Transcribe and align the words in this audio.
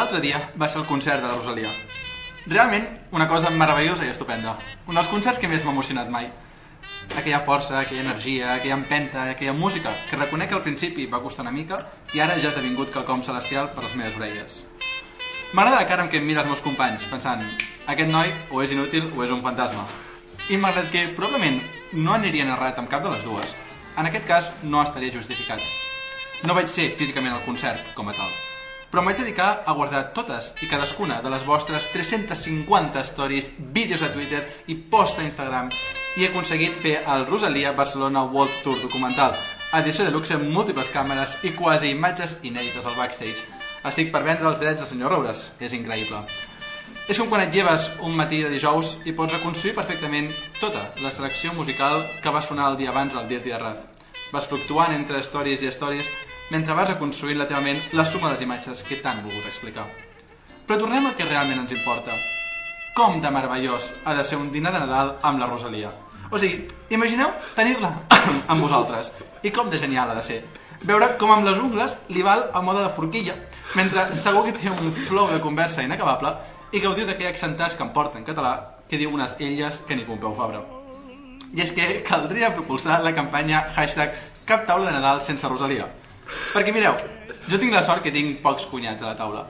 L'altre 0.00 0.22
dia 0.24 0.38
va 0.56 0.64
ser 0.64 0.78
el 0.80 0.86
concert 0.88 1.20
de 1.20 1.28
la 1.28 1.34
Rosalia. 1.34 1.70
Realment, 2.48 2.86
una 3.12 3.26
cosa 3.28 3.50
meravellosa 3.52 4.06
i 4.06 4.08
estupenda. 4.08 4.54
Un 4.88 4.96
dels 4.96 5.10
concerts 5.12 5.36
que 5.42 5.48
més 5.50 5.60
m'ha 5.60 5.74
emocionat 5.74 6.08
mai. 6.08 6.30
Aquella 7.10 7.42
força, 7.44 7.74
aquella 7.76 8.06
energia, 8.06 8.54
aquella 8.54 8.78
empenta, 8.78 9.26
aquella 9.28 9.52
música, 9.52 9.92
que 10.08 10.16
reconec 10.16 10.48
que 10.48 10.56
al 10.56 10.64
principi 10.64 11.04
va 11.04 11.20
costar 11.20 11.44
una 11.44 11.52
mica 11.52 11.82
i 12.16 12.24
ara 12.24 12.38
ja 12.40 12.48
ha 12.48 12.54
esdevingut 12.54 12.94
quelcom 12.94 13.20
celestial 13.26 13.68
per 13.74 13.84
les 13.84 13.98
meves 14.00 14.16
orelles. 14.16 14.54
M'agrada 15.52 15.82
la 15.82 15.88
cara 15.90 16.06
amb 16.06 16.14
què 16.14 16.22
em 16.22 16.24
mira 16.32 16.40
els 16.40 16.48
meus 16.48 16.64
companys, 16.64 17.04
pensant, 17.12 17.44
aquest 17.84 18.08
noi 18.08 18.32
o 18.48 18.64
és 18.64 18.72
inútil 18.72 19.10
o 19.12 19.26
és 19.26 19.34
un 19.36 19.44
fantasma. 19.44 19.84
I 20.48 20.56
malgrat 20.62 20.88
que 20.94 21.10
probablement 21.18 21.60
no 21.92 22.16
anirien 22.16 22.54
errat 22.54 22.80
amb 22.80 22.88
cap 22.88 23.04
de 23.04 23.12
les 23.12 23.26
dues, 23.28 23.52
en 23.98 24.08
aquest 24.08 24.24
cas 24.32 24.54
no 24.62 24.80
estaria 24.80 25.12
justificat. 25.12 25.60
No 26.48 26.56
vaig 26.56 26.72
ser 26.72 26.94
físicament 26.96 27.36
al 27.36 27.44
concert, 27.44 27.92
com 27.92 28.08
a 28.08 28.16
tal, 28.16 28.32
però 28.90 29.02
em 29.02 29.08
vaig 29.10 29.20
dedicar 29.22 29.62
a 29.66 29.74
guardar 29.78 30.02
totes 30.14 30.50
i 30.64 30.68
cadascuna 30.68 31.20
de 31.22 31.30
les 31.30 31.44
vostres 31.46 31.86
350 31.92 33.04
stories, 33.06 33.52
vídeos 33.72 34.02
a 34.02 34.10
Twitter 34.12 34.42
i 34.66 34.74
post 34.74 35.18
a 35.18 35.26
Instagram 35.26 35.70
i 36.18 36.24
he 36.24 36.30
aconseguit 36.30 36.74
fer 36.74 36.96
el 37.06 37.26
Rosalia 37.28 37.70
Barcelona 37.72 38.24
World 38.26 38.62
Tour 38.64 38.82
documental, 38.82 39.36
edició 39.78 40.04
de 40.04 40.10
luxe 40.10 40.34
amb 40.34 40.50
múltiples 40.50 40.90
càmeres 40.90 41.36
i 41.46 41.54
quasi 41.54 41.92
imatges 41.94 42.40
inèdites 42.42 42.86
al 42.86 42.98
backstage. 42.98 43.46
Estic 43.86 44.10
per 44.10 44.24
vendre 44.26 44.50
els 44.50 44.58
drets 44.58 44.82
al 44.82 44.90
senyor 44.90 45.14
Roures, 45.14 45.52
és 45.62 45.76
increïble. 45.78 46.24
És 47.10 47.18
com 47.18 47.30
quan 47.30 47.44
et 47.46 47.54
lleves 47.54 47.86
un 48.06 48.12
matí 48.18 48.42
de 48.42 48.50
dijous 48.50 48.98
i 49.06 49.14
pots 49.14 49.32
reconstruir 49.34 49.76
perfectament 49.78 50.28
tota 50.60 50.90
la 51.02 51.14
selecció 51.14 51.54
musical 51.54 52.02
que 52.22 52.34
va 52.34 52.42
sonar 52.42 52.72
el 52.72 52.76
dia 52.82 52.90
abans 52.90 53.14
del 53.14 53.30
Dirty 53.30 53.54
de 53.54 53.62
Raz. 53.62 53.86
Vas 54.30 54.46
fluctuant 54.50 54.92
entre 54.94 55.22
stories 55.26 55.62
i 55.62 55.72
stories 55.74 56.10
mentre 56.50 56.74
vas 56.74 56.88
reconstruint 56.90 57.38
la 57.38 57.46
teva 57.48 57.62
ment 57.64 57.80
la 57.92 58.04
suma 58.04 58.28
de 58.28 58.34
les 58.34 58.44
imatges 58.46 58.82
que 58.86 59.00
t'han 59.02 59.22
volgut 59.24 59.46
explicar. 59.46 59.86
Però 60.66 60.78
tornem 60.78 61.06
al 61.06 61.16
que 61.18 61.26
realment 61.26 61.62
ens 61.62 61.74
importa. 61.74 62.14
Com 62.94 63.20
de 63.22 63.30
meravellós 63.30 63.92
ha 64.04 64.14
de 64.14 64.24
ser 64.24 64.38
un 64.38 64.50
dinar 64.52 64.72
de 64.74 64.82
Nadal 64.82 65.16
amb 65.22 65.40
la 65.40 65.46
Rosalia. 65.46 65.90
O 66.30 66.38
sigui, 66.38 66.68
imagineu 66.90 67.30
tenir-la 67.56 67.90
amb 68.50 68.62
vosaltres. 68.62 69.12
I 69.42 69.50
com 69.50 69.70
de 69.70 69.78
genial 69.78 70.10
ha 70.10 70.18
de 70.18 70.26
ser. 70.26 70.42
Veure 70.86 71.14
com 71.20 71.30
amb 71.34 71.44
les 71.44 71.58
ungles 71.58 71.96
li 72.08 72.22
val 72.22 72.46
a 72.54 72.62
moda 72.64 72.86
de 72.86 72.92
forquilla, 72.94 73.34
mentre 73.76 74.06
segur 74.16 74.46
que 74.46 74.54
té 74.56 74.70
un 74.70 74.92
flow 75.08 75.28
de 75.28 75.40
conversa 75.42 75.82
inacabable 75.84 76.32
i 76.72 76.80
gaudiu 76.80 77.06
d'aquell 77.06 77.32
accentàs 77.32 77.76
que 77.76 77.84
em 77.84 77.90
porta 77.92 78.18
en 78.18 78.24
català 78.24 78.54
que 78.88 78.98
diu 78.98 79.12
unes 79.12 79.36
elles 79.38 79.82
que 79.86 79.96
ni 79.96 80.06
Pompeu 80.06 80.32
Fabra. 80.34 80.62
I 81.52 81.64
és 81.66 81.74
que 81.74 81.86
caldria 82.06 82.52
propulsar 82.54 83.02
la 83.02 83.14
campanya 83.14 83.66
hashtag 83.74 84.14
cap 84.46 84.66
taula 84.66 84.86
de 84.88 84.96
Nadal 84.96 85.20
sense 85.26 85.46
Rosalia. 85.50 85.90
Perquè 86.54 86.74
mireu, 86.74 86.96
jo 87.48 87.58
tinc 87.58 87.72
la 87.74 87.82
sort 87.86 88.02
que 88.02 88.12
tinc 88.14 88.40
pocs 88.44 88.66
cunyats 88.70 89.02
a 89.02 89.12
la 89.12 89.16
taula. 89.18 89.46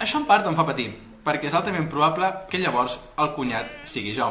Això 0.00 0.20
en 0.20 0.26
part 0.28 0.46
em 0.48 0.56
fa 0.56 0.64
patir, 0.68 0.88
perquè 1.24 1.50
és 1.50 1.54
altament 1.54 1.88
probable 1.92 2.28
que 2.50 2.60
llavors 2.62 2.98
el 3.20 3.32
cunyat 3.36 3.68
sigui 3.90 4.14
jo. 4.16 4.30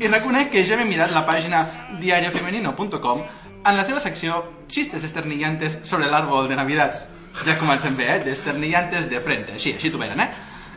I 0.00 0.10
reconec 0.10 0.50
que 0.52 0.64
ja 0.66 0.78
m'he 0.78 0.88
mirat 0.88 1.14
la 1.14 1.24
pàgina 1.28 1.62
diariofemenino.com 2.00 3.22
en 3.62 3.76
la 3.78 3.84
seva 3.86 4.00
secció 4.02 4.42
Chistes 4.72 5.04
esternillantes 5.04 5.80
sobre 5.84 6.06
el 6.06 6.14
árbol 6.14 6.48
de 6.48 6.56
Navidad. 6.56 6.96
Ja 7.44 7.58
comencem 7.58 7.96
bé, 7.96 8.08
eh? 8.16 8.18
D'esternillantes 8.24 9.08
de 9.10 9.20
frente, 9.20 9.54
així, 9.54 9.76
així 9.76 9.90
t'ho 9.92 10.00
venen, 10.00 10.20
eh? 10.20 10.30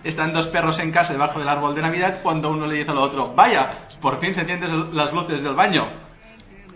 Están 0.06 0.34
dos 0.34 0.48
perros 0.54 0.78
en 0.80 0.92
casa 0.92 1.14
debajo 1.14 1.40
del 1.40 1.50
árbol 1.50 1.74
de 1.74 1.82
Navidad 1.82 2.20
cuando 2.22 2.52
uno 2.52 2.68
le 2.68 2.76
dice 2.76 2.92
al 2.92 3.00
otro, 3.00 3.34
vaya, 3.34 3.88
por 4.00 4.20
fin 4.20 4.36
se 4.36 4.42
encienden 4.42 4.96
las 4.96 5.12
luces 5.12 5.42
del 5.42 5.56
baño. 5.56 5.88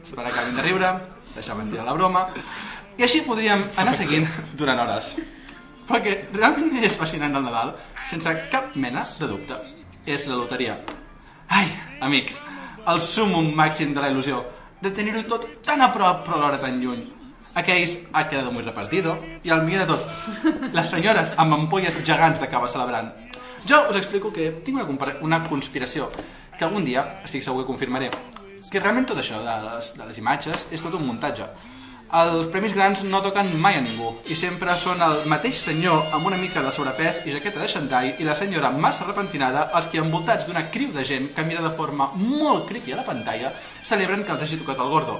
Esperar 0.03 0.25
que 0.25 0.40
acabin 0.40 0.56
de 0.56 0.62
riure, 0.63 0.88
deixar 1.35 1.63
tirar 1.66 1.85
la 1.85 1.94
broma, 1.94 2.29
i 2.99 3.03
així 3.05 3.21
podríem 3.23 3.61
anar 3.79 3.93
seguint 3.95 4.27
durant 4.59 4.81
hores. 4.83 5.13
Però 5.87 6.01
que 6.03 6.15
realment 6.35 6.83
és 6.83 6.97
fascinant 6.99 7.37
el 7.39 7.45
Nadal, 7.45 7.71
sense 8.09 8.33
cap 8.51 8.75
mena 8.75 9.05
de 9.07 9.29
dubte, 9.29 9.55
és 10.05 10.25
la 10.27 10.35
loteria. 10.35 10.75
Ai, 11.47 11.69
amics, 12.03 12.41
el 12.91 12.99
sumum 13.01 13.53
màxim 13.55 13.93
de 13.95 14.03
la 14.03 14.09
il·lusió, 14.11 14.43
de 14.83 14.91
tenir-ho 14.91 15.23
tot 15.31 15.47
tan 15.63 15.81
a 15.81 15.89
prop 15.95 16.25
però 16.25 16.37
alhora 16.37 16.59
tan 16.59 16.75
lluny. 16.83 17.07
Aquells 17.55 17.95
ha 18.11 18.27
quedado 18.27 18.51
muy 18.51 18.63
repartido 18.63 19.16
i 19.43 19.49
el 19.49 19.63
millor 19.63 19.87
de 19.87 19.95
tot, 19.95 20.69
les 20.75 20.91
senyores 20.91 21.31
amb 21.37 21.55
ampolles 21.55 21.97
gegants 22.03 22.43
d'acaba 22.43 22.67
celebrant. 22.67 23.09
Jo 23.66 23.85
us 23.89 23.97
explico 23.97 24.31
que 24.35 24.51
tinc 24.66 24.83
una, 24.83 25.16
una 25.21 25.43
conspiració 25.47 26.11
que 26.57 26.67
algun 26.67 26.85
dia, 26.85 27.21
estic 27.23 27.47
segur 27.47 27.63
que 27.63 27.71
confirmaré, 27.71 28.11
que 28.69 28.79
realment 28.83 29.07
tot 29.07 29.23
això 29.23 29.39
de 29.43 29.59
les, 29.66 29.93
de 29.95 30.05
les 30.05 30.19
imatges 30.19 30.67
és 30.75 30.83
tot 30.83 30.99
un 30.99 31.07
muntatge. 31.07 31.47
Els 32.09 32.47
premis 32.50 32.74
grans 32.74 33.03
no 33.06 33.20
toquen 33.22 33.52
mai 33.62 33.75
a 33.78 33.81
ningú 33.86 34.08
i 34.34 34.36
sempre 34.38 34.74
són 34.81 35.03
el 35.06 35.12
mateix 35.30 35.59
senyor 35.62 36.08
amb 36.18 36.25
una 36.25 36.40
mica 36.42 36.64
de 36.66 36.72
sobrepès 36.74 37.20
i 37.30 37.36
jaqueta 37.36 37.62
de 37.62 37.68
xandall 37.70 38.08
i 38.18 38.25
la 38.25 38.34
senyora 38.34 38.72
massa 38.74 39.06
repentinada 39.06 39.68
els 39.78 39.92
que 39.92 40.00
envoltats 40.02 40.47
d'una 40.47 40.64
criu 40.74 40.90
de 40.96 41.03
gent 41.06 41.28
que 41.36 41.46
mira 41.46 41.62
de 41.62 41.70
forma 41.78 42.08
molt 42.16 42.66
creepy 42.72 42.96
a 42.96 42.97
la 42.97 43.06
pantalla 43.06 43.52
celebren 43.86 44.24
que 44.25 44.34
els 44.34 44.42
hagi 44.42 44.58
tocat 44.58 44.81
el 44.81 44.90
gordo. 44.90 45.20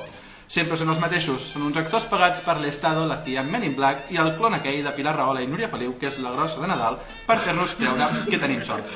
Sempre 0.50 0.80
són 0.82 0.90
els 0.90 1.04
mateixos, 1.04 1.46
són 1.52 1.68
uns 1.68 1.78
actors 1.78 2.08
pagats 2.10 2.42
per 2.42 2.58
l'Estado, 2.58 3.06
la 3.06 3.20
CIA 3.22 3.44
Men 3.46 3.68
in 3.68 3.78
Black 3.78 4.10
i 4.10 4.18
el 4.18 4.32
clon 4.40 4.58
aquell 4.58 4.82
de 4.82 4.96
Pilar 4.98 5.14
Rahola 5.14 5.46
i 5.46 5.52
Núria 5.52 5.70
Feliu, 5.70 5.94
que 6.02 6.10
és 6.10 6.18
la 6.26 6.34
grossa 6.34 6.64
de 6.64 6.72
Nadal, 6.74 6.98
per 7.28 7.38
fer-nos 7.38 7.78
creure 7.78 8.10
que 8.32 8.42
tenim 8.42 8.66
sort. 8.66 8.90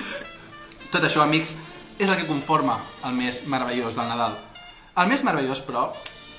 Tot 0.90 1.06
això, 1.06 1.22
amics, 1.22 1.54
és 2.00 2.10
el 2.10 2.18
que 2.18 2.26
conforma 2.26 2.80
el 3.06 3.14
més 3.22 3.44
meravellós 3.46 4.02
del 4.02 4.10
Nadal. 4.10 4.34
El 4.98 5.14
més 5.14 5.22
meravellós, 5.22 5.62
però, 5.62 5.92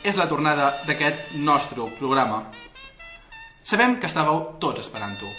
és 0.04 0.18
la 0.20 0.28
tornada 0.28 0.68
d'aquest 0.84 1.32
nostre 1.40 1.86
programa. 1.98 2.42
Sabem 3.64 3.96
que 3.96 4.10
estàveu 4.10 4.42
tots 4.60 4.84
esperant-ho. 4.84 5.30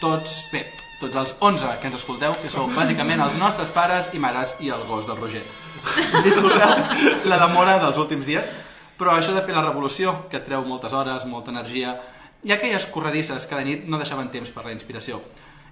Tots, 0.00 0.38
bé, 0.48 0.64
tots 1.00 1.18
els 1.20 1.34
11 1.44 1.74
que 1.82 1.90
ens 1.90 1.98
escolteu, 1.98 2.32
que 2.40 2.48
sou 2.48 2.70
bàsicament 2.72 3.20
els 3.20 3.36
nostres 3.36 3.68
pares 3.76 4.08
i 4.16 4.22
mares 4.22 4.56
i 4.64 4.72
el 4.72 4.80
gos 4.88 5.04
del 5.10 5.20
Roger. 5.20 5.44
Disculpeu 6.26 7.28
la 7.28 7.40
demora 7.44 7.76
dels 7.82 8.00
últims 8.00 8.24
dies, 8.24 8.48
però 8.96 9.12
això 9.12 9.36
de 9.36 9.44
fer 9.44 9.52
la 9.52 9.66
revolució, 9.66 10.16
que 10.32 10.40
et 10.40 10.48
treu 10.48 10.64
moltes 10.64 10.96
hores, 10.96 11.28
molta 11.28 11.52
energia, 11.52 11.98
i 12.44 12.52
aquelles 12.52 12.88
corredisses 12.92 13.44
cada 13.50 13.64
nit 13.64 13.84
no 13.84 14.00
deixaven 14.00 14.32
temps 14.32 14.52
per 14.56 14.64
la 14.64 14.72
inspiració. 14.72 15.20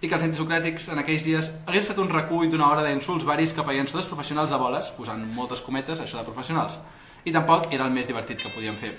I 0.03 0.09
que 0.11 0.17
els 0.19 0.25
antisocràtics 0.27 0.91
en 0.93 1.01
aquells 1.01 1.25
dies 1.25 1.53
hagués 1.65 1.87
estat 1.87 2.01
un 2.03 2.13
recull 2.13 2.51
d'una 2.53 2.69
hora 2.69 2.84
d'insults 2.84 3.25
varis 3.25 3.55
cap 3.57 3.69
a 3.69 3.77
llançadors 3.77 4.09
professionals 4.11 4.53
a 4.53 4.59
boles, 4.61 4.93
posant 4.97 5.25
moltes 5.37 5.63
cometes, 5.65 6.03
això 6.03 6.21
de 6.21 6.29
professionals. 6.29 6.81
I 7.25 7.33
tampoc 7.34 7.72
era 7.72 7.87
el 7.87 7.94
més 7.94 8.09
divertit 8.09 8.43
que 8.43 8.50
podíem 8.53 8.77
fer. 8.81 8.93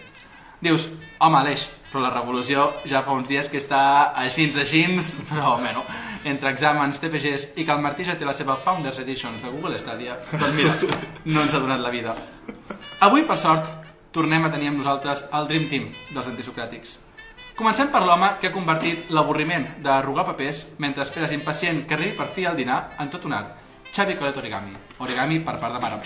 Dius, 0.63 0.87
home, 1.19 1.39
Aleix, 1.41 1.65
però 1.91 2.05
la 2.05 2.13
revolució 2.13 2.69
ja 2.87 3.01
fa 3.03 3.15
uns 3.17 3.27
dies 3.27 3.49
que 3.51 3.59
està 3.59 4.13
així, 4.21 4.45
així, 4.59 4.85
però, 5.29 5.57
bueno, 5.59 5.83
entre 6.23 6.53
exàmens, 6.53 7.01
TPGs 7.03 7.49
i 7.59 7.65
que 7.67 7.75
el 7.75 7.83
Martí 7.83 8.07
ja 8.07 8.15
té 8.15 8.25
la 8.25 8.35
seva 8.37 8.55
Founders 8.55 9.01
Editions 9.03 9.43
de 9.43 9.51
Google 9.51 9.79
Stadia, 9.79 10.15
doncs 10.31 10.55
mira, 10.55 10.73
no 11.25 11.43
ens 11.43 11.53
ha 11.53 11.59
donat 11.59 11.83
la 11.83 11.91
vida. 11.91 12.15
Avui, 13.03 13.25
per 13.27 13.37
sort, 13.37 13.67
tornem 14.15 14.45
a 14.45 14.51
tenir 14.53 14.71
amb 14.71 14.79
nosaltres 14.79 15.25
el 15.35 15.49
Dream 15.49 15.67
Team 15.71 15.89
dels 16.13 16.29
antisocràtics. 16.31 16.99
Comencem 17.59 17.91
per 17.93 18.01
l'home 18.01 18.31
que 18.41 18.49
ha 18.49 18.55
convertit 18.55 19.11
l'avorriment 19.13 19.67
d'arrugar 19.83 20.25
papers 20.31 20.63
mentre 20.81 21.03
esperes 21.03 21.35
impacient 21.35 21.83
que 21.85 21.97
arribi 21.97 22.15
per 22.17 22.31
fi 22.31 22.47
al 22.47 22.57
dinar 22.57 22.95
en 23.03 23.11
tot 23.13 23.27
un 23.27 23.35
art. 23.37 23.51
Xavi 23.93 24.15
Colet 24.17 24.37
Origami. 24.37 24.71
Origami 24.97 25.39
per 25.39 25.59
part 25.61 25.73
de 25.75 25.79
mare. 25.79 25.99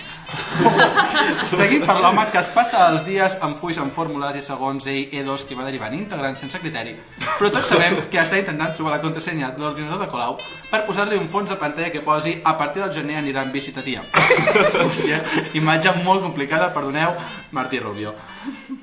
Seguim 1.48 1.86
per 1.88 1.94
l'home 2.02 2.26
que 2.28 2.36
es 2.42 2.50
passa 2.52 2.82
els 2.92 3.06
dies 3.06 3.36
amb 3.46 3.56
fulls 3.56 3.78
amb 3.80 3.94
fórmules 3.96 4.36
i 4.36 4.42
segons 4.44 4.84
ell 4.92 5.14
E2 5.16 5.46
que 5.48 5.56
va 5.56 5.64
derivant 5.64 5.94
integrant 5.96 6.36
sense 6.36 6.60
criteri, 6.60 6.92
però 7.38 7.48
tots 7.54 7.72
sabem 7.72 7.96
que 8.12 8.20
està 8.20 8.42
intentant 8.42 8.74
trobar 8.76 8.92
la 8.92 9.00
contrasenya 9.00 9.54
de 9.56 9.64
l'ordinador 9.64 10.02
de 10.04 10.10
Colau 10.12 10.36
per 10.68 10.82
posar-li 10.84 11.16
un 11.16 11.30
fons 11.32 11.48
de 11.48 11.56
pantalla 11.56 11.88
que 11.94 12.02
posi 12.04 12.34
a 12.44 12.58
partir 12.60 12.82
del 12.84 12.92
gener 12.92 13.22
anirà 13.22 13.46
en 13.46 13.54
bici 13.56 13.72
tia. 13.72 14.04
Hòstia, 14.84 15.22
imatge 15.56 15.96
molt 16.04 16.20
complicada, 16.26 16.68
perdoneu, 16.76 17.16
Martí 17.56 17.80
Rubio. 17.80 18.12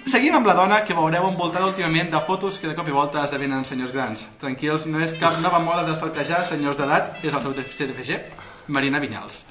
Seguim 0.10 0.40
amb 0.40 0.50
la 0.50 0.58
dona 0.58 0.81
que 0.88 0.98
veureu 0.98 1.30
envoltada 1.30 1.69
últimament 1.69 2.10
de 2.10 2.24
fotos 2.25 2.58
que 2.58 2.72
de 2.72 2.74
cop 2.74 2.90
i 2.90 2.98
volta 2.98 3.22
esdevenen 3.25 3.69
senyors 3.69 3.94
grans. 3.94 4.25
Tranquils, 4.42 4.90
no 4.90 5.06
és 5.06 5.13
cap 5.22 5.38
nova 5.46 5.62
moda 5.62 5.86
d'estalquejar 5.86 6.42
senyors 6.46 6.81
d'edat, 6.81 7.19
és 7.22 7.34
el 7.34 7.46
seu 7.46 7.54
CDFG, 7.54 8.22
Marina 8.68 9.00
Vinyals. 9.00 9.46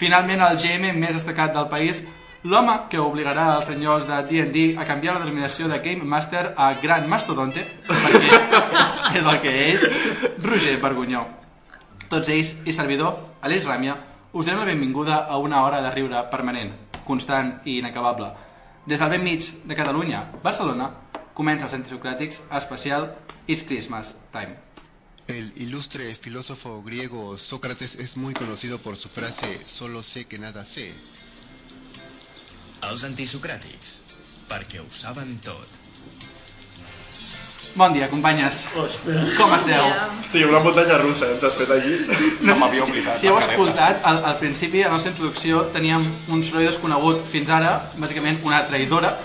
Finalment, 0.00 0.42
el 0.46 0.58
GM 0.60 0.92
més 0.98 1.16
destacat 1.16 1.54
del 1.54 1.68
país, 1.72 2.02
l'home 2.46 2.74
que 2.90 3.00
obligarà 3.02 3.46
els 3.56 3.70
senyors 3.70 4.06
de 4.08 4.18
D&D 4.30 4.66
a 4.78 4.86
canviar 4.88 5.16
la 5.16 5.24
denominació 5.24 5.68
de 5.68 5.80
Game 5.84 6.04
Master 6.04 6.52
a 6.56 6.72
Gran 6.82 7.08
Mastodonte, 7.10 7.64
perquè 7.88 8.40
és 9.18 9.24
el 9.24 9.40
que 9.42 9.54
és, 9.72 9.86
Roger 10.44 10.76
Vergonyó. 10.82 11.24
Tots 12.08 12.30
ells 12.30 12.52
i 12.66 12.74
servidor, 12.74 13.18
Aleix 13.42 13.66
Ràmia, 13.66 13.96
us 14.32 14.46
donem 14.46 14.62
la 14.62 14.68
benvinguda 14.68 15.24
a 15.26 15.38
una 15.42 15.64
hora 15.64 15.80
de 15.82 15.90
riure 15.94 16.22
permanent, 16.30 16.74
constant 17.06 17.56
i 17.64 17.80
inacabable. 17.80 18.30
Des 18.86 19.00
del 19.00 19.10
ben 19.10 19.24
mig 19.24 19.48
de 19.64 19.74
Catalunya, 19.74 20.26
Barcelona, 20.44 20.92
comença 21.34 21.66
els 21.66 21.74
antisocràtics 21.80 22.44
especial 22.60 23.10
It's 23.46 23.66
Christmas 23.66 24.14
Time. 24.30 24.65
El 25.28 25.52
ilustre 25.56 26.14
filósofo 26.14 26.82
griego 26.84 27.36
Sócrates 27.36 27.96
es 27.96 28.16
muy 28.16 28.32
conocido 28.32 28.78
por 28.78 28.96
su 28.96 29.08
frase 29.08 29.58
solo 29.64 30.02
sé 30.04 30.24
que 30.24 30.38
nada 30.38 30.64
sé. 30.64 30.92
Els 32.86 33.02
antisocràtics, 33.02 33.96
perquè 34.46 34.78
ho 34.78 34.86
saben 34.94 35.32
tot. 35.42 35.66
Bon 37.74 37.92
dia, 37.92 38.06
companyes. 38.08 38.60
Ostres. 38.78 39.32
Com 39.36 39.50
esteu? 39.56 39.88
Hosti, 40.20 40.44
una 40.46 40.60
muntanya 40.62 41.00
russa, 41.00 41.32
ens 41.34 41.42
has 41.44 41.58
fet 41.58 41.72
aquí. 41.74 41.96
Se 42.46 42.54
m'havia 42.54 42.84
oblidat. 42.84 43.18
Si 43.18 43.26
heu 43.26 43.40
escoltat, 43.40 44.06
al, 44.06 44.20
al 44.30 44.36
principi, 44.38 44.84
a 44.84 44.92
la 44.92 44.94
nostra 44.94 45.10
introducció, 45.10 45.64
teníem 45.74 46.06
un 46.30 46.44
soroll 46.46 46.68
desconegut 46.70 47.24
fins 47.32 47.50
ara, 47.58 47.72
bàsicament 47.98 48.38
una 48.46 48.62
traïdora, 48.70 49.16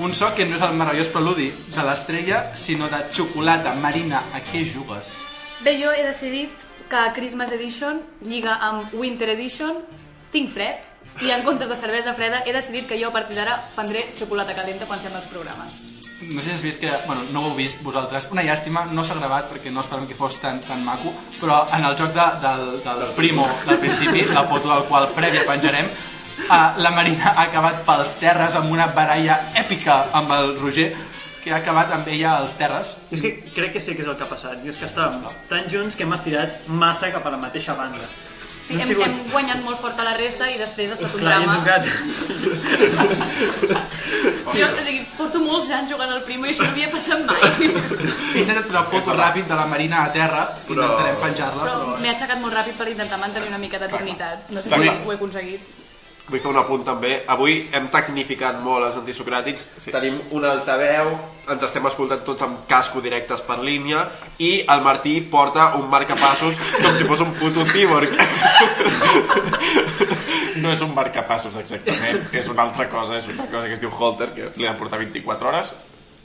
un 0.00 0.16
so 0.16 0.32
que 0.34 0.48
no 0.48 0.56
és 0.56 0.64
el 0.64 0.80
meravellós 0.80 1.12
preludi 1.12 1.50
de 1.52 1.84
l'estrella, 1.84 2.40
sinó 2.56 2.88
de 2.88 3.04
xocolata 3.12 3.76
marina. 3.84 4.24
A 4.32 4.40
què 4.48 4.64
jugues? 4.64 5.12
Bé, 5.62 5.76
jo 5.78 5.92
he 5.94 6.02
decidit 6.02 6.50
que 6.90 7.00
Christmas 7.14 7.52
Edition 7.54 8.00
lliga 8.26 8.56
amb 8.66 8.90
Winter 8.98 9.28
Edition, 9.30 9.76
tinc 10.34 10.50
fred, 10.50 10.88
i 11.22 11.30
en 11.30 11.44
comptes 11.46 11.68
de 11.70 11.76
cervesa 11.78 12.16
freda 12.18 12.40
he 12.42 12.54
decidit 12.56 12.88
que 12.90 12.98
jo 12.98 13.12
a 13.12 13.14
partir 13.14 13.36
d'ara 13.38 13.60
prendré 13.76 14.02
xocolata 14.18 14.56
calenta 14.58 14.88
quan 14.90 14.98
fem 14.98 15.14
els 15.14 15.28
programes. 15.30 15.76
No 16.32 16.40
sé 16.40 16.48
si 16.48 16.54
has 16.56 16.64
vist 16.66 16.80
que, 16.82 16.90
bueno, 17.06 17.22
no 17.30 17.44
ho 17.44 17.52
heu 17.52 17.54
vist 17.54 17.78
vosaltres, 17.86 18.26
una 18.34 18.42
llàstima, 18.42 18.88
no 18.90 19.04
s'ha 19.06 19.20
gravat 19.20 19.46
perquè 19.52 19.70
no 19.70 19.84
esperem 19.84 20.08
que 20.10 20.18
fos 20.18 20.40
tan, 20.42 20.58
tan 20.66 20.82
maco, 20.82 21.14
però 21.38 21.60
en 21.78 21.86
el 21.86 21.94
joc 22.00 22.10
de, 22.18 22.26
del, 22.42 22.66
del 22.82 23.14
primo 23.14 23.46
del 23.62 23.78
principi, 23.86 24.26
la 24.34 24.48
foto 24.50 24.66
del 24.66 24.84
qual 24.90 25.08
prèvia 25.14 25.46
penjarem, 25.46 25.86
uh, 26.48 26.58
la 26.82 26.94
Marina 26.98 27.36
ha 27.36 27.46
acabat 27.46 27.84
pels 27.86 28.18
terres 28.18 28.58
amb 28.58 28.74
una 28.74 28.90
baralla 28.98 29.38
èpica 29.62 30.02
amb 30.10 30.34
el 30.40 30.56
Roger, 30.58 30.90
que 31.42 31.50
ha 31.52 31.56
acabat 31.58 31.92
amb 31.92 32.06
ella 32.08 32.36
als 32.38 32.52
terres. 32.58 32.96
És 33.10 33.20
que 33.22 33.32
crec 33.54 33.72
que 33.74 33.80
sé 33.82 33.96
què 33.96 34.02
és 34.04 34.08
el 34.12 34.16
que 34.16 34.24
ha 34.24 34.30
passat. 34.30 34.60
I 34.64 34.68
és 34.70 34.76
que 34.78 34.86
estàvem 34.86 35.24
tan 35.50 35.64
junts 35.72 35.96
que 35.96 36.04
hem 36.06 36.12
estirat 36.18 36.68
massa 36.68 37.10
cap 37.14 37.26
a 37.26 37.30
la 37.34 37.40
mateixa 37.42 37.74
banda. 37.78 38.06
Sí, 38.62 38.76
hem, 38.78 38.86
sigut- 38.86 39.02
hem 39.08 39.16
guanyat 39.32 39.58
molt 39.64 39.80
fort 39.82 39.98
a 39.98 40.04
la 40.06 40.12
resta 40.16 40.46
i 40.48 40.54
després 40.60 40.92
ha 40.92 40.94
estat 40.94 41.14
un 41.14 41.20
Clar, 41.24 41.40
drama. 41.42 41.64
quedat... 41.66 41.82
Jo, 44.52 44.66
o 44.68 44.82
sigui, 44.84 45.00
porto 45.16 45.40
molts 45.40 45.70
anys 45.72 45.90
jugant 45.90 46.10
al 46.12 46.22
primo 46.26 46.44
i 46.46 46.50
això 46.52 46.62
no 46.66 46.70
havia 46.74 46.90
passat 46.92 47.22
mai. 47.26 47.40
He 48.34 48.42
intentat 48.42 48.68
una 48.70 48.82
foto 48.90 49.14
ràpid 49.16 49.48
de 49.48 49.56
la 49.58 49.64
Marina 49.70 50.02
a 50.04 50.10
terra, 50.14 50.42
intentarem 50.68 51.16
penjar-la, 51.22 51.62
Però 51.64 51.76
però... 51.80 51.96
m'he 52.02 52.10
aixecat 52.12 52.38
molt 52.42 52.54
ràpid 52.54 52.76
per 52.78 52.88
intentar 52.92 53.18
mantenir 53.22 53.48
una 53.50 53.58
mica 53.62 53.80
de 53.82 53.88
dignitat. 53.94 54.44
No 54.52 54.62
sé 54.62 54.68
si 54.70 54.76
ho 54.92 55.12
he 55.12 55.16
aconseguit. 55.16 55.60
Vull 56.28 56.40
fer 56.40 56.50
un 56.52 56.58
apunt 56.60 56.84
també. 56.86 57.12
Avui 57.34 57.56
hem 57.74 57.88
tecnificat 57.90 58.60
molt 58.62 58.86
els 58.86 58.98
antisocràtics. 59.00 59.64
Sí. 59.82 59.92
Tenim 59.94 60.20
un 60.36 60.46
altaveu, 60.46 61.10
ens 61.50 61.66
estem 61.66 61.86
escoltant 61.90 62.22
tots 62.26 62.46
amb 62.46 62.62
casco 62.70 63.02
directes 63.04 63.42
per 63.46 63.58
línia 63.62 64.04
i 64.38 64.52
el 64.70 64.84
Martí 64.86 65.16
porta 65.32 65.72
un 65.78 65.88
marcapassos 65.90 66.60
com 66.78 66.96
si 66.96 67.08
fos 67.10 67.24
un 67.26 67.34
puto 67.38 67.66
cíborg. 67.74 68.14
No 70.62 70.70
és 70.70 70.82
un 70.84 70.92
marcapassos 70.94 71.56
exactament, 71.58 72.26
és 72.36 72.48
una 72.52 72.66
altra 72.68 72.84
cosa, 72.92 73.16
és 73.18 73.26
una 73.32 73.48
cosa 73.50 73.66
que 73.66 73.78
es 73.78 73.80
diu 73.82 73.90
Holter, 73.90 74.28
que 74.36 74.50
li 74.60 74.68
ha 74.68 74.74
de 74.74 74.78
portar 74.78 75.00
24 75.00 75.48
hores 75.48 75.72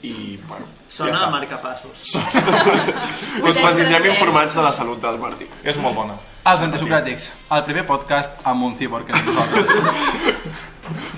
i, 0.02 0.38
bueno, 0.46 0.66
Sona 0.88 1.18
ja 1.18 1.26
a 1.26 1.30
marcapassos. 1.30 2.14
Us 3.48 3.60
mantindrem 3.62 4.06
informats 4.12 4.54
de 4.54 4.62
la 4.62 4.72
salut 4.72 5.02
del 5.02 5.18
Martí. 5.18 5.48
És 5.62 5.78
molt 5.82 5.98
bona. 5.98 6.16
Els 6.48 6.64
antisocràtics, 6.68 7.32
el 7.56 7.66
primer 7.66 7.84
podcast 7.86 8.38
amb 8.48 8.70
un 8.70 8.78
cíborg 8.78 9.10
que 9.10 9.22
nosaltres. 9.26 9.74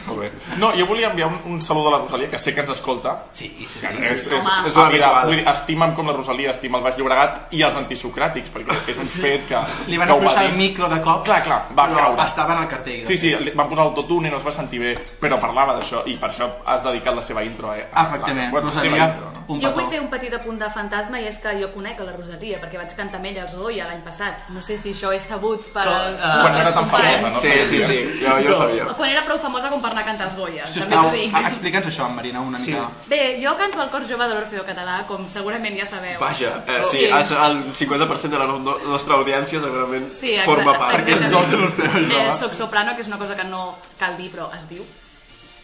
Molt 0.07 0.21
bé. 0.21 0.31
No, 0.59 0.73
jo 0.77 0.87
volia 0.87 1.11
enviar 1.11 1.29
un, 1.29 1.39
un 1.55 1.63
salut 1.63 1.87
a 1.89 1.91
la 1.97 1.99
Rosalia, 2.05 2.29
que 2.31 2.39
sé 2.39 2.55
que 2.55 2.61
ens 2.65 2.71
escolta. 2.71 3.25
Sí, 3.33 3.49
sí, 3.59 3.67
sí. 3.81 3.87
és, 3.87 4.27
és, 4.27 4.33
Home. 4.33 4.57
és 4.67 4.71
És 4.71 4.77
una 4.77 4.89
vida, 4.89 5.11
vull 5.25 5.37
dir, 5.37 5.47
estima'm 5.49 5.95
com 5.95 6.07
la 6.11 6.15
Rosalia, 6.17 6.51
estima 6.53 6.79
el 6.79 6.85
Baix 6.85 6.99
Llobregat 6.99 7.53
i 7.57 7.63
els 7.67 7.77
antisocràtics, 7.77 8.51
perquè 8.55 8.79
és 8.93 8.99
un 8.99 9.07
fet 9.07 9.47
que, 9.49 9.61
Li 9.89 9.99
van 10.01 10.09
que 10.09 10.19
posar 10.25 10.45
el 10.47 10.57
micro 10.57 10.89
de 10.89 11.01
cop, 11.05 11.25
Clar, 11.25 11.43
clar, 11.45 11.61
va 11.77 11.87
però 11.89 12.07
caure. 12.11 12.25
estava 12.25 12.57
en 12.57 12.63
el 12.63 12.69
cartell. 12.69 13.07
Sí, 13.07 13.19
sí, 13.19 13.35
li 13.41 13.51
van 13.55 13.69
posar 13.69 13.85
l'autotune 13.85 14.29
i 14.29 14.31
no 14.31 14.39
es 14.39 14.47
va 14.47 14.53
sentir 14.53 14.81
bé, 14.81 14.95
però 15.21 15.39
parlava 15.41 15.75
d'això 15.79 16.03
i 16.07 16.17
per 16.17 16.31
això 16.31 16.49
has 16.67 16.83
dedicat 16.85 17.15
la 17.15 17.23
seva 17.23 17.43
intro. 17.45 17.75
Eh? 17.75 17.87
a- 17.93 18.07
Efectivament, 18.07 18.51
bueno, 18.51 18.67
Rosalia, 18.71 19.05
intro, 19.09 19.31
no? 19.35 19.45
un 19.55 19.61
Jo 19.61 19.73
vull 19.75 19.87
fer 19.91 20.01
un 20.01 20.09
petit 20.09 20.33
apunt 20.35 20.59
de 20.59 20.69
fantasma 20.71 21.21
i 21.21 21.27
és 21.27 21.39
que 21.39 21.53
jo 21.61 21.69
conec 21.75 22.01
a 22.01 22.05
la 22.05 22.13
Rosalia 22.17 22.59
perquè 22.63 22.79
vaig 22.79 22.95
cantar 22.97 23.17
amb 23.19 23.27
ella 23.27 23.43
als 23.43 23.55
Goya 23.55 23.87
l'any 23.87 24.01
passat. 24.03 24.49
No 24.55 24.63
sé 24.63 24.79
si 24.79 24.93
això 24.95 25.13
és 25.15 25.23
sabut 25.27 25.61
per 25.75 25.87
als 25.89 26.21
eh, 26.23 26.41
Quan 26.41 26.57
era 26.57 26.73
tan 26.73 26.87
famosa, 26.89 27.29
no? 27.31 27.41
Sí, 27.41 27.53
sí, 27.69 27.83
sí, 27.85 27.99
jo, 28.23 28.37
jo 28.47 28.55
ho 28.55 28.59
sabia. 28.63 28.85
Quan 28.97 29.11
era 29.11 29.25
prou 29.27 29.39
famosa 29.39 29.60
com 29.69 29.83
per 29.83 29.91
anar 29.91 30.03
a 30.03 30.05
cantar 30.07 30.27
als 30.29 30.37
Goya, 30.37 30.63
també 30.65 30.73
Sisplau, 30.81 31.05
t'ho 31.05 31.11
dic. 31.17 31.35
explica'ns 31.35 31.87
això, 31.87 32.09
Marina, 32.09 32.41
una 32.41 32.59
Sí. 32.59 32.71
mica. 32.71 32.89
Bé, 33.09 33.39
jo 33.45 33.57
canto 33.59 33.81
al 33.83 33.91
cor 33.91 34.07
jove 34.09 34.27
de 34.29 34.35
l'Orfeo 34.35 34.65
Català, 34.65 35.05
com 35.07 35.29
segurament 35.29 35.77
ja 35.79 35.87
sabeu. 35.87 36.19
Vaja, 36.21 36.65
eh, 36.67 36.81
sí, 36.91 36.99
Sí. 36.99 37.05
és 37.05 37.31
el 37.33 37.75
50% 37.75 38.39
de 38.39 38.39
la 38.39 38.47
no- 38.47 38.79
nostra 38.87 39.15
audiència 39.17 39.61
segurament 39.61 40.13
Sí, 40.15 40.39
forma 40.45 40.73
part. 40.79 40.95
Perquè 40.97 41.13
és 41.15 41.21
exactament. 41.21 41.51
tot 41.51 41.61
l'Orfeo 41.61 41.93
Jove. 42.09 42.29
Eh, 42.29 42.33
soc 42.33 42.55
soprano, 42.55 42.95
que 42.95 43.03
és 43.03 43.07
una 43.09 43.19
cosa 43.19 43.37
que 43.37 43.45
no 43.45 43.77
cal 43.99 44.17
dir, 44.17 44.31
però 44.33 44.49
es 44.57 44.67
diu. 44.69 44.83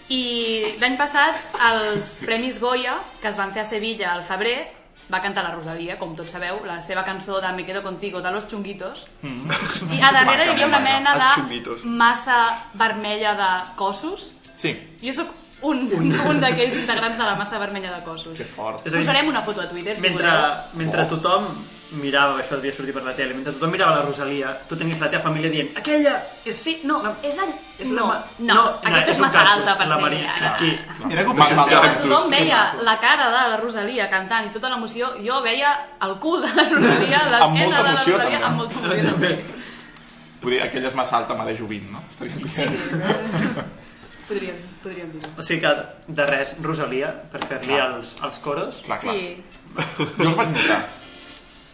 I 0.09 0.77
l'any 0.79 0.97
passat, 0.97 1.35
els 1.73 2.05
Premis 2.25 2.61
Goya, 2.61 2.99
que 3.21 3.29
es 3.29 3.37
van 3.37 3.53
fer 3.53 3.63
a 3.63 3.69
Sevilla 3.69 4.13
al 4.13 4.23
febrer, 4.23 4.73
va 5.13 5.21
cantar 5.23 5.45
la 5.47 5.53
Rosalia, 5.55 5.99
com 6.01 6.15
tots 6.19 6.33
sabeu, 6.35 6.59
la 6.67 6.81
seva 6.83 7.05
cançó 7.05 7.41
de 7.41 7.53
Me 7.55 7.65
quedo 7.65 7.83
contigo, 7.83 8.21
de 8.23 8.31
los 8.33 8.49
chunguitos. 8.49 9.07
I 9.23 10.01
a 10.03 10.13
darrere 10.13 10.47
hi 10.47 10.51
havia 10.55 10.67
una 10.67 10.81
mena 10.81 11.15
de 11.17 11.77
massa 11.85 12.39
vermella 12.75 13.35
de 13.35 13.51
cossos. 13.77 14.33
Sí, 14.57 14.73
Jo 15.03 15.13
sóc 15.13 15.29
un, 15.63 15.87
un 16.29 16.41
d'aquells 16.43 16.75
integrants 16.83 17.19
de 17.19 17.25
la 17.25 17.35
massa 17.37 17.59
vermella 17.59 17.95
de 17.95 18.03
cossos. 18.05 18.37
que 18.37 18.45
fort. 18.45 18.83
Posarem 18.85 19.29
una 19.29 19.43
foto 19.43 19.61
a 19.63 19.69
Twitter, 19.69 19.97
si 19.97 20.03
mentre, 20.03 20.27
voleu. 20.27 20.53
mentre 20.75 21.05
tothom 21.07 21.47
mirava, 21.93 22.41
això 22.43 22.57
devia 22.59 22.73
sortir 22.75 22.93
per 22.93 23.03
la 23.07 23.13
tele, 23.15 23.35
mentre 23.35 23.53
tothom 23.55 23.71
mirava 23.71 23.97
la 24.01 24.03
Rosalia, 24.07 24.49
tu 24.69 24.75
tenies 24.77 24.99
la 24.99 25.07
teva 25.13 25.23
família 25.23 25.51
dient 25.53 25.69
aquella 25.79 26.17
és... 26.45 26.57
Sí, 26.59 26.81
no, 26.85 26.97
és 27.23 27.39
all... 27.39 27.53
és 27.79 27.87
la 27.93 28.01
no, 28.01 28.09
no, 28.49 28.63
aquesta 28.83 29.13
és 29.13 29.21
un 29.21 29.25
massa 29.27 29.45
alta 29.53 29.77
per 29.79 29.87
la 29.87 29.95
ser 29.95 30.03
Maria, 30.03 30.33
ella. 30.37 30.51
Aquí. 30.55 30.71
Era 31.15 31.25
com 31.29 31.39
ma- 31.39 31.47
quan 31.55 31.95
tothom 32.03 32.31
veia 32.35 32.65
la 32.83 32.97
cara 32.99 33.29
de 33.31 33.45
la 33.53 33.61
Rosalia 33.63 34.09
cantant 34.11 34.49
i 34.49 34.53
tota 34.57 34.73
l'emoció, 34.73 35.13
jo 35.23 35.39
veia 35.47 35.71
el 36.03 36.17
cul 36.25 36.43
de 36.43 36.51
la 36.59 36.67
Rosalia, 36.75 37.23
l'esquena 37.31 37.77
de 37.77 37.83
la 37.83 37.95
emoció, 37.95 38.19
Rosalia, 38.19 38.41
també. 38.41 38.47
amb 38.51 38.57
molta 38.57 38.83
emoció 38.83 39.13
també. 39.13 39.33
Vull 40.43 40.53
dir, 40.57 40.61
aquella 40.67 40.91
és 40.91 40.95
massa 40.99 41.17
alta, 41.23 41.35
m'ha 41.39 41.47
de 41.49 41.57
jovint, 41.57 41.87
no? 41.95 42.03
Estaríem 42.11 42.43
Sí, 42.43 42.67
dient. 42.67 43.25
sí. 43.33 43.49
podríem, 44.29 44.57
podríem 44.83 45.11
dir-ho. 45.15 45.31
O 45.39 45.43
sigui 45.47 45.61
que, 45.63 45.73
de 46.19 46.27
res, 46.35 46.57
Rosalia, 46.67 47.15
per 47.33 47.41
fer-li 47.47 47.79
els, 47.79 48.17
els 48.27 48.39
coros. 48.45 48.83
Clar, 48.87 48.99
clar. 49.07 49.15
Sí. 49.15 49.43
Jo 50.19 50.29
els 50.33 50.37
vaig 50.43 50.51
notar. 50.55 50.81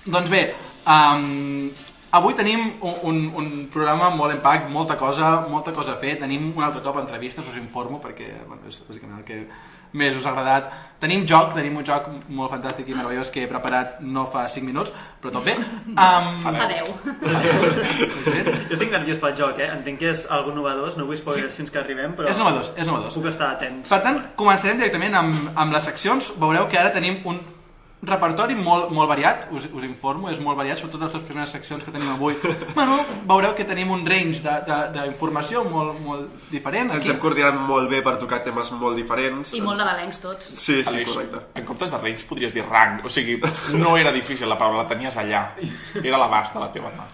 Doncs 0.05 0.31
bé, 0.31 0.55
um, 0.87 1.71
avui 2.11 2.35
tenim 2.35 2.73
un, 2.81 2.95
un, 3.07 3.19
un 3.39 3.51
programa 3.71 4.09
molt 4.11 4.35
impact, 4.35 4.69
molta 4.69 4.97
cosa, 4.99 5.47
molta 5.49 5.71
cosa 5.71 5.95
a 5.95 6.01
fer. 6.01 6.17
Tenim 6.19 6.51
un 6.57 6.65
altre 6.65 6.83
cop 6.83 6.99
entrevistes, 6.99 7.47
us 7.47 7.61
informo, 7.61 8.01
perquè 8.03 8.33
bueno, 8.49 8.65
és 8.67 8.81
bàsicament 8.89 9.21
el 9.21 9.29
que 9.29 9.39
més 9.93 10.17
us 10.19 10.27
ha 10.27 10.33
agradat. 10.33 10.73
Tenim 10.99 11.23
joc, 11.29 11.53
tenim 11.55 11.77
un 11.79 11.87
joc 11.87 12.09
molt 12.35 12.51
fantàstic 12.51 12.91
i 12.91 12.97
meravellós 12.97 13.31
que 13.31 13.45
he 13.45 13.49
preparat 13.51 14.01
no 14.03 14.27
fa 14.33 14.49
5 14.51 14.67
minuts, 14.67 14.91
però 15.23 15.37
tot 15.37 15.47
bé. 15.47 15.55
Um, 15.93 16.29
Fa 16.43 16.53
10. 16.57 16.93
Jo 18.69 18.75
estic 18.75 18.91
nerviós 18.91 19.23
pel 19.23 19.39
joc, 19.39 19.63
eh? 19.63 19.71
Entenc 19.71 20.03
que 20.03 20.11
és 20.11 20.27
algo 20.35 20.55
novedós, 20.57 20.99
no 20.99 21.07
vull 21.07 21.21
spoilers 21.21 21.63
fins 21.63 21.71
que 21.71 21.79
arribem, 21.79 22.19
però... 22.19 22.27
és 22.33 22.43
novedós, 22.43 22.75
és 22.75 22.89
novedós. 22.91 23.15
Puc 23.15 23.31
estar 23.31 23.55
atents. 23.55 23.87
Per 23.93 24.03
tant, 24.03 24.23
començarem 24.35 24.83
directament 24.83 25.15
amb, 25.23 25.51
amb 25.55 25.77
les 25.79 25.91
seccions. 25.93 26.35
Veureu 26.43 26.67
que 26.73 26.81
ara 26.81 26.95
tenim 26.97 27.21
un 27.29 27.39
repertori 28.03 28.57
molt, 28.59 28.91
molt 28.91 29.07
variat, 29.09 29.45
us, 29.55 29.69
us 29.73 29.85
informo, 29.87 30.29
és 30.31 30.41
molt 30.43 30.57
variat, 30.59 30.79
sobretot 30.81 31.05
les 31.05 31.13
dues 31.13 31.23
primeres 31.23 31.51
seccions 31.55 31.85
que 31.85 31.93
tenim 31.95 32.09
avui. 32.11 32.35
Bueno, 32.75 32.97
veureu 33.31 33.55
que 33.55 33.65
tenim 33.65 33.93
un 33.95 34.03
range 34.05 34.43
de- 34.43 34.57
de- 34.67 34.89
d'informació 34.97 35.63
molt, 35.65 36.01
molt 36.03 36.51
diferent 36.51 36.91
Ens 36.91 36.99
aquí. 37.01 37.11
hem 37.13 37.21
coordinat 37.23 37.55
molt 37.69 37.89
bé 37.89 38.03
per 38.03 38.17
tocar 38.19 38.43
temes 38.43 38.73
molt 38.73 38.97
diferents. 38.99 39.55
I 39.55 39.61
molt 39.63 39.79
nadalencs 39.79 40.19
tots. 40.21 40.51
Sí, 40.57 40.83
sí, 40.83 40.89
Aleix, 40.89 41.09
correcte. 41.13 41.45
en 41.55 41.65
comptes 41.65 41.91
de 41.95 41.99
range 41.99 42.27
podries 42.27 42.53
dir 42.53 42.65
rang, 42.67 43.01
o 43.05 43.09
sigui, 43.09 43.41
no 43.79 43.97
era 43.97 44.11
difícil 44.13 44.49
la 44.49 44.59
paraula, 44.59 44.83
la 44.83 44.89
tenies 44.89 45.17
allà, 45.17 45.53
era 46.03 46.19
l'abast 46.19 46.55
de 46.55 46.61
la 46.61 46.73
teva 46.73 46.91
mà. 46.99 47.07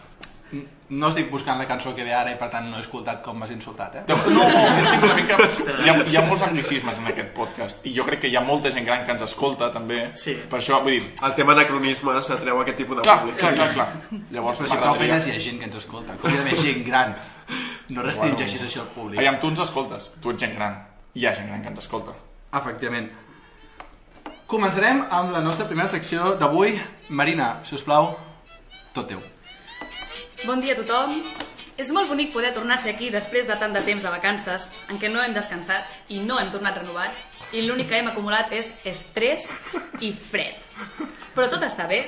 No 0.89 1.11
estic 1.11 1.27
buscant 1.31 1.59
la 1.61 1.67
cançó 1.69 1.91
que 1.95 2.03
ve 2.03 2.15
ara 2.17 2.31
i 2.33 2.37
per 2.41 2.47
tant 2.49 2.65
no 2.71 2.79
he 2.79 2.81
escoltat 2.81 3.21
com 3.21 3.37
m'has 3.37 3.51
insultat, 3.53 3.95
eh? 3.97 4.03
No, 4.09 4.17
no, 4.33 4.47
és 4.81 4.87
simplement 4.89 5.27
que 5.29 5.37
hi 5.85 5.89
ha, 5.91 5.95
hi 6.11 6.17
ha 6.17 6.23
molts 6.27 6.43
anglicismes 6.43 6.99
en 6.99 7.07
aquest 7.11 7.29
podcast 7.37 7.87
i 7.87 7.93
jo 7.95 8.05
crec 8.07 8.21
que 8.25 8.29
hi 8.33 8.37
ha 8.37 8.43
molta 8.45 8.71
gent 8.75 8.85
gran 8.87 9.05
que 9.07 9.13
ens 9.13 9.23
escolta 9.23 9.71
també, 9.73 10.11
Sí. 10.15 10.35
per 10.51 10.59
això, 10.61 10.81
vull 10.83 10.99
dir, 10.99 11.13
El 11.23 11.35
tema 11.35 11.53
anacronismes 11.53 12.31
atreu 12.31 12.61
aquest 12.61 12.77
tipus 12.77 12.97
de 12.97 13.03
clar, 13.03 13.19
públic. 13.21 13.37
clar, 13.39 13.55
clar, 13.55 13.73
clar. 13.75 13.89
Llavors 14.31 14.61
Però 14.61 14.69
si 14.69 14.77
prou 14.77 14.95
feines 14.95 15.27
hi 15.27 15.31
ha 15.37 15.41
gent 15.41 15.59
que 15.59 15.65
ens 15.71 15.77
escolta, 15.77 16.17
com 16.21 16.31
hi 16.31 16.35
ha 16.35 16.43
d'haver 16.43 16.59
gent 16.61 16.85
gran. 16.87 17.17
No 17.89 18.03
restringeixis 18.03 18.63
així 18.63 18.79
el 18.79 18.87
públic. 18.95 19.19
Aviam, 19.19 19.39
tu 19.41 19.49
ens 19.49 19.61
escoltes, 19.61 20.11
tu 20.21 20.31
ets 20.31 20.41
gent 20.41 20.55
gran, 20.55 20.77
hi 21.15 21.27
ha 21.27 21.35
gent 21.35 21.49
gran 21.49 21.63
que 21.63 21.69
ens 21.69 21.79
escolta. 21.79 22.13
Efectivament. 22.53 23.09
Començarem 24.47 25.03
amb 25.11 25.33
la 25.33 25.41
nostra 25.45 25.67
primera 25.67 25.89
secció 25.89 26.35
d'avui. 26.41 26.81
Marina, 27.11 27.61
si 27.65 27.75
us 27.75 27.83
plau, 27.83 28.17
tot 28.95 29.09
teu. 29.09 29.21
Bon 30.47 30.61
dia 30.61 30.73
a 30.73 30.77
tothom. 30.77 31.23
És 31.79 31.93
molt 31.95 32.11
bonic 32.11 32.33
poder 32.35 32.51
tornar 32.57 32.75
a 32.75 32.83
ser 32.83 32.91
aquí 32.97 33.09
després 33.15 33.47
de 33.47 33.55
tant 33.59 33.75
de 33.75 33.81
temps 33.87 34.03
de 34.03 34.11
vacances 34.11 34.73
en 34.91 34.99
què 34.99 35.11
no 35.13 35.23
hem 35.23 35.37
descansat 35.37 36.01
i 36.11 36.19
no 36.27 36.41
hem 36.41 36.51
tornat 36.51 36.81
renovats 36.81 37.21
i 37.55 37.63
l'únic 37.63 37.87
que 37.93 38.01
hem 38.01 38.11
acumulat 38.11 38.51
és 38.57 38.73
estrès 38.91 39.53
i 40.03 40.11
fred. 40.11 40.59
Però 41.37 41.47
tot 41.47 41.63
està 41.63 41.87
bé. 41.87 42.03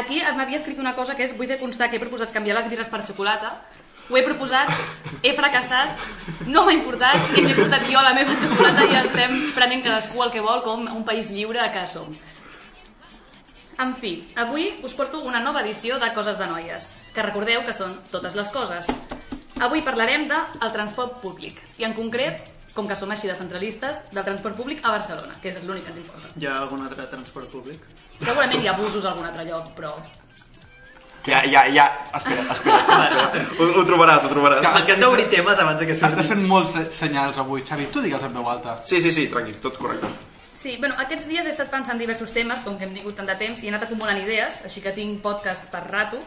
Aquí 0.00 0.22
m'havia 0.24 0.56
escrit 0.56 0.80
una 0.80 0.94
cosa 0.96 1.12
que 1.18 1.26
és 1.28 1.36
vull 1.36 1.50
fer 1.50 1.60
constar 1.60 1.90
que 1.90 2.00
he 2.00 2.02
proposat 2.02 2.32
canviar 2.32 2.56
les 2.56 2.72
birres 2.72 2.88
per 2.88 3.04
xocolata 3.04 3.52
ho 4.10 4.16
he 4.16 4.22
proposat, 4.26 4.68
he 5.22 5.32
fracassat, 5.36 5.92
no 6.50 6.64
m'ha 6.66 6.74
importat 6.74 7.36
i 7.38 7.44
m'he 7.44 7.54
portat 7.56 7.86
jo 7.88 8.02
la 8.02 8.14
meva 8.16 8.34
xocolata 8.40 8.84
i 8.90 8.96
estem 8.98 9.36
prenent 9.54 9.84
cadascú 9.86 10.24
el 10.24 10.32
que 10.34 10.42
vol 10.44 10.60
com 10.64 10.88
un 10.90 11.04
país 11.06 11.30
lliure 11.30 11.68
que 11.72 11.86
som. 11.88 12.08
En 13.80 13.94
fi, 13.96 14.18
avui 14.36 14.74
us 14.84 14.94
porto 14.94 15.20
una 15.24 15.40
nova 15.40 15.62
edició 15.62 15.98
de 15.98 16.12
Coses 16.14 16.38
de 16.38 16.46
Noies, 16.46 16.90
que 17.14 17.22
recordeu 17.22 17.64
que 17.66 17.72
són 17.74 17.94
totes 18.12 18.34
les 18.38 18.50
coses. 18.54 18.86
Avui 19.62 19.82
parlarem 19.82 20.26
de 20.30 20.38
transport 20.74 21.20
públic, 21.22 21.58
i 21.78 21.84
en 21.88 21.94
concret, 21.94 22.48
com 22.74 22.86
que 22.88 22.96
som 22.96 23.10
així 23.12 23.28
de 23.28 23.34
centralistes, 23.36 24.02
del 24.12 24.24
transport 24.24 24.56
públic 24.56 24.80
a 24.84 24.90
Barcelona, 24.94 25.34
que 25.42 25.50
és 25.50 25.58
l'únic 25.64 25.84
que 25.84 25.92
ens 25.92 26.00
importa. 26.04 26.30
Hi 26.40 26.46
ha 26.48 26.58
algun 26.62 26.82
altre 26.86 27.06
transport 27.10 27.50
públic? 27.52 27.84
Segurament 28.22 28.62
hi 28.62 28.68
ha 28.70 28.76
busos 28.78 29.04
a 29.04 29.10
algun 29.12 29.26
altre 29.28 29.44
lloc, 29.50 29.72
però... 29.76 29.92
Ja, 31.26 31.44
ja, 31.46 31.60
ja. 31.70 31.84
Espera, 32.18 32.42
espera. 32.50 32.78
espera. 32.82 33.44
Ho, 33.60 33.66
ho 33.78 33.84
trobaràs, 33.86 34.24
ho 34.26 34.30
trobaràs. 34.32 34.64
El 34.80 34.88
hem 34.90 35.04
d'obrir 35.04 35.28
temes 35.30 35.60
abans 35.62 35.78
de 35.78 35.86
que 35.86 35.94
Estàs 35.94 36.16
surti. 36.16 36.28
fent 36.32 36.42
molts 36.50 36.72
se- 36.74 36.88
senyals 36.98 37.38
avui, 37.38 37.62
Xavi. 37.62 37.86
Tu 37.94 38.02
digue'ls 38.02 38.24
en 38.26 38.34
veu 38.34 38.48
alta. 38.50 38.74
Sí, 38.86 38.98
sí, 39.00 39.12
sí, 39.14 39.28
tranquil, 39.30 39.54
tot 39.62 39.78
correcte. 39.78 40.10
Sí, 40.62 40.76
bueno, 40.78 40.94
aquests 41.02 41.24
dies 41.26 41.46
he 41.48 41.50
estat 41.50 41.72
pensant 41.72 41.98
diversos 41.98 42.30
temes, 42.30 42.60
com 42.62 42.76
que 42.78 42.86
hem 42.86 42.92
tingut 42.94 43.16
tant 43.18 43.26
de 43.26 43.34
temps, 43.34 43.58
i 43.58 43.66
he 43.66 43.70
anat 43.72 43.82
acumulant 43.88 44.20
idees, 44.20 44.60
així 44.68 44.78
que 44.84 44.92
tinc 44.94 45.16
podcast 45.24 45.66
per 45.72 45.80
rato. 45.88 46.20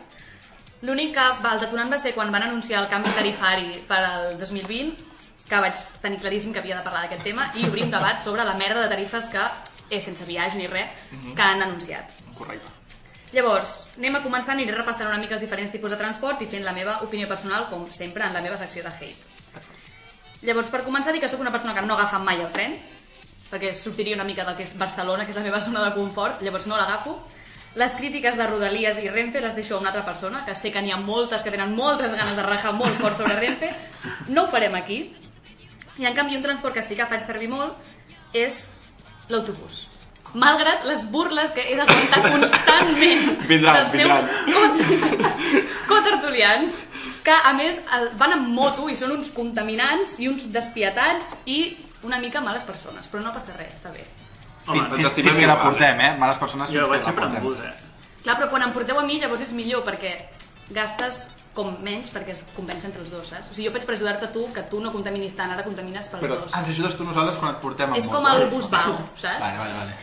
L'únic 0.84 1.14
que 1.16 1.28
va, 1.40 1.54
el 1.56 1.62
detonant 1.62 1.94
va 1.94 2.00
ser 2.04 2.12
quan 2.18 2.34
van 2.34 2.44
anunciar 2.44 2.82
el 2.82 2.90
canvi 2.92 3.14
tarifari 3.16 3.80
per 3.88 4.02
al 4.04 4.34
2020, 4.42 5.06
que 5.48 5.62
vaig 5.64 5.86
tenir 6.04 6.20
claríssim 6.20 6.52
que 6.52 6.60
havia 6.60 6.82
de 6.82 6.84
parlar 6.84 7.06
d'aquest 7.06 7.24
tema, 7.24 7.46
i 7.56 7.64
obrir 7.70 7.86
un 7.86 7.94
debat 7.94 8.20
sobre 8.20 8.44
la 8.44 8.58
merda 8.60 8.82
de 8.84 8.90
tarifes 8.92 9.30
que, 9.32 9.46
eh, 9.88 10.02
sense 10.02 10.28
viatge 10.28 10.60
ni 10.60 10.68
res, 10.68 11.06
que 11.24 11.42
han 11.42 11.64
anunciat. 11.64 12.12
Correcte. 12.36 12.74
Llavors, 13.32 13.72
anem 13.96 14.20
a 14.20 14.24
començar, 14.26 14.52
aniré 14.58 14.76
repassant 14.76 15.08
una 15.08 15.22
mica 15.22 15.40
els 15.40 15.48
diferents 15.48 15.72
tipus 15.72 15.96
de 15.96 16.02
transport 16.02 16.44
i 16.44 16.50
fent 16.52 16.68
la 16.68 16.76
meva 16.76 16.98
opinió 17.08 17.32
personal, 17.32 17.70
com 17.70 17.88
sempre, 17.88 18.28
en 18.28 18.34
la 18.34 18.44
meva 18.44 18.60
secció 18.60 18.84
de 18.84 18.92
hate. 18.92 19.64
Llavors, 20.44 20.68
per 20.68 20.84
començar, 20.84 21.14
dir 21.16 21.24
que 21.24 21.32
sóc 21.32 21.40
una 21.40 21.56
persona 21.56 21.74
que 21.74 21.88
no 21.88 21.96
agafa 21.96 22.20
mai 22.20 22.44
el 22.44 22.52
tren, 22.52 22.76
perquè 23.52 23.76
sortiria 23.78 24.16
una 24.16 24.24
mica 24.28 24.44
del 24.46 24.56
que 24.58 24.64
és 24.64 24.76
Barcelona, 24.78 25.26
que 25.26 25.32
és 25.32 25.38
la 25.38 25.44
meva 25.46 25.62
zona 25.62 25.84
de 25.86 25.94
confort, 25.96 26.42
llavors 26.42 26.66
no 26.68 26.78
l'agafo. 26.78 27.18
Les 27.76 27.92
crítiques 28.00 28.38
de 28.40 28.46
Rodalies 28.48 28.98
i 29.04 29.10
Renfe 29.12 29.42
les 29.44 29.56
deixo 29.56 29.76
a 29.76 29.80
una 29.82 29.90
altra 29.92 30.06
persona, 30.06 30.46
que 30.46 30.56
sé 30.56 30.72
que 30.72 30.82
n'hi 30.82 30.92
ha 30.96 30.98
moltes 30.98 31.44
que 31.44 31.52
tenen 31.52 31.76
moltes 31.76 32.14
ganes 32.16 32.36
de 32.38 32.44
rajar 32.44 32.72
molt 32.74 32.96
fort 33.02 33.18
sobre 33.20 33.36
Renfe. 33.36 33.74
No 34.30 34.46
ho 34.46 34.48
farem 34.48 34.76
aquí. 34.80 35.02
I 36.00 36.06
en 36.08 36.16
canvi 36.16 36.36
un 36.38 36.44
transport 36.44 36.74
que 36.76 36.82
sí 36.82 36.96
que 36.96 37.06
faig 37.08 37.22
servir 37.24 37.50
molt 37.52 37.76
és 38.34 38.64
l'autobús. 39.30 39.88
Malgrat 40.36 40.84
les 40.84 41.06
burles 41.12 41.52
que 41.56 41.64
he 41.64 41.76
d'aguantar 41.80 42.22
constantment 42.32 43.38
Vindran, 43.52 43.78
dels 43.78 43.92
vindran. 43.94 44.26
meus 44.48 44.82
cot- 44.82 45.86
cotertulians, 45.92 46.76
que 47.24 47.32
a 47.32 47.54
més 47.58 47.80
van 48.20 48.34
amb 48.36 48.50
moto 48.54 48.90
i 48.92 48.96
són 49.00 49.14
uns 49.16 49.30
contaminants 49.34 50.18
i 50.22 50.28
uns 50.30 50.48
despietats 50.54 51.34
i 51.46 51.76
una 52.06 52.20
mica 52.22 52.42
males 52.42 52.64
persones, 52.64 53.08
però 53.12 53.24
no 53.26 53.34
passa 53.34 53.54
res, 53.58 53.74
està 53.80 53.92
bé. 53.94 54.06
Home, 54.68 54.88
Fins, 54.96 55.06
estimem 55.12 55.34
fins 55.34 55.44
que 55.44 55.50
la 55.50 55.60
portem, 55.62 56.00
eh? 56.02 56.12
Males 56.18 56.38
persones 56.42 56.70
fins 56.70 56.80
jo 56.80 56.86
que 56.88 56.94
vaig 56.96 57.02
la 57.04 57.06
sempre 57.12 57.26
amb 57.28 57.36
portem. 57.36 57.50
bus, 57.50 57.60
eh? 57.66 58.22
Clar, 58.24 58.36
però 58.40 58.50
quan 58.50 58.64
em 58.66 58.74
porteu 58.74 59.00
a 59.00 59.04
mi 59.06 59.20
llavors 59.22 59.44
és 59.46 59.52
millor 59.54 59.84
perquè 59.86 60.16
gastes 60.74 61.28
com 61.56 61.70
menys 61.86 62.10
perquè 62.12 62.34
es 62.34 62.42
compensa 62.56 62.88
entre 62.90 63.02
els 63.04 63.12
dos, 63.14 63.30
saps? 63.30 63.52
O 63.52 63.54
sigui, 63.54 63.68
jo 63.70 63.74
faig 63.76 63.86
per 63.88 63.94
ajudar-te 63.96 64.26
a 64.28 64.32
tu, 64.34 64.48
que 64.52 64.64
tu 64.72 64.82
no 64.84 64.92
contaminis 64.92 65.36
tant, 65.38 65.52
ara 65.54 65.64
contamines 65.64 66.10
pels 66.12 66.24
Però 66.26 66.40
dos. 66.42 66.52
ens 66.58 66.72
ajudes 66.74 66.98
tu 66.98 67.06
nosaltres 67.08 67.38
quan 67.40 67.54
et 67.54 67.62
portem 67.62 67.94
amb 67.94 67.98
És 68.02 68.08
com 68.12 68.26
el 68.28 68.50
bus 68.50 68.68
bau, 68.74 68.98
saps? 69.16 69.40
Vale, 69.40 69.58
vale, 69.62 69.74
vale. 69.78 69.94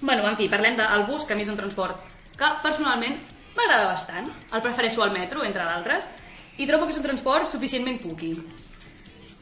Bueno, 0.00 0.26
en 0.28 0.36
fi, 0.36 0.48
parlem 0.52 0.76
del 0.76 1.04
bus, 1.08 1.24
que 1.24 1.32
a 1.34 1.36
mi 1.36 1.42
és 1.46 1.48
un 1.52 1.56
transport 1.56 2.00
que 2.36 2.48
personalment 2.62 3.14
m'agrada 3.56 3.92
bastant. 3.92 4.26
El 4.52 4.62
prefereixo 4.64 5.02
al 5.04 5.12
metro, 5.14 5.44
entre 5.44 5.64
d'altres, 5.64 6.08
i 6.58 6.66
trobo 6.68 6.84
que 6.88 6.92
és 6.92 6.98
un 7.00 7.06
transport 7.06 7.48
suficientment 7.48 8.00
cookie. 8.02 8.34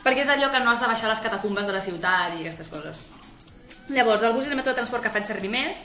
Perquè 0.04 0.22
és 0.22 0.30
allò 0.30 0.50
que 0.52 0.60
no 0.60 0.70
has 0.70 0.82
de 0.82 0.88
baixar 0.90 1.08
les 1.08 1.22
catacumbes 1.24 1.66
de 1.66 1.72
la 1.72 1.80
ciutat 1.80 2.34
i 2.36 2.42
aquestes 2.44 2.68
coses. 2.68 2.98
Llavors, 3.88 4.22
el 4.22 4.34
bus 4.36 4.46
és 4.46 4.52
el 4.52 4.58
mètode 4.58 4.74
de 4.74 4.82
transport 4.82 5.04
que 5.04 5.12
faig 5.12 5.26
servir 5.28 5.50
més, 5.52 5.80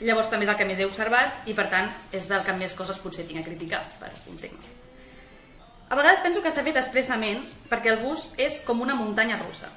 llavors 0.00 0.28
també 0.32 0.46
és 0.48 0.52
el 0.52 0.58
que 0.58 0.68
més 0.68 0.80
he 0.80 0.88
observat 0.88 1.48
i 1.48 1.54
per 1.56 1.68
tant 1.72 1.90
és 2.16 2.28
del 2.28 2.44
que 2.46 2.56
més 2.56 2.74
coses 2.76 2.98
potser 3.00 3.26
tinc 3.28 3.40
a 3.40 3.46
criticar 3.46 3.84
per 4.00 4.10
un 4.32 4.40
tema. 4.40 4.60
A 5.92 5.96
vegades 5.96 6.20
penso 6.24 6.40
que 6.40 6.48
està 6.48 6.64
fet 6.64 6.76
expressament 6.80 7.42
perquè 7.68 7.92
el 7.92 8.00
bus 8.00 8.30
és 8.40 8.60
com 8.64 8.80
una 8.80 8.96
muntanya 8.96 9.36
russa. 9.40 9.68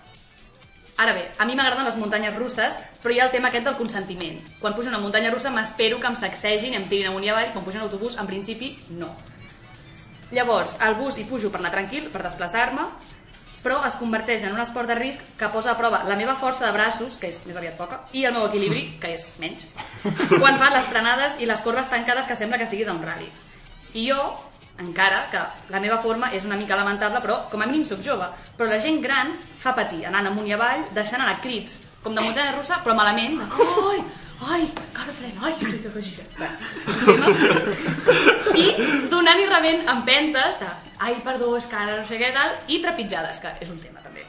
Ara 0.95 1.11
bé, 1.11 1.25
a 1.39 1.43
mi 1.43 1.57
m'agraden 1.59 1.83
les 1.83 1.97
muntanyes 1.99 2.35
russes, 2.39 2.75
però 3.03 3.11
hi 3.11 3.19
ha 3.19 3.25
el 3.27 3.31
tema 3.33 3.49
aquest 3.49 3.65
del 3.67 3.75
consentiment. 3.75 4.37
Quan 4.61 4.75
pujo 4.77 4.87
una 4.87 5.01
muntanya 5.03 5.33
russa 5.33 5.51
m'espero 5.51 5.99
que 5.99 6.07
em 6.07 6.15
sacsegin 6.15 6.77
em 6.77 6.85
tirin 6.87 7.09
amunt 7.09 7.27
i 7.27 7.33
avall, 7.33 7.51
quan 7.51 7.65
pujo 7.65 7.81
en 7.81 7.83
autobús, 7.83 8.15
en 8.15 8.29
principi, 8.29 8.71
no. 8.95 9.11
Llavors, 10.31 10.77
al 10.79 10.95
bus 10.95 11.19
hi 11.19 11.27
pujo 11.27 11.51
per 11.51 11.59
anar 11.59 11.73
tranquil, 11.75 12.07
per 12.13 12.23
desplaçar-me, 12.23 12.87
però 13.65 13.79
es 13.87 13.97
converteix 13.97 14.43
en 14.45 14.53
un 14.53 14.61
esport 14.61 14.85
de 14.91 14.95
risc 14.99 15.23
que 15.39 15.49
posa 15.49 15.73
a 15.73 15.77
prova 15.79 16.03
la 16.05 16.17
meva 16.19 16.35
força 16.37 16.67
de 16.67 16.73
braços, 16.75 17.17
que 17.17 17.31
és 17.33 17.39
més 17.47 17.57
aviat 17.57 17.79
poca, 17.79 18.03
i 18.13 18.27
el 18.29 18.35
meu 18.35 18.45
equilibri, 18.45 18.83
que 19.01 19.15
és 19.17 19.31
menys, 19.41 19.65
quan 20.41 20.59
fan 20.61 20.75
les 20.75 20.89
frenades 20.91 21.39
i 21.41 21.49
les 21.49 21.63
corbes 21.65 21.89
tancades 21.89 22.29
que 22.29 22.37
sembla 22.37 22.61
que 22.61 22.69
estiguis 22.69 22.91
a 22.91 22.93
un 22.93 23.01
rally. 23.01 23.25
I 23.95 24.05
jo, 24.11 24.19
encara 24.85 25.23
que 25.31 25.41
la 25.73 25.81
meva 25.81 25.97
forma 26.03 26.29
és 26.35 26.45
una 26.45 26.59
mica 26.59 26.77
lamentable, 26.77 27.23
però 27.23 27.39
com 27.49 27.63
a 27.63 27.69
mínim 27.69 27.87
sóc 27.89 28.03
jove. 28.05 28.27
Però 28.57 28.69
la 28.69 28.77
gent 28.83 29.01
gran 29.01 29.33
fa 29.63 29.73
patir, 29.73 30.03
anant 30.05 30.29
amunt 30.29 30.49
i 30.49 30.53
avall, 30.53 30.85
deixant 30.93 31.23
anar 31.23 31.39
crits, 31.41 31.79
com 32.03 32.13
de 32.13 32.21
muntanya 32.21 32.53
russa, 32.53 32.77
però 32.83 32.93
malament. 32.93 33.39
Ai, 33.41 34.03
ai, 34.41 34.69
cara 34.93 35.11
frena, 35.11 35.47
ai, 35.47 35.53
que 35.59 36.01
gira. 36.01 36.25
I 38.55 38.65
donant 39.11 39.39
i 39.39 39.45
rebent 39.49 39.87
empentes 39.95 40.59
de 40.59 40.69
ai, 40.99 41.15
perdó, 41.23 41.55
és 41.57 41.67
que 41.67 41.75
ara 41.75 41.99
no 41.99 42.07
sé 42.07 42.19
què 42.19 42.31
tal, 42.35 42.55
i 42.67 42.79
trepitjades, 42.83 43.41
que 43.43 43.51
és 43.61 43.69
un 43.71 43.79
tema 43.83 44.03
també. 44.03 44.25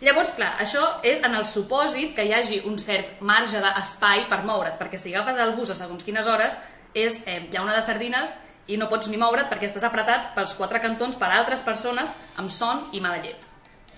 Llavors, 0.00 0.32
clar, 0.36 0.54
això 0.62 0.82
és 1.04 1.20
en 1.26 1.34
el 1.36 1.44
supòsit 1.44 2.14
que 2.16 2.24
hi 2.24 2.32
hagi 2.32 2.62
un 2.66 2.78
cert 2.80 3.20
marge 3.20 3.60
d'espai 3.60 4.26
per 4.30 4.42
moure't, 4.48 4.78
perquè 4.80 4.98
si 4.98 5.14
agafes 5.14 5.40
el 5.42 5.54
bus 5.58 5.70
a 5.70 5.76
segons 5.76 6.06
quines 6.06 6.26
hores, 6.26 6.56
és, 6.94 7.20
eh, 7.26 7.42
hi 7.50 7.56
ha 7.56 7.62
una 7.62 7.76
de 7.76 7.82
sardines 7.82 8.32
i 8.66 8.78
no 8.78 8.88
pots 8.88 9.08
ni 9.08 9.18
moure't 9.20 9.50
perquè 9.50 9.68
estàs 9.68 9.84
apretat 9.86 10.32
pels 10.34 10.54
quatre 10.54 10.80
cantons 10.80 11.16
per 11.16 11.28
altres 11.30 11.60
persones 11.60 12.14
amb 12.38 12.50
son 12.50 12.86
i 12.92 13.00
mala 13.00 13.20
llet. 13.22 13.46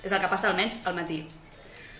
És 0.03 0.13
el 0.13 0.21
que 0.21 0.29
passa 0.29 0.49
almenys 0.49 0.77
al 0.85 0.95
matí. 0.95 1.23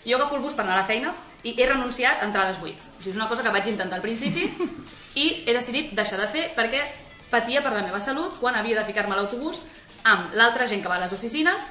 Jo 0.05 0.17
agafo 0.17 0.37
el 0.37 0.43
bus 0.43 0.55
per 0.55 0.65
anar 0.65 0.75
a 0.75 0.83
la 0.83 0.89
feina 0.89 1.15
i 1.43 1.55
he 1.59 1.67
renunciat 1.67 2.23
a 2.23 2.29
entrar 2.29 2.47
a 2.47 2.51
les 2.53 2.61
8. 2.63 2.69
O 2.69 3.03
sigui, 3.03 3.15
és 3.15 3.17
una 3.17 3.29
cosa 3.31 3.43
que 3.43 3.55
vaig 3.55 3.69
intentar 3.71 3.99
al 3.99 4.05
principi 4.05 4.47
i 5.23 5.27
he 5.47 5.55
decidit 5.55 5.95
deixar 5.99 6.21
de 6.21 6.29
fer 6.31 6.49
perquè 6.57 6.85
patia 7.33 7.63
per 7.65 7.73
la 7.73 7.83
meva 7.83 8.01
salut 8.01 8.39
quan 8.39 8.57
havia 8.59 8.79
de 8.79 8.87
ficar-me 8.87 9.17
a 9.17 9.23
l'autobús 9.23 9.63
amb 10.05 10.35
l'altra 10.39 10.69
gent 10.69 10.83
que 10.83 10.91
va 10.91 10.99
a 10.99 11.05
les 11.05 11.15
oficines 11.17 11.65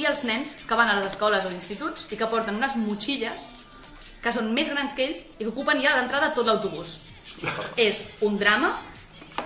i 0.00 0.06
els 0.08 0.22
nens 0.24 0.54
que 0.66 0.78
van 0.78 0.88
a 0.88 0.96
les 0.98 1.10
escoles 1.12 1.44
o 1.44 1.52
instituts 1.52 2.06
i 2.10 2.18
que 2.18 2.28
porten 2.30 2.56
unes 2.56 2.76
motxilles 2.80 3.50
que 4.22 4.32
són 4.32 4.52
més 4.54 4.70
grans 4.70 4.94
que 4.94 5.08
ells 5.10 5.24
i 5.36 5.42
que 5.42 5.50
ocupen 5.50 5.82
ja 5.82 5.96
d'entrada 5.98 6.30
tot 6.34 6.46
l'autobús. 6.46 6.94
És 7.76 8.04
un 8.22 8.38
drama 8.38 8.70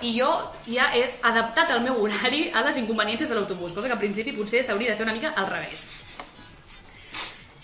i 0.05 0.13
jo 0.19 0.29
ja 0.67 0.91
he 0.93 1.03
adaptat 1.25 1.71
el 1.73 1.81
meu 1.85 1.97
horari 2.03 2.51
a 2.53 2.61
les 2.67 2.77
inconveniències 2.77 3.29
de 3.29 3.35
l'autobús, 3.35 3.73
cosa 3.73 3.89
que 3.89 3.97
al 3.97 4.03
principi 4.03 4.35
potser 4.37 4.63
s'hauria 4.63 4.91
de 4.93 4.99
fer 4.99 5.07
una 5.07 5.15
mica 5.17 5.33
al 5.35 5.49
revés. 5.49 5.89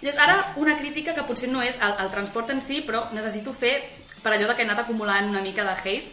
Llavors, 0.03 0.19
ara 0.19 0.53
una 0.59 0.75
crítica 0.77 1.13
que 1.15 1.23
potser 1.23 1.47
no 1.47 1.61
és 1.63 1.77
el, 1.79 1.93
el 2.03 2.09
transport 2.11 2.49
en 2.51 2.59
si, 2.61 2.81
però 2.83 3.05
necessito 3.15 3.53
fer 3.55 3.77
per 4.23 4.33
allò 4.33 4.49
de 4.49 4.55
que 4.57 4.65
he 4.65 4.67
anat 4.67 4.83
acumulant 4.83 5.29
una 5.31 5.43
mica 5.45 5.63
de 5.63 5.75
hate. 5.79 6.11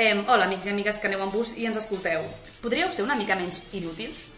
Eh, 0.00 0.14
hola, 0.26 0.46
amics 0.46 0.68
i 0.68 0.72
amigues 0.72 0.96
que 0.96 1.10
aneu 1.10 1.26
en 1.26 1.32
bus 1.34 1.52
i 1.60 1.66
ens 1.68 1.76
escolteu. 1.76 2.24
Podríeu 2.64 2.88
ser 2.94 3.04
una 3.04 3.18
mica 3.20 3.36
menys 3.36 3.66
inútils? 3.76 4.30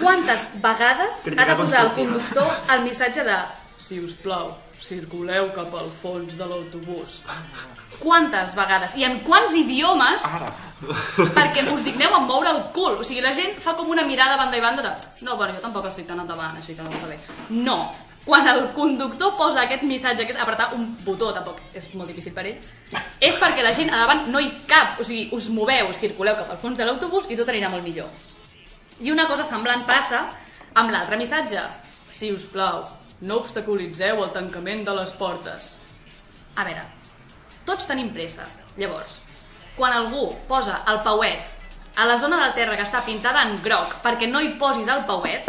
Quantes 0.00 0.44
vegades 0.60 1.24
ha 1.36 1.48
de 1.48 1.56
posar 1.56 1.86
el 1.86 1.92
conductor 1.96 2.52
el 2.74 2.84
missatge 2.84 3.24
de 3.24 3.38
si 3.82 3.98
us 3.98 4.14
plau, 4.14 4.52
circuleu 4.78 5.48
cap 5.56 5.72
al 5.74 5.88
fons 6.02 6.36
de 6.38 6.46
l'autobús. 6.46 7.22
Quantes 8.00 8.54
vegades? 8.56 8.96
I 8.96 9.04
en 9.08 9.20
quants 9.26 9.54
idiomes? 9.56 10.24
Perquè 11.36 11.66
us 11.70 11.84
digneu 11.86 12.14
en 12.16 12.24
moure 12.26 12.50
el 12.50 12.62
cul. 12.74 12.96
O 12.98 13.04
sigui, 13.06 13.22
la 13.24 13.34
gent 13.36 13.58
fa 13.62 13.76
com 13.78 13.90
una 13.92 14.06
mirada 14.06 14.34
a 14.36 14.40
banda 14.40 14.58
i 14.58 14.64
banda 14.64 14.82
de 14.82 14.94
no, 15.26 15.36
bueno, 15.36 15.54
jo 15.54 15.62
tampoc 15.66 15.86
estic 15.90 16.08
tan 16.08 16.22
endavant, 16.22 16.56
així 16.58 16.74
que 16.74 16.82
no 16.82 16.90
va 16.90 17.10
bé. 17.10 17.18
No. 17.50 17.78
Quan 18.24 18.46
el 18.46 18.68
conductor 18.70 19.32
posa 19.34 19.64
aquest 19.64 19.82
missatge, 19.82 20.24
que 20.26 20.34
és 20.34 20.38
apretar 20.38 20.68
un 20.76 20.84
botó, 21.02 21.32
tampoc 21.34 21.58
és 21.74 21.88
molt 21.98 22.10
difícil 22.12 22.34
per 22.34 22.44
ell, 22.46 22.68
és 23.18 23.38
perquè 23.40 23.64
la 23.66 23.72
gent 23.74 23.90
a 23.90 23.98
davant 24.04 24.28
no 24.30 24.42
hi 24.42 24.50
cap. 24.70 25.00
O 25.02 25.06
sigui, 25.06 25.28
us 25.34 25.48
moveu, 25.50 25.90
circuleu 25.98 26.38
cap 26.38 26.52
al 26.54 26.60
fons 26.62 26.78
de 26.78 26.86
l'autobús 26.86 27.26
i 27.30 27.38
tot 27.38 27.50
anirà 27.50 27.70
molt 27.72 27.86
millor. 27.86 28.10
I 29.02 29.10
una 29.10 29.26
cosa 29.26 29.46
semblant 29.46 29.82
passa 29.86 30.28
amb 30.78 30.94
l'altre 30.94 31.18
missatge. 31.18 31.66
Si 32.12 32.30
us 32.30 32.46
plau, 32.52 32.84
no 33.26 33.40
obstaculitzeu 33.42 34.22
el 34.22 34.34
tancament 34.34 34.86
de 34.86 34.94
les 35.00 35.14
portes. 35.18 35.72
A 36.54 36.66
veure, 36.68 36.84
tots 37.66 37.88
tenim 37.88 38.12
pressa. 38.14 38.46
Llavors, 38.76 39.18
quan 39.76 39.92
algú 39.92 40.30
posa 40.48 40.82
el 40.88 41.02
pauet 41.04 41.48
a 41.96 42.06
la 42.08 42.18
zona 42.18 42.38
del 42.40 42.54
terra 42.56 42.76
que 42.78 42.86
està 42.86 43.02
pintada 43.04 43.42
en 43.44 43.58
groc 43.62 43.98
perquè 44.04 44.28
no 44.30 44.40
hi 44.40 44.54
posis 44.60 44.88
el 44.88 45.04
pauet, 45.08 45.48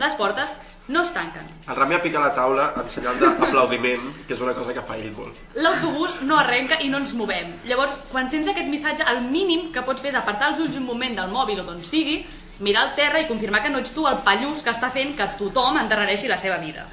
les 0.00 0.14
portes 0.16 0.56
no 0.90 1.02
es 1.04 1.12
tanquen. 1.14 1.46
El 1.68 1.76
Rami 1.76 1.98
pica 2.02 2.20
la 2.20 2.32
taula 2.34 2.70
en 2.80 2.88
senyal 2.90 3.18
d'aplaudiment, 3.20 4.06
que 4.26 4.34
és 4.34 4.40
una 4.42 4.54
cosa 4.56 4.74
que 4.74 4.82
fa 4.82 4.96
ell 4.98 5.12
molt. 5.14 5.38
L'autobús 5.54 6.16
no 6.26 6.38
arrenca 6.40 6.80
i 6.82 6.88
no 6.90 6.98
ens 6.98 7.12
movem. 7.14 7.52
Llavors, 7.68 7.98
quan 8.10 8.30
sents 8.32 8.48
aquest 8.50 8.68
missatge, 8.72 9.06
el 9.12 9.22
mínim 9.30 9.68
que 9.74 9.84
pots 9.86 10.02
fer 10.02 10.10
és 10.10 10.18
apartar 10.18 10.50
els 10.50 10.62
ulls 10.64 10.78
un 10.80 10.88
moment 10.88 11.14
del 11.20 11.30
mòbil 11.30 11.62
o 11.62 11.66
d'on 11.68 11.84
sigui, 11.86 12.24
mirar 12.64 12.88
al 12.88 12.94
terra 12.96 13.20
i 13.22 13.28
confirmar 13.28 13.62
que 13.62 13.70
no 13.72 13.80
ets 13.80 13.94
tu 13.94 14.06
el 14.08 14.18
pallús 14.26 14.64
que 14.66 14.74
està 14.74 14.90
fent 14.92 15.14
que 15.16 15.28
tothom 15.38 15.78
endarrereixi 15.80 16.28
la 16.32 16.40
seva 16.40 16.58
vida. 16.64 16.86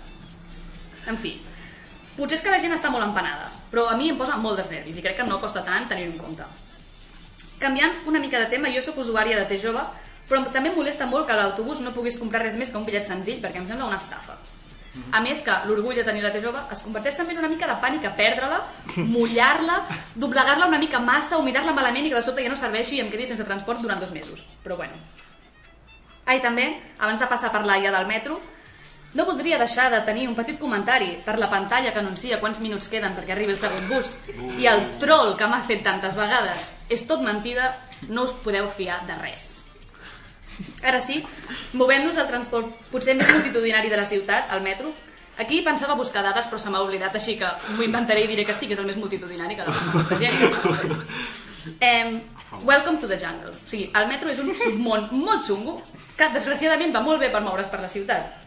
En 1.07 1.17
fi, 1.17 1.33
potser 2.19 2.37
és 2.37 2.43
que 2.45 2.53
la 2.53 2.61
gent 2.61 2.75
està 2.75 2.91
molt 2.93 3.07
empanada. 3.07 3.49
Però 3.71 3.87
a 3.91 3.95
mi 3.99 4.09
em 4.11 4.17
posa 4.17 4.37
molt 4.41 4.59
desnervis 4.61 4.97
i 4.97 5.05
crec 5.05 5.17
que 5.19 5.27
no 5.27 5.39
costa 5.39 5.63
tant 5.65 5.87
tenir-ho 5.89 6.11
en 6.13 6.19
compte. 6.21 6.47
Canviant 7.59 7.95
una 8.05 8.19
mica 8.19 8.39
de 8.39 8.51
tema, 8.51 8.69
jo 8.73 8.83
sóc 8.85 8.99
usuària 9.01 9.39
de 9.39 9.47
T-Jove, 9.49 9.81
però 10.29 10.43
també 10.51 10.69
em 10.69 10.77
molesta 10.77 11.07
molt 11.09 11.25
que 11.25 11.33
a 11.33 11.39
l'autobús 11.39 11.81
no 11.81 11.95
puguis 11.95 12.19
comprar 12.21 12.43
res 12.43 12.57
més 12.59 12.69
que 12.69 12.77
un 12.77 12.85
bitllet 12.85 13.07
senzill, 13.07 13.41
perquè 13.41 13.61
em 13.61 13.67
sembla 13.69 13.87
una 13.89 13.97
estafa. 13.97 14.37
A 15.13 15.21
més 15.21 15.41
que 15.45 15.53
l'orgull 15.69 15.97
de 15.97 16.03
tenir 16.05 16.23
la 16.23 16.31
T-Jove 16.33 16.63
es 16.73 16.81
converteix 16.85 17.17
també 17.19 17.35
en 17.35 17.41
una 17.43 17.51
mica 17.51 17.67
de 17.69 17.77
pànic 17.81 18.07
a 18.07 18.13
perdre-la, 18.17 18.59
mullar-la, 19.13 19.77
doblegar-la 20.23 20.67
una 20.69 20.81
mica 20.81 20.99
massa 20.99 21.37
o 21.37 21.45
mirar-la 21.45 21.75
malament 21.77 22.07
i 22.07 22.11
que 22.11 22.17
de 22.17 22.25
sobte 22.25 22.45
ja 22.45 22.51
no 22.51 22.59
serveixi 22.59 22.97
i 22.97 23.03
em 23.05 23.11
quedi 23.13 23.29
sense 23.29 23.45
transport 23.47 23.83
durant 23.83 24.01
dos 24.01 24.13
mesos. 24.15 24.45
Però 24.63 24.77
bueno. 24.79 24.97
Ah, 26.25 26.35
i 26.35 26.41
també, 26.43 26.67
abans 26.99 27.21
de 27.21 27.29
passar 27.29 27.53
per 27.53 27.63
l'AIA 27.63 27.93
del 27.93 28.09
metro, 28.09 28.39
no 29.13 29.25
voldria 29.25 29.57
deixar 29.57 29.89
de 29.91 30.01
tenir 30.05 30.27
un 30.27 30.35
petit 30.35 30.59
comentari 30.59 31.17
per 31.25 31.37
la 31.39 31.49
pantalla 31.49 31.93
que 31.93 31.99
anuncia 31.99 32.39
quants 32.41 32.59
minuts 32.59 32.89
queden 32.91 33.15
perquè 33.15 33.33
arribi 33.33 33.55
el 33.55 33.59
segon 33.61 33.87
bus 33.89 34.17
i 34.59 34.67
el 34.67 34.83
troll 35.01 35.35
que 35.39 35.47
m'ha 35.47 35.63
fet 35.67 35.83
tantes 35.85 36.17
vegades. 36.17 36.71
És 36.89 37.07
tot 37.07 37.23
mentida, 37.23 37.71
no 38.09 38.27
us 38.27 38.35
podeu 38.43 38.67
fiar 38.67 39.01
de 39.07 39.15
res. 39.21 39.53
Ara 40.83 40.99
sí, 41.01 41.21
movem-nos 41.77 42.17
al 42.17 42.29
transport 42.29 42.89
potser 42.91 43.15
més 43.17 43.29
multitudinari 43.29 43.91
de 43.93 43.99
la 43.99 44.05
ciutat, 44.05 44.51
al 44.51 44.63
metro. 44.65 44.91
Aquí 45.37 45.61
pensava 45.61 45.93
buscar 45.93 46.23
dades, 46.25 46.47
però 46.49 46.57
se 46.59 46.71
m'ha 46.73 46.81
oblidat, 46.81 47.15
així 47.15 47.37
que 47.37 47.49
m'ho 47.75 47.85
inventaré 47.85 48.23
i 48.25 48.31
diré 48.31 48.45
que 48.45 48.55
sí, 48.57 48.65
que 48.65 48.73
és 48.73 48.81
el 48.81 48.89
més 48.89 48.97
multitudinari 48.97 49.55
que 49.55 49.67
la 49.67 50.17
gent. 50.17 50.97
Um, 51.67 52.21
welcome 52.63 52.97
to 52.97 53.07
the 53.07 53.19
jungle. 53.21 53.51
O 53.51 53.69
sigui, 53.69 53.89
el 53.93 54.07
metro 54.09 54.31
és 54.31 54.39
un 54.41 54.53
submón 54.55 55.09
molt 55.11 55.45
xungo 55.45 55.77
que 56.17 56.29
desgraciadament 56.33 56.95
va 56.95 57.03
molt 57.05 57.21
bé 57.21 57.29
per 57.29 57.43
moure's 57.45 57.69
per 57.69 57.81
la 57.83 57.91
ciutat. 57.91 58.46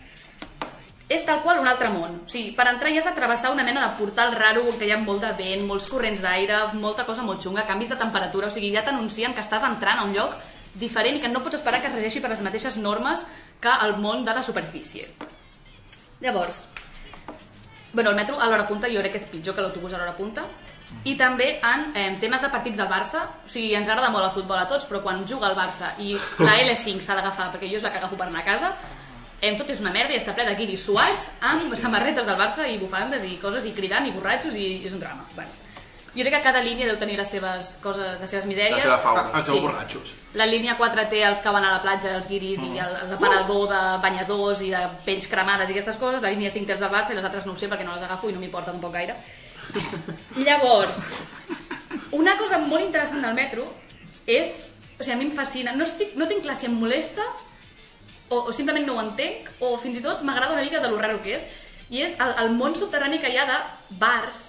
És 1.10 1.24
tal 1.26 1.40
qual 1.42 1.58
un 1.58 1.66
altre 1.66 1.88
món. 1.90 2.20
O 2.22 2.30
sigui, 2.30 2.52
per 2.54 2.68
entrar 2.70 2.92
hi 2.92 3.00
has 3.00 3.08
de 3.08 3.16
travessar 3.16 3.50
una 3.50 3.64
mena 3.66 3.82
de 3.82 3.96
portal 3.98 4.30
raro 4.36 4.62
que 4.78 4.86
hi 4.86 4.92
ha 4.94 5.00
molt 5.02 5.24
de 5.26 5.32
vent, 5.40 5.64
molts 5.66 5.88
corrents 5.90 6.22
d'aire, 6.22 6.60
molta 6.78 7.02
cosa 7.08 7.24
molt 7.26 7.42
xunga, 7.42 7.66
canvis 7.66 7.90
de 7.90 7.98
temperatura, 7.98 8.46
o 8.46 8.54
sigui, 8.54 8.70
ja 8.76 8.84
t'anuncien 8.86 9.34
que 9.34 9.42
estàs 9.42 9.66
entrant 9.66 9.98
a 9.98 10.06
un 10.06 10.14
lloc 10.14 10.38
diferent 10.78 11.18
i 11.18 11.24
que 11.24 11.32
no 11.32 11.42
pots 11.42 11.58
esperar 11.58 11.80
que 11.82 11.90
es 11.90 11.96
regeixi 11.96 12.22
per 12.22 12.30
les 12.30 12.44
mateixes 12.46 12.78
normes 12.78 13.26
que 13.60 13.74
el 13.88 13.96
món 13.98 14.22
de 14.24 14.36
la 14.38 14.46
superfície. 14.46 15.08
Llavors, 16.20 16.68
bueno, 17.92 18.10
el 18.10 18.16
metro 18.16 18.38
a 18.38 18.46
l'hora 18.46 18.68
punta 18.68 18.88
jo 18.88 19.02
crec 19.02 19.16
que 19.16 19.18
és 19.18 19.26
pitjor 19.26 19.56
que 19.56 19.66
l'autobús 19.66 19.92
a 19.94 19.98
l'hora 19.98 20.14
punta 20.14 20.46
i 21.06 21.16
també 21.18 21.56
en 21.58 21.90
eh, 21.94 22.06
temes 22.22 22.42
de 22.42 22.50
partits 22.50 22.78
del 22.78 22.88
Barça 22.90 23.22
o 23.24 23.50
sigui, 23.50 23.74
ens 23.78 23.88
agrada 23.88 24.10
molt 24.14 24.28
el 24.28 24.34
futbol 24.34 24.58
a 24.58 24.66
tots 24.70 24.86
però 24.86 25.02
quan 25.02 25.22
juga 25.26 25.50
el 25.50 25.58
Barça 25.58 25.92
i 26.02 26.14
la 26.42 26.56
L5 26.62 27.02
s'ha 27.02 27.18
d'agafar 27.18 27.50
perquè 27.54 27.70
jo 27.70 27.78
és 27.78 27.86
la 27.86 27.92
que 27.92 28.02
agafo 28.02 28.18
per 28.18 28.28
anar 28.28 28.42
a 28.42 28.48
casa 28.48 28.72
eh, 29.40 29.56
tot 29.56 29.70
és 29.70 29.80
una 29.80 29.90
merda 29.94 30.12
i 30.14 30.18
està 30.20 30.34
ple 30.36 30.44
de 30.44 30.54
guiris 30.58 30.84
suats 30.84 31.30
amb 31.40 31.74
samarretes 31.76 32.26
del 32.26 32.36
Barça 32.38 32.66
i 32.68 32.78
bufandes 32.78 33.24
i 33.24 33.36
coses 33.42 33.64
i 33.64 33.72
cridant 33.72 34.06
i 34.06 34.12
borratxos 34.12 34.54
i, 34.56 34.82
és 34.86 34.92
un 34.92 35.00
drama 35.00 35.24
bueno. 35.34 35.50
jo 36.14 36.22
crec 36.26 36.34
que 36.34 36.42
cada 36.42 36.60
línia 36.62 36.86
deu 36.88 36.96
tenir 36.98 37.16
les 37.16 37.28
seves 37.30 37.78
coses, 37.82 38.18
les 38.20 38.30
seves 38.30 38.46
misèries 38.50 38.76
La 38.76 38.82
seva 38.82 38.98
fauna. 38.98 39.30
Els 39.38 39.46
sí. 39.46 39.58
borratxos. 39.62 40.14
la 40.34 40.46
línia 40.46 40.76
4 40.76 41.04
té 41.08 41.22
els 41.24 41.40
que 41.40 41.50
van 41.54 41.64
a 41.64 41.70
la 41.76 41.80
platja, 41.82 42.16
els 42.16 42.26
guiris 42.28 42.60
Mm. 42.60 42.74
i 42.74 42.78
el- 42.80 43.10
l'aparador 43.12 43.68
de 43.70 43.82
banyadors 44.02 44.60
i 44.62 44.70
de 44.70 44.80
pells 45.04 45.26
cremades 45.28 45.68
i 45.68 45.72
aquestes 45.72 45.96
coses, 45.96 46.20
la 46.22 46.30
línia 46.30 46.50
5 46.50 46.66
té 46.66 46.72
els 46.72 46.80
de 46.80 46.90
Barça 46.90 47.12
i 47.12 47.14
les 47.14 47.24
altres 47.24 47.46
no 47.46 47.52
ho 47.52 47.56
sé 47.56 47.68
perquè 47.70 47.84
no 47.84 47.94
les 47.94 48.02
agafo 48.02 48.28
i 48.28 48.32
no 48.32 48.40
m'importa 48.40 48.72
tampoc 48.72 48.92
gaire. 48.92 49.14
Llavors, 50.36 50.98
una 52.12 52.36
cosa 52.38 52.58
molt 52.58 52.82
interessant 52.82 53.22
del 53.22 53.34
metro 53.34 53.64
és, 54.26 54.68
o 54.98 55.02
sigui, 55.02 55.14
a 55.14 55.16
mi 55.20 55.24
em 55.28 55.32
fascina, 55.34 55.72
no, 55.76 55.84
estic, 55.86 56.16
no 56.18 56.26
tinc 56.26 56.42
clar 56.42 56.56
si 56.58 56.66
em 56.66 56.74
molesta 56.74 57.22
o, 58.30 58.46
o 58.48 58.54
simplement 58.54 58.86
no 58.86 58.96
ho 58.96 59.02
entenc 59.02 59.50
o 59.60 59.74
fins 59.82 59.98
i 59.98 60.04
tot 60.04 60.22
m'agrada 60.26 60.54
una 60.54 60.64
mica 60.64 60.80
de 60.80 60.90
lo 60.90 61.02
raro 61.02 61.20
que 61.24 61.36
és 61.36 61.66
i 61.90 62.04
és 62.06 62.16
el, 62.22 62.32
el 62.44 62.56
món 62.56 62.78
subterrani 62.78 63.18
que 63.22 63.30
hi 63.30 63.38
ha 63.38 63.46
de 63.50 63.58
bars 64.00 64.44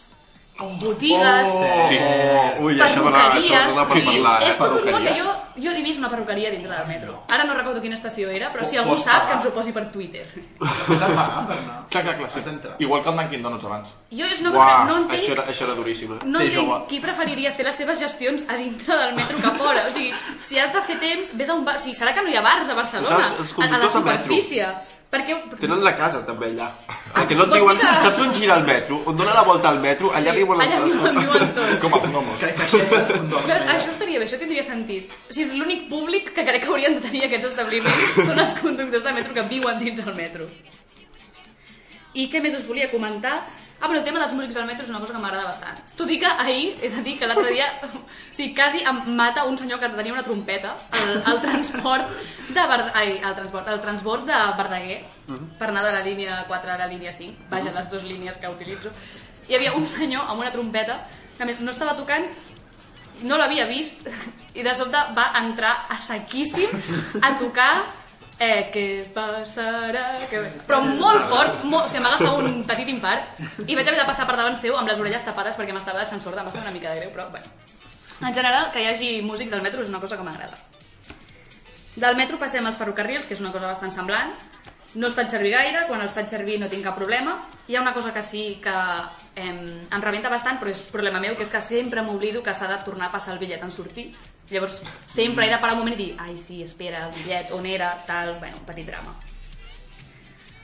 botigues, 0.59 1.49
Sí. 1.87 1.97
Oh, 1.97 2.65
ui, 2.65 2.75
això 2.79 3.01
dona, 3.01 3.33
això 3.33 3.49
perruqueries, 3.49 3.75
dona 3.75 3.85
per 3.87 3.95
sí, 3.97 4.01
parlar, 4.05 4.43
eh? 4.43 4.49
és 4.49 4.57
tot 4.57 4.75
un 4.77 4.91
món 4.91 5.03
que 5.07 5.13
jo, 5.17 5.31
jo 5.63 5.71
he 5.71 5.81
vist 5.81 5.99
una 5.99 6.09
perruqueria 6.11 6.51
dintre 6.51 6.69
del 6.75 6.87
metro. 6.87 7.23
Ara 7.29 7.43
no 7.45 7.55
recordo 7.55 7.81
quina 7.81 7.95
estació 7.95 8.29
era, 8.29 8.51
però 8.53 8.63
si 8.63 8.77
algú 8.77 8.91
pots 8.93 9.03
sap, 9.05 9.23
pagar? 9.23 9.27
que 9.27 9.33
ens 9.39 9.45
ho 9.47 9.53
posi 9.55 9.71
per 9.73 9.85
Twitter. 9.91 10.27
Has 10.61 10.87
de 10.89 10.97
pagar 10.99 11.47
per 11.47 11.57
anar. 11.57 11.79
Clar, 11.89 12.03
clar, 12.03 12.15
clar, 12.17 12.31
sí. 12.31 12.39
Igual 12.79 13.01
que 13.01 13.09
el 13.09 13.15
Dunkin' 13.15 13.41
Donuts 13.41 13.65
abans. 13.65 13.89
Jo 14.11 14.25
és 14.25 14.41
una 14.41 14.51
cosa 14.51 14.77
que 14.77 14.85
no 14.91 14.97
entenc, 15.01 15.19
això, 15.21 15.31
era, 15.31 15.47
això 15.49 15.63
era 15.65 15.73
duríssim. 15.73 16.13
eh? 16.13 16.19
no 16.25 16.39
Té 16.39 16.45
entenc 16.45 16.59
jove. 16.69 16.79
qui 16.89 16.99
preferiria 16.99 17.51
fer 17.53 17.65
les 17.65 17.75
seves 17.75 17.99
gestions 17.99 18.45
a 18.47 18.55
dintre 18.61 18.97
del 18.97 19.15
metro 19.15 19.37
que 19.41 19.51
fora. 19.57 19.87
O 19.87 19.91
sigui, 19.91 20.13
si 20.39 20.59
has 20.59 20.71
de 20.73 20.81
fer 20.81 20.99
temps, 20.99 21.33
vés 21.37 21.49
a 21.49 21.53
un 21.55 21.65
bar... 21.65 21.75
O 21.77 21.79
sigui, 21.79 21.95
serà 21.97 22.13
que 22.13 22.21
no 22.21 22.29
hi 22.29 22.35
ha 22.37 22.41
bars 22.45 22.69
a 22.69 22.75
Barcelona, 22.75 23.17
Saps, 23.23 23.39
els 23.39 23.51
a, 23.51 23.55
a 23.55 23.65
la 23.65 23.69
conductors 23.71 24.03
metro. 24.05 24.21
superfície. 24.21 24.67
Perquè... 25.11 25.35
Tenen 25.59 25.81
la 25.83 25.91
casa 25.99 26.21
també 26.23 26.47
allà. 26.53 26.69
El 27.19 27.25
que 27.27 27.35
no 27.35 27.43
et 27.43 27.53
diuen, 27.57 27.79
que- 27.81 27.95
saps 28.05 28.19
on 28.23 28.29
gira 28.37 28.55
el 28.61 28.63
metro? 28.67 29.01
On 29.11 29.17
dona 29.19 29.33
la 29.35 29.41
volta 29.43 29.67
al 29.73 29.79
metro? 29.83 30.11
Allà 30.15 30.31
viuen 30.37 30.61
els... 30.63 30.71
Allà 30.77 30.85
viuen, 30.85 31.17
viuen 31.19 31.49
tots. 31.57 31.73
Com 31.83 31.97
els 31.97 32.05
gnomos. 32.13 32.45
Clar, 33.43 33.57
això 33.75 33.91
estaria 33.91 34.21
bé, 34.21 34.27
això 34.29 34.39
tindria 34.39 34.63
sentit. 34.63 35.11
O 35.27 35.33
sigui, 35.35 35.49
és 35.49 35.55
l'únic 35.59 35.89
públic 35.91 36.31
que 36.35 36.45
crec 36.47 36.63
que 36.63 36.71
haurien 36.71 36.95
de 36.95 37.03
tenir 37.03 37.25
aquests 37.27 37.49
establiments 37.51 38.21
són 38.21 38.39
els 38.45 38.55
conductors 38.61 39.03
de 39.09 39.13
metro 39.19 39.35
que 39.35 39.43
viuen 39.51 39.83
dins 39.83 39.99
del 40.05 40.15
metro. 40.15 40.47
I 42.13 42.29
què 42.31 42.41
més 42.43 42.55
us 42.55 42.63
volia 42.67 42.87
comentar? 42.91 43.35
Ah, 43.81 43.87
bueno, 43.87 43.99
el 43.99 44.05
tema 44.05 44.19
dels 44.21 44.33
músics 44.37 44.57
al 44.61 44.67
metro 44.69 44.83
és 44.85 44.91
una 44.91 44.99
cosa 45.01 45.15
que 45.15 45.19
m'agrada 45.23 45.47
bastant. 45.47 45.79
Tot 45.97 46.11
i 46.13 46.19
que 46.21 46.29
ahir, 46.43 46.75
he 46.85 46.89
de 46.93 47.01
dir 47.01 47.15
que 47.17 47.25
l'altre 47.25 47.49
dia, 47.49 47.65
o 47.81 47.89
sigui, 48.29 48.51
quasi 48.53 48.83
em 48.85 48.99
mata 49.17 49.47
un 49.49 49.57
senyor 49.57 49.79
que 49.81 49.89
tenia 49.89 50.13
una 50.13 50.21
trompeta 50.21 50.75
al, 50.99 51.15
al 51.31 51.41
transport 51.41 52.11
de 52.53 52.67
Verd... 52.73 52.91
Ai, 52.93 53.15
al 53.25 53.33
transport, 53.39 53.71
al 53.73 53.81
transbord 53.81 54.29
de 54.29 54.37
Verdaguer, 54.59 54.99
per 55.57 55.71
anar 55.71 55.81
de 55.87 55.95
la 55.97 56.03
línia 56.05 56.43
4 56.47 56.75
a 56.75 56.77
la 56.77 56.87
línia 56.93 57.13
5, 57.15 57.49
vaja, 57.49 57.73
les 57.73 57.89
dues 57.89 58.05
línies 58.05 58.37
que 58.37 58.53
utilitzo. 58.53 58.93
Hi 59.49 59.57
havia 59.57 59.73
un 59.73 59.89
senyor 59.89 60.29
amb 60.29 60.45
una 60.45 60.53
trompeta, 60.53 61.01
que 61.33 61.41
a 61.41 61.49
més 61.49 61.63
no 61.65 61.73
estava 61.73 61.97
tocant 61.97 62.29
no 63.25 63.37
l'havia 63.37 63.65
vist 63.69 64.05
i 64.57 64.63
de 64.65 64.73
sobte 64.77 65.01
va 65.17 65.31
entrar 65.41 65.73
a 65.89 65.97
sequíssim 66.01 66.69
a 67.21 67.33
tocar 67.39 67.71
eh, 68.41 68.61
què 68.73 68.85
passarà? 69.15 70.05
Que... 70.29 70.41
però 70.67 70.81
molt 70.87 71.27
fort 71.29 71.65
molt, 71.67 71.85
o 71.85 71.89
sigui, 71.91 72.03
m'agafa 72.05 72.33
un 72.41 72.61
petit 72.67 72.89
infart. 72.93 73.41
I 73.67 73.77
vaig 73.77 73.87
haver 73.87 73.99
de 74.01 74.07
passar 74.09 74.27
per 74.29 74.37
davant 74.39 74.57
seu 74.59 74.77
amb 74.77 74.89
les 74.89 75.01
orelles 75.03 75.25
tapades 75.27 75.59
perquè 75.59 75.75
m'estava 75.75 76.01
deixant 76.03 76.23
sorda, 76.23 76.43
m'ha 76.43 76.63
una 76.63 76.73
mica 76.75 76.93
de 76.93 77.03
greu 77.03 77.13
però 77.15 77.29
bueno. 77.29 77.45
en 78.21 78.33
general 78.33 78.69
que 78.73 78.83
hi 78.83 78.87
hagi 78.89 79.11
músics 79.25 79.53
al 79.53 79.63
metro 79.65 79.81
és 79.81 79.89
una 79.89 79.99
cosa 79.99 80.17
que 80.17 80.25
m'agrada. 80.27 80.57
Del 81.95 82.15
metro 82.15 82.39
passem 82.39 82.65
als 82.65 82.77
ferrocarrils 82.79 83.27
que 83.27 83.35
és 83.35 83.43
una 83.43 83.51
cosa 83.51 83.67
bastant 83.67 83.91
semblant 83.91 84.35
no 84.95 85.07
els 85.07 85.15
faig 85.15 85.29
servir 85.31 85.53
gaire, 85.55 85.85
quan 85.87 86.01
els 86.03 86.13
faig 86.15 86.27
servir 86.29 86.57
no 86.59 86.69
tinc 86.71 86.83
cap 86.87 86.97
problema. 86.97 87.37
Hi 87.67 87.77
ha 87.77 87.83
una 87.83 87.93
cosa 87.95 88.13
que 88.13 88.23
sí 88.25 88.43
que 88.63 88.75
em, 89.39 89.59
em 89.87 90.03
rebenta 90.03 90.31
bastant, 90.33 90.59
però 90.59 90.71
és 90.73 90.83
problema 90.91 91.21
meu, 91.23 91.35
que 91.35 91.45
és 91.47 91.51
que 91.53 91.61
sempre 91.63 92.03
m'oblido 92.03 92.43
que 92.43 92.55
s'ha 92.55 92.69
de 92.71 92.79
tornar 92.85 93.07
a 93.07 93.15
passar 93.15 93.35
el 93.35 93.39
bitllet 93.39 93.63
en 93.63 93.71
sortir. 93.71 94.11
Llavors, 94.51 94.81
sempre 95.07 95.47
he 95.47 95.51
de 95.51 95.59
parar 95.63 95.77
un 95.77 95.83
moment 95.85 95.95
i 95.95 96.03
dir 96.03 96.09
ai, 96.19 96.35
sí, 96.37 96.59
espera, 96.63 97.05
el 97.07 97.15
bitllet, 97.15 97.53
on 97.55 97.65
era, 97.65 97.93
tal, 98.07 98.33
bueno, 98.39 98.59
petit 98.67 98.89
drama. 98.91 99.15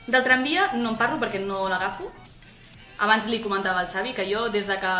Del 0.08 0.24
tramvia 0.24 0.70
no 0.76 0.92
en 0.92 1.00
parlo 1.00 1.20
perquè 1.20 1.40
no 1.44 1.66
l'agafo. 1.68 2.12
Abans 2.98 3.28
li 3.30 3.38
comentava 3.38 3.78
al 3.84 3.86
Xavi 3.86 4.10
que 4.10 4.24
jo, 4.26 4.48
des 4.50 4.66
de 4.66 4.74
que 4.82 4.92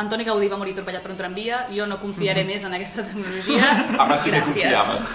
Antoni 0.00 0.24
Gaudí 0.24 0.48
va 0.48 0.56
morir 0.56 0.72
atropellat 0.72 1.02
per 1.04 1.10
un 1.12 1.18
tramvia, 1.18 1.58
jo 1.68 1.84
no 1.90 1.98
confiaré 2.00 2.46
més 2.48 2.64
en 2.64 2.72
aquesta 2.78 3.04
tecnologia. 3.04 3.68
Abans 4.04 4.24
sí 4.24 4.32
que 4.32 4.40
confiaves. 4.46 5.10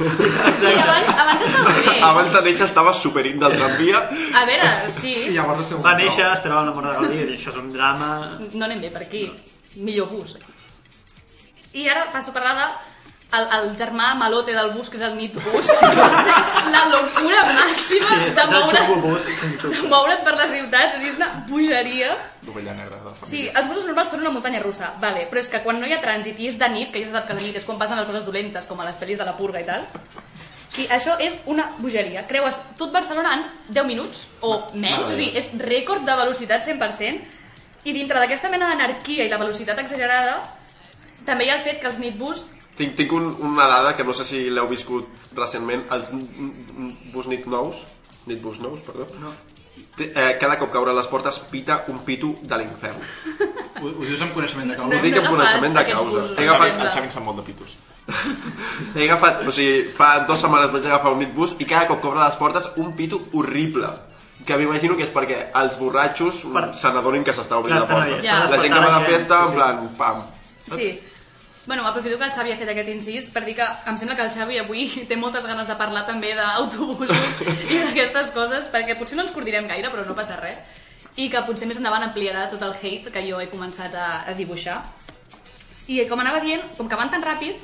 Sí, 0.62 0.74
abans, 0.84 1.10
abans 1.24 1.48
estava 1.48 1.74
bé. 1.80 1.96
Abans 2.12 2.36
de 2.36 2.44
néixer 2.46 2.68
estava 2.68 2.94
superint 2.94 3.42
del 3.42 3.58
tramvia. 3.58 4.04
A 4.38 4.46
veure, 4.46 4.70
sí. 4.94 5.16
I 5.32 5.34
llavors 5.40 5.64
el 5.64 5.70
seu... 5.72 5.82
Va 5.82 5.96
néixer, 5.98 6.30
la 6.46 6.62
mort 6.70 6.86
de 6.86 6.94
Gaudí 7.00 7.24
i 7.24 7.40
això 7.40 7.56
és 7.56 7.60
un 7.64 7.74
drama... 7.74 8.12
No 8.54 8.70
anem 8.70 8.86
bé 8.86 8.94
per 8.94 9.02
aquí. 9.08 9.26
Millor 9.82 10.12
bus. 10.14 10.38
I 11.74 11.88
ara 11.90 12.06
passo 12.14 12.30
a 12.30 12.38
parlar 12.38 12.54
de 12.60 12.70
el, 13.38 13.46
el 13.58 13.70
germà 13.80 14.13
malote 14.20 14.54
del 14.56 14.72
bus, 14.76 14.89
que 14.91 14.98
és 15.00 15.04
el 15.08 15.15
Nit 15.15 15.34
Bus. 15.36 15.70
la 16.72 16.82
locura 16.91 17.44
màxima 17.48 18.08
Sí, 18.10 18.20
de, 18.20 18.28
és 18.32 18.38
el 18.44 18.50
moure, 18.52 18.82
xurubús. 18.88 19.28
de 19.62 19.88
moure't 19.91 20.24
per 20.26 20.36
la 20.38 20.48
ciutat. 20.52 20.96
O 20.96 21.00
sigui, 21.00 21.12
és 21.13 21.17
una 21.22 21.30
bogeria. 21.50 22.12
L'ovella 22.48 22.74
negra 22.78 22.98
la 23.06 23.13
Sí, 23.28 23.46
els 23.54 23.67
busos 23.70 23.86
normals 23.88 24.12
són 24.12 24.22
una 24.26 24.34
muntanya 24.36 24.62
russa, 24.63 24.91
vale, 25.00 25.28
però 25.32 25.39
és 25.44 25.48
que 25.52 25.62
quan 25.63 25.80
no 25.80 25.88
hi 25.88 25.94
ha 25.96 26.02
trànsit 26.04 26.39
i 26.39 26.48
és 26.52 26.58
de 26.60 26.70
nit, 26.74 26.91
que 26.91 27.00
ja 27.04 27.08
se 27.12 27.15
sap 27.15 27.28
que 27.28 27.38
de 27.38 27.41
nit 27.48 27.56
és 27.62 27.65
quan 27.67 27.80
passen 27.80 27.98
les 28.00 28.08
coses 28.08 28.26
dolentes, 28.28 28.65
com 28.67 28.80
a 28.82 28.86
les 28.89 29.00
pel·lis 29.00 29.17
de 29.22 29.26
la 29.28 29.38
purga 29.38 29.62
i 29.63 29.67
tal, 29.67 29.88
Sí, 30.72 30.86
això 30.88 31.17
és 31.20 31.41
una 31.52 31.65
bogeria. 31.84 32.22
Creues 32.30 32.56
tot 32.80 32.94
Barcelona 32.94 33.34
en 33.36 33.41
10 33.76 33.86
minuts 33.89 34.22
o 34.39 34.54
menys, 34.80 35.10
o 35.12 35.15
sigui, 35.17 35.34
és 35.36 35.50
rècord 35.60 36.06
de 36.08 36.15
velocitat 36.15 36.63
100%, 36.63 37.26
i 37.84 37.91
dintre 37.91 38.22
d'aquesta 38.22 38.48
mena 38.50 38.70
d'anarquia 38.70 39.26
i 39.26 39.30
la 39.30 39.36
velocitat 39.41 39.82
exagerada, 39.84 40.38
també 41.26 41.44
hi 41.44 41.50
ha 41.52 41.58
el 41.58 41.65
fet 41.65 41.82
que 41.82 41.89
els 41.91 42.00
nitbus 42.00 42.46
Tinc, 42.78 42.96
tinc 42.96 43.12
un, 43.14 43.36
una 43.42 43.68
dada 43.68 43.96
que 43.96 44.04
no 44.04 44.14
sé 44.14 44.24
si 44.26 44.50
l'heu 44.50 44.68
viscut 44.70 45.08
recentment, 45.36 45.84
els 45.92 46.10
n- 46.14 46.24
n- 46.40 46.94
bus 47.14 47.28
nit 47.28 47.46
nous, 47.48 47.76
nit 48.28 48.42
bus 48.42 48.60
nous, 48.64 48.80
perdó. 48.82 49.06
No. 49.22 49.34
Eh, 50.02 50.38
cada 50.40 50.58
cop 50.58 50.72
que 50.72 50.78
obren 50.80 50.96
les 50.96 51.08
portes 51.08 51.38
pita 51.52 51.84
un 51.92 52.00
pitu 52.06 52.32
de 52.42 52.58
l'infern. 52.58 52.98
Ho, 53.82 53.86
ho 53.88 54.06
dius 54.06 54.22
amb 54.24 54.34
coneixement 54.34 54.70
de 54.72 54.76
causa. 54.78 54.98
Ho 54.98 55.02
dic 55.04 55.18
amb 55.20 55.28
coneixement 55.30 55.76
de 55.78 55.84
causa. 55.86 56.06
busos, 56.10 56.32
He 56.38 56.44
El 56.44 56.50
agafat- 56.50 56.80
el 56.82 56.90
Xavi 56.96 57.06
en 57.06 57.12
sap 57.12 57.24
molt 57.26 57.38
de 57.42 57.44
pitos. 57.44 57.76
He 58.96 59.04
agafat, 59.06 59.44
o 59.48 59.52
sigui, 59.54 59.84
fa 59.96 60.14
dues 60.28 60.42
setmanes 60.42 60.72
vaig 60.74 60.86
agafar 60.90 61.12
un 61.14 61.20
nitbus 61.22 61.56
i 61.60 61.66
cada 61.70 61.88
cop 61.92 62.02
que 62.02 62.08
obre 62.10 62.24
les 62.24 62.36
portes 62.40 62.72
un 62.78 62.94
pitu 62.98 63.22
horrible. 63.34 63.90
que 64.42 64.56
m'imagino 64.58 64.96
que 64.98 65.04
és 65.06 65.12
perquè 65.14 65.36
els 65.54 65.76
borratxos 65.78 66.40
Per- 66.50 66.72
se 66.76 66.90
n'adonin 66.90 67.22
que 67.24 67.30
s'està 67.32 67.60
obrint 67.62 67.78
la 67.78 67.86
porta. 67.86 68.16
Ja. 68.24 68.40
La 68.50 68.58
gent 68.58 68.74
que 68.74 68.80
va 68.80 68.88
a 68.88 69.00
la 69.00 69.06
festa, 69.06 69.44
en 69.46 69.54
plan, 69.54 69.90
pam. 70.00 70.24
Sí. 70.74 70.88
Bueno, 71.67 71.86
aprofito 71.88 72.17
que 72.17 72.26
el 72.26 72.32
Xavi 72.34 72.52
ha 72.52 72.58
fet 72.58 72.69
aquest 72.74 72.89
incís 72.89 73.28
per 73.30 73.43
dir 73.45 73.54
que 73.60 73.65
em 73.88 73.97
sembla 73.97 74.15
que 74.17 74.24
el 74.26 74.32
Xavi 74.34 74.58
avui 74.63 74.88
té 75.10 75.17
moltes 75.17 75.45
ganes 75.45 75.67
de 75.69 75.76
parlar 75.78 76.08
també 76.08 76.34
d'autobusos 76.38 77.41
i 77.69 77.78
d'aquestes 77.78 78.32
coses, 78.34 78.69
perquè 78.74 78.97
potser 78.97 79.19
no 79.19 79.26
ens 79.28 79.34
coordirem 79.36 79.69
gaire, 79.69 79.91
però 79.93 80.06
no 80.08 80.17
passa 80.17 80.39
res. 80.41 80.58
I 81.21 81.28
que 81.30 81.43
potser 81.45 81.67
més 81.69 81.78
endavant 81.78 82.08
ampliarà 82.08 82.47
tot 82.50 82.63
el 82.65 82.74
hate 82.74 83.13
que 83.13 83.24
jo 83.28 83.38
he 83.41 83.50
començat 83.52 83.93
a, 83.93 84.08
a 84.26 84.34
dibuixar. 84.34 84.80
I 85.91 86.02
com 86.10 86.24
anava 86.24 86.41
dient, 86.41 86.63
com 86.80 86.89
que 86.89 86.97
van 86.97 87.12
tan 87.13 87.21
ràpid, 87.26 87.60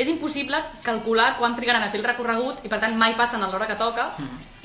és 0.00 0.08
impossible 0.08 0.56
calcular 0.86 1.34
quan 1.36 1.56
trigaran 1.56 1.84
a 1.84 1.90
fer 1.92 2.00
el 2.00 2.08
recorregut 2.08 2.64
i 2.64 2.70
per 2.72 2.80
tant 2.80 2.96
mai 2.96 3.12
passen 3.18 3.42
a 3.42 3.50
l'hora 3.52 3.68
que 3.68 3.76
toca 3.76 4.14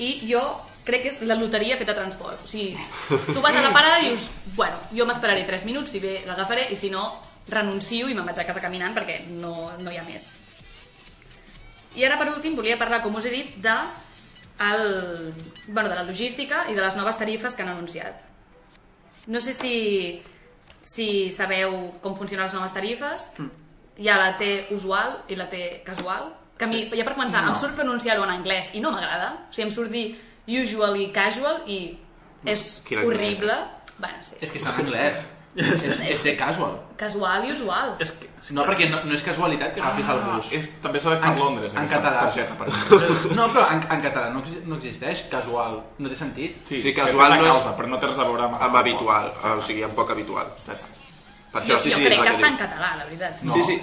i 0.00 0.14
jo 0.24 0.40
crec 0.88 1.02
que 1.04 1.10
és 1.12 1.18
la 1.28 1.36
loteria 1.36 1.76
feta 1.76 1.92
a 1.92 1.98
transport. 1.98 2.46
O 2.46 2.48
sigui, 2.48 2.72
tu 3.08 3.42
vas 3.44 3.52
a 3.52 3.60
la 3.60 3.74
parada 3.74 3.98
i 4.00 4.08
dius, 4.08 4.30
bueno, 4.56 4.78
jo 4.96 5.04
m'esperaré 5.04 5.44
3 5.44 5.66
minuts, 5.68 5.92
si 5.92 6.00
bé 6.00 6.22
l'agafaré, 6.24 6.70
i 6.72 6.78
si 6.80 6.88
no, 6.88 7.10
renuncio 7.50 8.08
i 8.08 8.14
me'n 8.14 8.26
vaig 8.26 8.42
a 8.42 8.46
casa 8.48 8.62
caminant 8.64 8.94
perquè 8.96 9.22
no, 9.38 9.54
no 9.80 9.92
hi 9.92 9.98
ha 10.00 10.04
més. 10.06 10.32
I 11.98 12.04
ara, 12.06 12.18
per 12.20 12.28
últim, 12.30 12.54
volia 12.56 12.78
parlar, 12.78 13.00
com 13.02 13.16
us 13.18 13.26
he 13.26 13.32
dit, 13.32 13.54
de, 13.64 13.76
el, 14.68 15.32
bueno, 15.68 15.88
de 15.88 15.94
la 15.94 16.04
logística 16.06 16.66
i 16.70 16.74
de 16.76 16.82
les 16.82 16.96
noves 16.98 17.18
tarifes 17.18 17.56
que 17.56 17.64
han 17.64 17.72
anunciat. 17.72 18.24
No 19.28 19.40
sé 19.44 19.52
si, 19.52 19.76
si 20.84 21.08
sabeu 21.34 21.74
com 22.02 22.16
funcionen 22.16 22.46
les 22.46 22.56
noves 22.56 22.74
tarifes. 22.76 23.32
Hi 23.98 24.08
ha 24.08 24.18
la 24.20 24.34
T 24.38 24.68
usual 24.76 25.24
i 25.28 25.38
la 25.38 25.48
T 25.50 25.82
casual. 25.86 26.30
Que 26.58 26.66
a 26.66 26.70
mi, 26.70 26.84
ja 26.90 27.06
per 27.06 27.14
començar, 27.14 27.42
no. 27.44 27.52
em 27.52 27.58
surt 27.58 27.76
pronunciar-ho 27.78 28.24
en 28.26 28.34
anglès 28.34 28.72
i 28.74 28.82
no 28.82 28.92
m'agrada. 28.94 29.32
O 29.48 29.54
sigui, 29.54 29.68
em 29.68 29.74
surt 29.74 29.94
dir 29.94 30.62
usual 30.62 30.96
i 30.98 31.10
casual 31.14 31.64
i 31.70 31.80
és 32.48 32.68
horrible. 32.94 33.58
Bueno, 33.98 34.22
sí. 34.22 34.38
És 34.40 34.54
que 34.54 34.62
està 34.62 34.74
en 34.74 34.86
anglès. 34.86 35.22
És, 35.58 36.00
és 36.12 36.22
de 36.22 36.32
casual. 36.38 36.74
Casual 36.96 37.44
i 37.48 37.52
usual. 37.52 37.94
És 38.04 38.12
que, 38.12 38.28
No, 38.54 38.62
perquè 38.64 38.86
no, 38.88 39.00
no 39.04 39.12
és 39.16 39.22
casualitat 39.26 39.74
que 39.74 39.80
agafis 39.82 40.08
el 40.08 40.20
bus. 40.28 40.52
És, 40.56 40.68
també 40.80 41.00
s'ha 41.02 41.10
de 41.10 41.16
fer 41.18 41.28
a 41.28 41.32
En- 41.32 41.38
Londres, 41.42 41.72
en 41.74 41.78
aquesta 41.82 41.98
català. 41.98 42.20
targeta. 42.28 42.54
Per 42.60 42.68
exemple. 42.68 43.34
No, 43.36 43.48
però 43.52 43.64
en, 43.74 43.82
en 43.96 44.02
català 44.06 44.30
no, 44.32 44.42
no 44.70 44.76
existeix 44.78 45.24
casual. 45.32 45.80
No 45.98 46.08
té 46.08 46.16
sentit. 46.16 46.56
Sí, 46.68 46.80
que 46.82 46.94
casual 46.94 47.32
té 47.34 47.38
no 47.42 47.44
és- 47.48 47.52
causa, 47.52 47.76
però 47.76 47.88
no 47.92 47.98
té 47.98 48.06
res 48.06 48.18
a 48.18 48.24
veure 48.30 48.46
amb... 48.48 48.56
Amb 48.68 48.76
habitual, 48.82 49.28
o 49.58 49.60
sigui, 49.62 49.82
amb 49.88 49.94
poc 49.98 50.10
habitual. 50.14 50.46
Per 50.64 51.60
això 51.62 51.74
jo, 51.74 51.78
sí, 51.80 51.90
jo 51.90 51.96
sí, 51.98 52.04
crec 52.04 52.18
és 52.18 52.24
que 52.24 52.28
el 52.28 52.36
està 52.36 52.48
en 52.52 52.58
català, 52.60 52.90
la 53.00 53.04
veritat. 53.08 53.42
No. 53.42 53.54
Sí, 53.54 53.62
sí. 53.64 53.78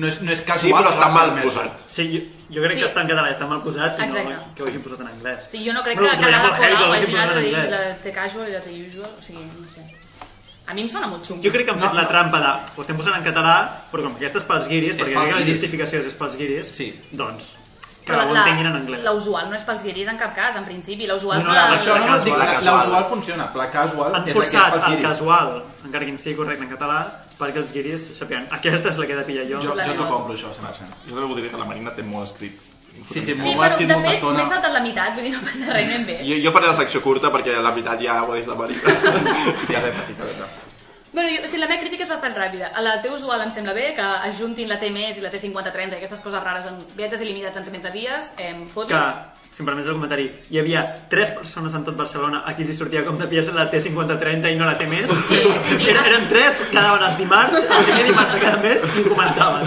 No 0.00 0.06
és, 0.06 0.20
no 0.22 0.30
és 0.32 0.40
casual. 0.46 0.62
Sí, 0.62 0.72
però 0.72 0.90
està 0.94 1.08
mal 1.12 1.32
posat. 1.42 1.80
sí, 1.90 2.04
jo, 2.12 2.20
jo 2.54 2.62
crec 2.62 2.76
Sí. 2.76 2.82
que 2.84 2.88
està 2.90 3.00
en 3.02 3.08
català 3.10 3.32
està 3.34 3.46
mal 3.50 3.62
posat 3.62 3.98
i 3.98 4.06
no 4.06 4.14
que 4.54 4.62
ho 4.62 4.66
hagin 4.68 4.82
posat 4.84 5.00
en 5.00 5.08
anglès. 5.08 5.48
Sí, 5.50 5.64
jo 5.66 5.72
no 5.74 5.82
crec 5.82 5.98
Però 5.98 6.06
que, 6.06 6.10
que 6.10 6.22
trobarem 6.22 6.36
l'Ada 6.36 6.48
molt 6.48 6.62
heavy 6.62 6.70
que 6.70 6.76
Colau 6.78 6.90
ho 6.90 6.94
hagi 6.94 7.04
hagin 7.04 7.16
posat 7.16 7.24
anat 7.24 7.36
a 7.36 7.40
en 7.40 7.44
dir 7.44 7.56
anglès. 7.56 7.70
la 7.70 7.96
T 8.04 8.12
casual 8.20 8.48
i 8.48 8.52
la 8.54 8.60
T 8.60 8.70
usual, 8.86 9.10
o 9.18 9.22
sigui, 9.22 9.44
no 9.50 9.70
sé. 9.74 9.82
A 10.70 10.74
mi 10.74 10.82
em 10.82 10.88
sona 10.88 11.08
molt 11.10 11.24
xungo. 11.26 11.42
Jo 11.42 11.50
crec 11.50 11.66
que 11.66 11.72
han 11.74 11.80
fet 11.82 11.94
la 11.98 12.06
trampa 12.08 12.38
de 12.40 12.50
ho 12.76 12.82
estem 12.84 12.96
posant 12.96 13.16
en 13.16 13.24
català, 13.24 13.56
però 13.90 14.04
com 14.06 14.14
que 14.14 14.24
aquesta 14.26 14.38
és 14.38 14.44
pels 14.44 14.68
guiris, 14.70 14.94
perquè 14.96 15.14
pels 15.16 15.32
la 15.32 15.38
guiris. 15.40 15.56
justificació 15.56 16.00
és 16.06 16.14
pels 16.14 16.36
guiris, 16.36 16.66
Sí. 16.76 16.92
doncs 17.10 17.56
que 18.04 18.12
Però 18.14 18.22
ho 18.28 18.32
la, 18.32 18.40
entenguin 18.40 18.66
en 18.66 18.76
anglès. 18.76 19.02
la 19.04 19.12
usual 19.12 19.50
no 19.50 19.54
és 19.56 19.62
pels 19.62 19.82
guiris 19.82 20.08
en 20.08 20.16
cap 20.18 20.34
cas, 20.34 20.56
en 20.56 20.64
principi. 20.64 21.06
La 21.06 21.14
usual 21.16 21.38
No, 21.42 21.44
no, 21.44 21.50
és 21.50 21.54
la... 21.56 21.68
la- 21.70 21.76
Això 21.78 21.98
no, 21.98 22.06
no, 22.06 22.16
La 22.16 22.24
dic, 22.24 22.36
la, 22.38 22.46
casual. 22.46 22.64
la 22.64 22.82
usual 22.86 23.04
funciona, 23.10 23.48
però 23.52 23.56
la 23.58 23.70
casual 23.70 24.14
Han 24.14 24.22
és 24.22 24.22
la 24.22 24.24
que 24.24 24.30
és 24.30 24.36
forçat 24.54 24.72
pels 24.72 24.84
el 24.84 24.90
guiris. 24.90 25.06
casual, 25.08 25.62
encara 25.84 26.04
que 26.04 26.10
no 26.12 26.16
estigui 26.18 26.36
correcte 26.36 26.64
en 26.64 26.70
català, 26.70 27.00
perquè 27.38 27.56
els 27.56 27.72
guiris 27.72 28.10
sapien 28.18 28.46
aquesta 28.50 28.88
és 28.90 28.96
la 28.98 29.06
que 29.06 29.12
he 29.12 29.16
de 29.16 29.22
pillar 29.24 29.44
jo. 29.50 29.58
Jo, 29.62 29.74
La 29.74 29.84
jo 29.86 29.92
t'ho 29.94 30.08
compro, 30.08 30.34
això, 30.34 30.48
100%. 30.54 30.94
Jo 31.06 31.14
també 31.14 31.26
voldria 31.26 31.42
dir 31.44 31.50
que 31.50 31.58
la 31.58 31.64
Marina 31.64 31.90
té 31.94 32.02
molt 32.02 32.24
escrit. 32.30 32.58
Sí, 33.10 33.20
sí, 33.20 33.32
Sí, 33.34 33.34
m'ho 33.34 33.64
escrit 33.64 33.88
de 33.88 33.94
molta 33.94 34.08
fet 34.10 34.18
estona. 34.20 34.38
m'he 34.38 34.46
saltat 34.50 34.72
la 34.72 34.80
meitat, 34.84 35.14
vull 35.16 35.24
dir, 35.24 35.32
no 35.34 35.40
passa 35.46 35.72
res, 35.72 35.86
anem 35.88 36.04
bé. 36.06 36.18
Jo, 36.26 36.36
jo 36.44 36.52
faré 36.54 36.66
la 36.70 36.74
secció 36.78 37.00
curta 37.02 37.30
perquè 37.34 37.56
la 37.60 37.70
veritat 37.74 38.02
ja 38.02 38.20
ho 38.22 38.32
ha 38.32 38.36
dit 38.36 38.46
la 38.50 38.54
Marina. 38.54 38.80
Ja 39.72 39.80
l'he 39.84 39.92
patit, 39.96 40.18
la 40.18 40.24
veritat. 40.28 40.58
Bueno, 41.12 41.26
jo, 41.34 41.40
o 41.42 41.48
sigui, 41.50 41.58
la 41.58 41.66
meva 41.66 41.80
crítica 41.82 42.04
és 42.04 42.10
bastant 42.12 42.36
ràpida. 42.38 42.68
A 42.70 42.80
la 42.86 43.00
T 43.02 43.10
usual 43.10 43.40
em 43.42 43.50
sembla 43.50 43.72
bé 43.74 43.88
que 43.96 44.02
ajuntin 44.30 44.68
la 44.70 44.76
T 44.78 44.92
més 44.94 45.16
i 45.18 45.24
la 45.24 45.32
T5030 45.32 45.96
i 45.96 45.98
aquestes 45.98 46.20
coses 46.22 46.38
rares 46.44 46.68
en 46.70 46.76
viatges 46.94 47.24
il·limitats 47.24 47.58
en 47.58 47.64
30 47.66 47.90
dies, 47.90 48.28
em 48.38 48.60
foto. 48.70 48.94
que, 48.94 49.48
si 49.50 49.64
em 49.64 49.66
permets 49.66 49.88
el 49.90 49.96
comentari, 49.98 50.28
hi 50.54 50.60
havia 50.60 50.84
tres 51.10 51.32
persones 51.34 51.74
en 51.74 51.82
tot 51.84 51.96
Barcelona 51.98 52.44
a 52.46 52.54
qui 52.54 52.62
li 52.62 52.72
sortia 52.78 53.02
com 53.04 53.18
de 53.18 53.26
pièces 53.26 53.52
la 53.58 53.66
T5030 53.72 54.52
i 54.54 54.56
no 54.60 54.68
la 54.70 54.76
T 54.78 54.86
més. 54.86 55.10
Sí, 55.26 55.40
sí. 55.42 55.88
Eren, 55.90 56.04
eren 56.12 56.28
tres, 56.30 56.62
quedaven 56.70 57.02
els 57.08 57.18
dimarts, 57.18 57.58
el 57.58 57.84
primer 57.90 58.04
dimarts 58.12 58.32
de 58.36 58.40
cada 58.46 58.62
mes 58.62 58.86
i 59.02 59.04
comentaven. 59.10 59.66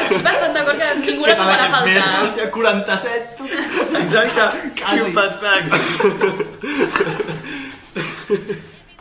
Estic 0.00 0.24
bastant 0.24 0.56
d'acord 0.56 0.71
que 1.12 1.18
ningú 1.18 1.26
la 1.28 1.36
trobarà 1.36 1.64
a 1.66 1.70
faltar. 1.70 2.50
47. 2.50 3.44
Exacte, 4.02 4.42
Quasi. 4.80 5.10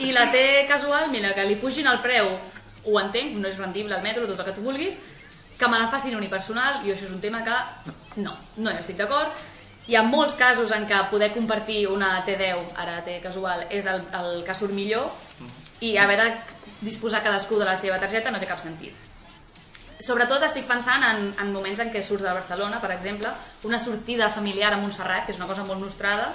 I 0.01 0.11
la 0.11 0.31
T 0.31 0.65
casual, 0.67 1.11
mira, 1.11 1.33
que 1.33 1.45
li 1.45 1.55
pugin 1.61 1.87
el 1.87 1.99
preu, 2.01 2.27
ho 2.85 2.99
entenc, 2.99 3.35
no 3.37 3.47
és 3.47 3.59
rendible 3.61 3.95
el 3.95 4.03
metro, 4.03 4.25
tot 4.27 4.39
el 4.39 4.47
que 4.49 4.55
tu 4.57 4.63
vulguis, 4.65 4.97
que 5.59 5.67
me 5.69 5.77
la 5.77 5.89
facin 5.91 6.15
unipersonal, 6.17 6.81
i 6.85 6.91
això 6.91 7.05
és 7.05 7.13
un 7.13 7.21
tema 7.21 7.43
que 7.45 7.57
no, 8.23 8.33
no 8.57 8.71
hi 8.71 8.79
estic 8.81 8.97
d'acord. 8.97 9.29
Hi 9.87 9.97
ha 9.97 10.03
molts 10.05 10.33
casos 10.39 10.71
en 10.73 10.87
què 10.89 10.97
poder 11.11 11.31
compartir 11.35 11.85
una 11.91 12.15
T10, 12.25 12.73
ara 12.81 13.01
T 13.05 13.19
casual, 13.21 13.67
és 13.69 13.85
el, 13.85 14.01
el 14.17 14.43
que 14.47 14.57
surt 14.57 14.73
millor, 14.73 15.05
i 15.81 15.95
haver 15.97 16.17
de 16.17 16.27
disposar 16.81 17.21
cadascú 17.23 17.59
de 17.61 17.69
la 17.69 17.77
seva 17.77 18.01
targeta 18.01 18.33
no 18.33 18.41
té 18.41 18.49
cap 18.49 18.61
sentit. 18.61 19.10
Sobretot 20.01 20.43
estic 20.47 20.65
pensant 20.69 21.03
en, 21.05 21.27
en 21.41 21.51
moments 21.53 21.79
en 21.83 21.91
què 21.93 22.01
surts 22.03 22.23
de 22.25 22.33
Barcelona, 22.33 22.79
per 22.81 22.91
exemple, 22.95 23.29
una 23.69 23.79
sortida 23.79 24.29
familiar 24.33 24.73
a 24.73 24.79
Montserrat, 24.81 25.27
que 25.27 25.35
és 25.35 25.39
una 25.39 25.49
cosa 25.49 25.65
molt 25.67 25.81
nostrada, 25.83 26.31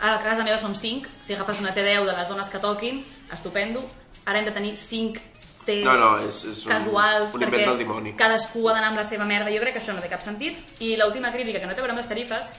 a 0.00 0.18
casa 0.20 0.44
meva 0.44 0.58
som 0.58 0.74
5, 0.76 1.08
si 1.24 1.34
agafes 1.34 1.60
una 1.62 1.72
T10 1.74 2.04
de 2.04 2.16
les 2.18 2.28
zones 2.28 2.50
que 2.52 2.60
toquin, 2.60 3.00
estupendo. 3.32 3.84
Ara 4.26 4.40
hem 4.40 4.48
de 4.48 4.52
tenir 4.52 4.76
5 4.76 5.22
T 5.66 5.80
No, 5.82 5.96
no, 5.98 6.12
és, 6.22 6.36
és 6.46 6.62
un, 6.64 6.70
casuals, 6.70 7.32
un 7.34 7.42
invent 7.42 7.64
del 7.72 7.80
dimoni. 7.80 8.12
cadascú 8.18 8.68
ha 8.68 8.76
d'anar 8.76 8.92
amb 8.92 9.00
la 9.00 9.04
seva 9.04 9.24
merda. 9.26 9.50
Jo 9.50 9.62
crec 9.64 9.74
que 9.74 9.82
això 9.82 9.94
no 9.96 10.02
té 10.04 10.10
cap 10.12 10.22
sentit. 10.22 10.58
I 10.78 10.94
l'última 11.00 11.32
crítica, 11.34 11.58
que 11.58 11.66
no 11.66 11.74
té 11.74 11.82
a 11.82 11.86
veure 11.86 11.96
amb 11.96 12.02
les 12.02 12.10
tarifes, 12.10 12.52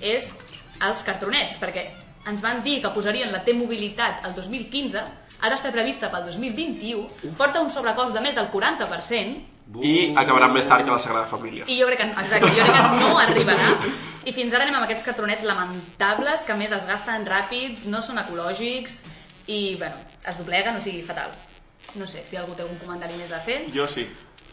és 0.00 0.32
els 0.82 1.02
cartronets, 1.06 1.58
perquè 1.62 1.86
ens 2.28 2.42
van 2.42 2.62
dir 2.64 2.80
que 2.82 2.90
posarien 2.94 3.30
la 3.32 3.44
T-mobilitat 3.46 4.26
el 4.26 4.34
2015, 4.34 5.04
ara 5.40 5.54
està 5.56 5.70
prevista 5.74 6.10
pel 6.12 6.26
2021, 6.26 7.34
porta 7.38 7.62
un 7.62 7.70
sobrecost 7.70 8.14
de 8.16 8.22
més 8.24 8.34
del 8.38 8.50
40%, 8.52 9.46
I 9.84 10.14
acabaran 10.16 10.54
més 10.54 10.64
tard 10.64 10.86
que 10.86 10.90
la 10.90 10.98
Sagrada 10.98 11.26
Família. 11.28 11.66
i 11.68 11.76
jo 11.76 11.86
crec 11.90 11.98
que, 12.00 12.06
exacte, 12.22 12.52
jo 12.56 12.64
crec 12.64 12.78
que 12.78 13.00
no 13.02 13.18
arribarà. 13.20 13.66
I 14.24 14.32
fins 14.32 14.54
ara 14.54 14.64
anem 14.64 14.78
amb 14.78 14.86
aquests 14.86 15.04
cartronets 15.04 15.44
lamentables 15.44 16.46
que 16.46 16.54
a 16.54 16.56
més 16.56 16.72
es 16.72 16.86
gasten 16.88 17.26
ràpid, 17.28 17.84
no 17.92 18.00
són 18.00 18.18
ecològics 18.22 19.02
i, 19.46 19.76
bueno, 19.76 20.00
es 20.24 20.40
dobleguen, 20.40 20.76
o 20.76 20.80
sigui, 20.80 21.02
fatal. 21.04 21.36
No 21.96 22.06
sé 22.08 22.24
si 22.28 22.36
algú 22.36 22.56
té 22.56 22.64
algun 22.64 22.80
comentari 22.80 23.16
més 23.20 23.32
a 23.32 23.40
fer. 23.44 23.62
Jo 23.72 23.86
sí. 23.88 24.08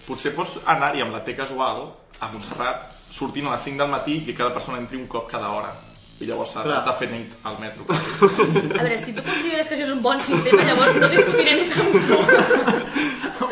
Potser 0.06 0.36
pots 0.36 0.60
anar-hi 0.70 1.02
amb 1.02 1.16
la 1.16 1.24
T 1.26 1.34
casual 1.36 1.88
a 2.20 2.30
Montserrat, 2.32 2.84
sortint 3.10 3.48
a 3.48 3.56
les 3.56 3.64
5 3.66 3.82
del 3.82 3.92
matí 3.92 4.20
i 4.20 4.26
que 4.28 4.36
cada 4.36 4.54
persona 4.54 4.78
entri 4.84 5.00
un 5.00 5.08
cop 5.08 5.32
cada 5.32 5.50
hora. 5.50 5.72
I 6.16 6.26
llavors 6.30 6.54
s'ha 6.54 6.62
Clar. 6.64 6.78
de 6.86 6.92
fer 6.96 7.08
nit 7.12 7.32
al 7.44 7.58
metro. 7.60 7.84
A 7.92 8.84
veure, 8.84 8.98
si 8.98 9.12
tu 9.14 9.24
consideres 9.26 9.68
que 9.68 9.76
això 9.76 9.84
és 9.84 9.92
un 9.92 10.02
bon 10.02 10.22
sistema, 10.24 10.64
llavors 10.64 10.96
no 11.02 11.10
discutiré 11.12 11.56
més 11.60 11.74
amb 11.76 11.92
tu. 12.08 12.20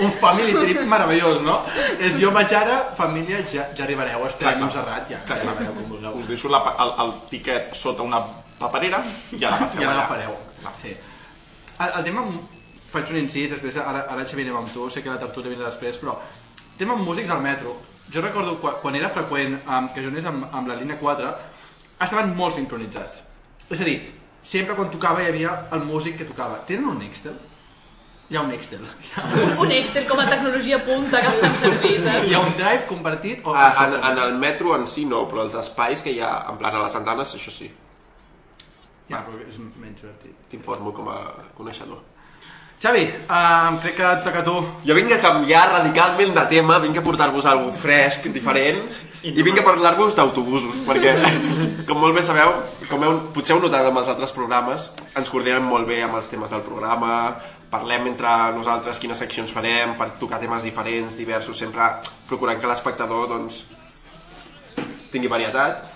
Un 0.06 0.14
family 0.22 0.54
trip 0.56 0.80
meravellós, 0.88 1.42
no? 1.44 1.58
És 2.00 2.16
jo 2.22 2.32
vaig 2.36 2.54
ara, 2.56 2.78
família, 2.98 3.42
ja, 3.52 3.66
ja 3.76 3.84
arribareu, 3.84 4.24
estem 4.30 4.48
a 4.48 4.56
Montserrat, 4.62 5.12
ja, 5.12 5.20
ja 5.28 5.36
arribareu 5.36 5.76
com 5.76 5.92
vulgueu. 5.92 6.16
Us 6.24 6.30
deixo 6.32 6.52
la, 6.54 6.64
el, 6.86 6.94
el 7.04 7.14
tiquet 7.34 7.76
sota 7.76 8.04
una 8.08 8.22
paperera 8.60 9.04
i 9.36 9.42
ja 9.44 9.52
l'agafeu 9.52 9.82
Ja 9.84 9.90
allà. 9.90 9.96
l'agafareu. 10.00 10.38
Sí. 10.80 10.96
El, 11.84 11.90
el 12.00 12.04
tema, 12.08 12.24
faig 12.94 13.12
un 13.12 13.20
incís, 13.26 13.50
després 13.52 13.76
ara, 13.84 14.06
ara 14.14 14.24
Xavi 14.24 14.48
anem 14.48 14.62
amb 14.64 14.72
tu, 14.72 14.88
sé 14.90 15.04
que 15.04 15.12
la 15.12 15.20
tertúlia 15.20 15.52
vindrà 15.52 15.68
després, 15.68 16.00
però 16.00 16.16
tema 16.80 16.96
amb 16.96 17.04
músics 17.08 17.30
al 17.36 17.44
metro. 17.44 17.76
Jo 18.14 18.22
recordo 18.24 18.56
quan, 18.64 18.80
quan 18.82 18.96
era 18.96 19.10
freqüent 19.12 19.60
um, 19.68 19.90
que 19.94 20.04
jo 20.04 20.12
anés 20.16 20.26
amb, 20.32 20.48
amb 20.52 20.68
la 20.72 20.76
línia 20.80 20.96
4, 21.00 21.34
estaven 22.00 22.36
molt 22.38 22.56
sincronitzats. 22.56 23.24
És 23.70 23.82
a 23.82 23.88
dir, 23.88 23.98
sempre 24.44 24.76
quan 24.76 24.92
tocava 24.94 25.24
hi 25.24 25.32
havia 25.32 25.56
el 25.76 25.84
músic 25.88 26.20
que 26.20 26.30
tocava. 26.30 26.60
Tenen 26.68 26.90
un 26.92 27.02
Excel? 27.06 27.36
Hi 28.32 28.38
ha 28.40 28.42
un 28.42 28.54
Excel. 28.56 28.82
Un 29.64 29.72
Excel 29.76 30.08
com 30.10 30.20
a 30.20 30.26
tecnologia 30.30 30.80
punta 30.86 31.20
que 31.22 31.34
fan 31.42 31.58
servir, 31.60 31.98
saps? 32.02 32.30
Hi 32.30 32.34
ha 32.34 32.40
un 32.42 32.56
drive 32.58 32.88
compartit 32.90 33.44
o... 33.46 33.54
A, 33.54 33.68
en, 33.84 33.98
en 34.00 34.22
el 34.26 34.38
metro 34.40 34.74
en 34.78 34.88
si 34.90 35.04
no, 35.06 35.26
però 35.30 35.44
els 35.46 35.58
espais 35.60 36.02
que 36.02 36.16
hi 36.16 36.22
ha, 36.24 36.32
en 36.50 36.58
plan 36.62 36.80
a 36.80 36.86
les 36.86 36.96
andanes, 36.98 37.36
això 37.38 37.54
sí. 37.54 37.70
Ja, 39.10 39.20
però 39.20 39.38
és 39.44 39.60
menys 39.60 40.02
divertit. 40.02 40.34
T'informo 40.50 40.96
com 40.96 41.12
a 41.12 41.20
coneixedor. 41.58 42.00
Xavi, 42.84 43.04
um, 43.32 43.78
crec 43.84 43.96
que 43.96 44.08
et 44.10 44.24
toca 44.26 44.42
a 44.42 44.48
tu. 44.48 44.56
Jo 44.88 44.96
vinc 44.98 45.14
a 45.16 45.20
canviar 45.24 45.64
radicalment 45.70 46.34
de 46.36 46.48
tema, 46.52 46.80
vinc 46.84 46.98
a 47.00 47.04
portar-vos 47.06 47.46
alguna 47.48 47.76
fresc, 47.80 48.26
diferent, 48.36 48.82
i 49.24 49.44
vinc 49.46 49.62
a 49.62 49.64
parlar-vos 49.64 50.16
d'autobusos, 50.18 50.82
perquè, 50.88 51.14
com 51.88 52.02
molt 52.02 52.16
bé 52.18 52.24
sabeu, 52.26 52.52
com 52.90 53.06
heu, 53.08 53.18
potser 53.36 53.56
heu 53.56 53.62
notat 53.64 53.88
amb 53.88 54.02
els 54.02 54.12
altres 54.12 54.36
programes, 54.36 54.90
ens 55.16 55.32
coordinem 55.32 55.66
molt 55.70 55.88
bé 55.88 56.02
amb 56.04 56.20
els 56.20 56.28
temes 56.32 56.52
del 56.52 56.66
programa, 56.66 57.14
parlem 57.74 58.12
entre 58.12 58.34
nosaltres 58.58 59.00
quines 59.02 59.18
seccions 59.24 59.54
farem, 59.56 59.96
per 59.98 60.12
tocar 60.20 60.42
temes 60.44 60.68
diferents, 60.68 61.16
diversos, 61.18 61.58
sempre 61.58 61.88
procurant 62.28 62.60
que 62.60 62.70
l'espectador 62.70 63.32
doncs, 63.32 63.64
tingui 65.14 65.32
varietat. 65.32 65.88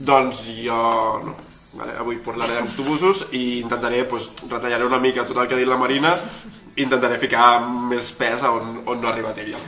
Doncs 0.00 0.46
jo 0.62 0.80
no. 1.26 1.36
Vale? 1.70 1.92
Avui 2.02 2.16
parlaré 2.24 2.56
d'autobusos 2.56 3.28
i 3.36 3.60
intentaré, 3.60 4.02
pues, 4.08 4.26
retallaré 4.50 4.86
una 4.86 4.98
mica 4.98 5.22
tot 5.26 5.38
el 5.38 5.46
que 5.46 5.54
ha 5.54 5.60
dit 5.60 5.68
la 5.70 5.78
Marina 5.78 6.16
intentaré 6.80 7.18
ficar 7.18 7.60
més 7.90 8.10
pes 8.16 8.42
on, 8.46 8.80
on 8.86 9.00
no 9.00 9.08
ha 9.08 9.12
arribat 9.12 9.38
ella. 9.42 9.60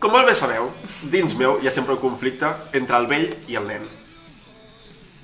Com 0.00 0.14
molt 0.16 0.30
bé 0.30 0.32
sabeu, 0.32 0.70
dins 1.12 1.34
meu 1.36 1.58
hi 1.60 1.68
ha 1.68 1.72
sempre 1.76 1.92
un 1.92 2.00
conflicte 2.00 2.48
entre 2.78 2.96
el 2.96 3.04
vell 3.08 3.26
i 3.52 3.56
el 3.60 3.66
nen. 3.68 3.82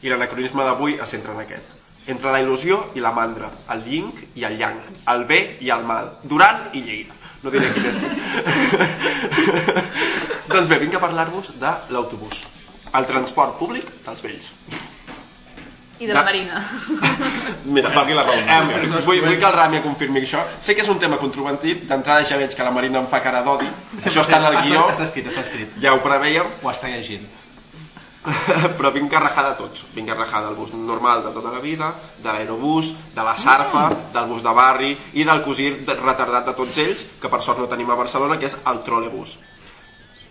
I 0.04 0.10
l'anacronisme 0.12 0.66
d'avui 0.66 0.98
es 1.00 1.14
centra 1.14 1.32
en 1.32 1.40
aquest. 1.40 1.70
Entre 2.12 2.34
la 2.34 2.42
il·lusió 2.42 2.82
i 2.92 3.00
la 3.00 3.14
mandra, 3.16 3.48
el 3.72 3.80
yin 3.88 4.10
i 4.36 4.44
el 4.44 4.58
yang, 4.60 4.76
el 5.14 5.24
bé 5.30 5.38
i 5.64 5.72
el 5.72 5.86
mal, 5.88 6.10
Duran 6.28 6.76
i 6.76 6.84
Lleida. 6.84 7.16
No 7.40 7.48
diré 7.54 7.70
quin 7.72 7.88
és 7.88 7.96
doncs 10.52 10.68
bé, 10.68 10.76
vinc 10.84 10.98
a 10.98 11.00
parlar-vos 11.00 11.54
de 11.60 11.72
l'autobús, 11.96 12.36
el 13.00 13.08
transport 13.08 13.56
públic 13.56 13.88
dels 14.04 14.20
vells. 14.28 14.52
I 15.98 16.06
de 16.06 16.12
la 16.14 16.22
Marina. 16.22 16.58
Mira, 17.64 17.88
Valgui 17.88 18.12
la 18.14 18.22
raó. 18.22 18.34
eh, 18.36 19.00
vull, 19.06 19.20
vull 19.24 19.38
que 19.38 19.46
el 19.48 19.52
Rami 19.54 19.80
confirmi 19.80 20.20
això. 20.20 20.42
Sé 20.62 20.74
que 20.76 20.82
és 20.84 20.88
un 20.92 20.98
tema 21.00 21.16
controvertit, 21.16 21.86
d'entrada 21.88 22.24
ja 22.28 22.36
veig 22.36 22.52
que 22.54 22.62
la 22.66 22.70
Marina 22.74 23.00
em 23.00 23.06
fa 23.08 23.22
cara 23.24 23.40
d'odi. 23.42 23.68
Això 24.04 24.20
està 24.26 24.36
en 24.42 24.50
el 24.50 24.58
guió, 24.66 24.82
Està, 24.90 24.92
està 24.92 25.04
escrit, 25.08 25.26
està 25.32 25.40
escrit. 25.46 25.72
ja 25.80 25.94
ho 25.94 26.02
preveiem, 26.04 26.46
Ho 26.62 26.70
està 26.70 26.88
llegint. 26.92 27.24
però 28.76 28.90
vinc 28.90 29.12
a 29.14 29.20
rajar 29.22 29.44
de 29.48 29.54
tots. 29.54 29.84
Vinc 29.94 30.08
a 30.10 30.14
rajar 30.18 30.42
del 30.44 30.56
bus 30.58 30.72
normal 30.74 31.22
de 31.22 31.30
tota 31.30 31.52
la 31.54 31.60
vida, 31.62 31.92
de 32.18 32.26
l'aerobús, 32.32 32.92
de 33.14 33.22
la 33.22 33.36
sarfa, 33.38 33.88
del 34.12 34.26
bus 34.26 34.42
de 34.42 34.52
barri 34.52 34.96
i 35.14 35.24
del 35.24 35.42
cosí 35.44 35.70
de- 35.86 35.94
retardat 35.94 36.44
de 36.50 36.54
tots 36.58 36.76
ells, 36.82 37.06
que 37.22 37.28
per 37.30 37.40
sort 37.40 37.60
no 37.62 37.68
tenim 37.70 37.88
a 37.90 37.94
Barcelona, 37.94 38.36
que 38.38 38.46
és 38.50 38.58
el 38.66 38.82
trolebús 38.82 39.38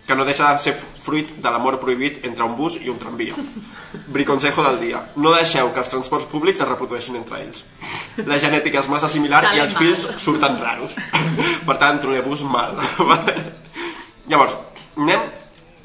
que 0.06 0.14
no 0.14 0.24
deixa 0.24 0.52
de 0.54 0.62
ser 0.62 0.74
fruit 0.76 1.32
de 1.42 1.50
l'amor 1.50 1.80
prohibit 1.82 2.24
entre 2.26 2.44
un 2.46 2.54
bus 2.56 2.76
i 2.82 2.90
un 2.90 2.98
tramvia. 2.98 3.34
Briconsejo 4.14 4.62
del 4.68 4.78
dia. 4.80 5.00
No 5.16 5.32
deixeu 5.34 5.72
que 5.74 5.82
els 5.82 5.90
transports 5.90 6.28
públics 6.30 6.62
es 6.62 6.68
reprodueixin 6.68 7.18
entre 7.18 7.40
ells. 7.42 7.64
La 8.26 8.38
genètica 8.42 8.80
és 8.80 8.88
massa 8.88 9.10
similar 9.10 9.42
Sale 9.44 9.58
i 9.58 9.64
els 9.64 9.74
mal. 9.74 9.82
fills 9.82 10.22
surten 10.22 10.60
raros. 10.62 10.94
Per 11.66 11.76
tant, 11.82 11.98
trolebús 12.00 12.46
mal. 12.46 12.78
Llavors, 14.30 14.56
anem 14.96 15.26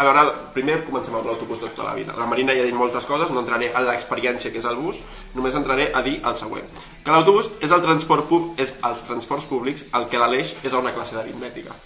a 0.02 0.06
veure, 0.08 0.22
primer 0.56 0.80
comencem 0.86 1.14
amb 1.14 1.28
l'autobús 1.30 1.60
de 1.62 1.68
tota 1.70 1.90
la 1.90 1.94
vida. 1.94 2.16
La 2.18 2.26
Marina 2.26 2.56
ja 2.58 2.64
ha 2.64 2.66
dit 2.66 2.78
moltes 2.78 3.06
coses, 3.06 3.30
no 3.30 3.44
entraré 3.44 3.70
en 3.70 3.86
l'experiència 3.86 4.50
que 4.50 4.58
és 4.58 4.66
el 4.66 4.80
bus, 4.80 4.98
només 5.36 5.58
entraré 5.58 5.92
a 5.94 6.02
dir 6.02 6.16
el 6.26 6.38
següent. 6.40 6.66
Que 7.06 7.14
l'autobús 7.14 7.52
és 7.62 7.70
el 7.70 7.84
transport 7.86 8.26
públic, 8.30 8.58
és 8.64 8.74
els 8.88 9.04
transports 9.06 9.46
públics 9.46 9.86
el 9.94 10.08
que 10.10 10.18
l'Aleix 10.22 10.56
és 10.64 10.74
a 10.74 10.82
una 10.82 10.94
classe 10.96 11.14
d'aritmètica. 11.18 11.78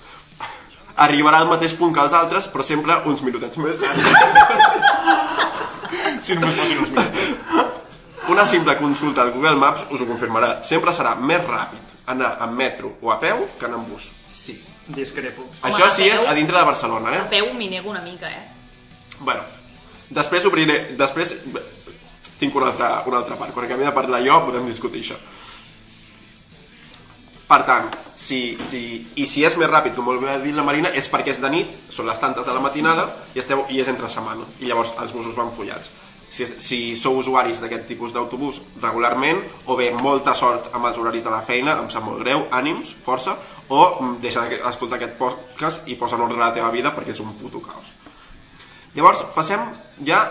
Arribarà 0.95 1.37
al 1.43 1.47
mateix 1.49 1.73
punt 1.75 1.91
que 1.93 1.99
els 2.01 2.13
altres, 2.15 2.47
però 2.47 2.63
sempre 2.63 2.95
uns 3.05 3.21
minutets 3.25 3.57
més 3.59 3.75
Si 6.25 6.33
només 6.35 6.55
fossin 6.57 6.79
uns 6.81 6.91
minuts. 6.95 7.17
Una 8.31 8.45
simple 8.49 8.73
consulta 8.79 9.21
al 9.21 9.31
Google 9.35 9.55
Maps 9.61 9.83
us 9.93 10.01
ho 10.01 10.07
confirmarà. 10.09 10.55
Sempre 10.65 10.93
serà 10.95 11.13
més 11.19 11.43
ràpid 11.45 12.09
anar 12.09 12.31
en 12.45 12.55
metro 12.57 12.95
o 13.01 13.11
a 13.13 13.19
peu 13.21 13.43
que 13.59 13.67
anar 13.67 13.77
en 13.83 13.85
bus. 13.91 14.07
Sí. 14.33 14.55
Discrepo. 14.87 15.41
Home, 15.43 15.71
Això 15.73 15.85
a 15.85 15.91
sí 15.93 16.07
és 16.09 16.19
peu- 16.21 16.29
a 16.29 16.33
dintre 16.37 16.57
de 16.57 16.65
Barcelona, 16.65 17.09
A 17.09 17.15
eh? 17.19 17.23
peu 17.29 17.51
m'hi 17.53 17.69
nego 17.69 17.89
una 17.89 18.01
mica, 18.01 18.29
eh? 18.29 18.43
Bueno, 19.19 19.41
després 20.09 20.45
obriré... 20.45 20.95
Després 20.97 21.35
tinc 22.39 22.55
una 22.55 22.67
altra, 22.71 22.89
una 23.05 23.17
altra 23.21 23.35
part. 23.39 23.53
Quan 23.53 23.65
acabi 23.65 23.85
de 23.85 23.91
parlar 23.95 24.21
jo 24.25 24.41
podem 24.47 24.65
discutir 24.69 25.01
això. 25.05 25.17
Per 27.45 27.59
tant, 27.67 27.91
si, 28.17 28.57
si, 28.65 28.79
i 29.21 29.27
si 29.29 29.43
és 29.45 29.53
més 29.61 29.69
ràpid, 29.69 29.93
com 29.93 30.07
molt 30.09 30.23
ha 30.25 30.39
dit 30.41 30.55
la 30.55 30.65
Marina, 30.65 30.89
és 30.97 31.05
perquè 31.11 31.35
és 31.35 31.41
de 31.43 31.51
nit, 31.53 31.69
són 31.93 32.09
les 32.09 32.19
tantes 32.21 32.47
de 32.47 32.55
la 32.55 32.63
matinada 32.63 33.05
i, 33.35 33.41
esteu, 33.43 33.67
i 33.69 33.81
és 33.83 33.91
entre 33.91 34.09
setmana. 34.09 34.47
I 34.63 34.71
llavors 34.71 34.95
els 35.03 35.13
busos 35.13 35.37
van 35.37 35.53
follats. 35.53 35.91
Si, 36.35 36.47
si 36.59 36.79
sou 36.99 37.19
usuaris 37.21 37.61
d'aquest 37.63 37.85
tipus 37.87 38.15
d'autobús 38.15 38.57
regularment, 38.81 39.37
o 39.71 39.77
bé 39.79 39.91
molta 40.01 40.33
sort 40.35 40.73
amb 40.75 40.89
els 40.89 40.97
horaris 40.99 41.23
de 41.23 41.31
la 41.31 41.43
feina, 41.45 41.77
em 41.83 41.91
sap 41.93 42.03
molt 42.07 42.19
greu, 42.25 42.47
ànims, 42.51 42.95
força, 43.05 43.37
o 43.69 43.83
mm, 44.01 44.17
deixa 44.25 44.43
d'escoltar 44.49 44.97
aquest 44.97 45.15
podcast 45.21 45.87
i 45.87 45.95
posa 46.01 46.17
en 46.17 46.25
ordre 46.25 46.41
la 46.41 46.51
teva 46.57 46.73
vida 46.73 46.91
perquè 46.97 47.13
és 47.13 47.21
un 47.23 47.31
puto 47.37 47.61
caos. 47.63 47.93
Llavors, 48.97 49.21
passem 49.37 49.63
ja 50.07 50.25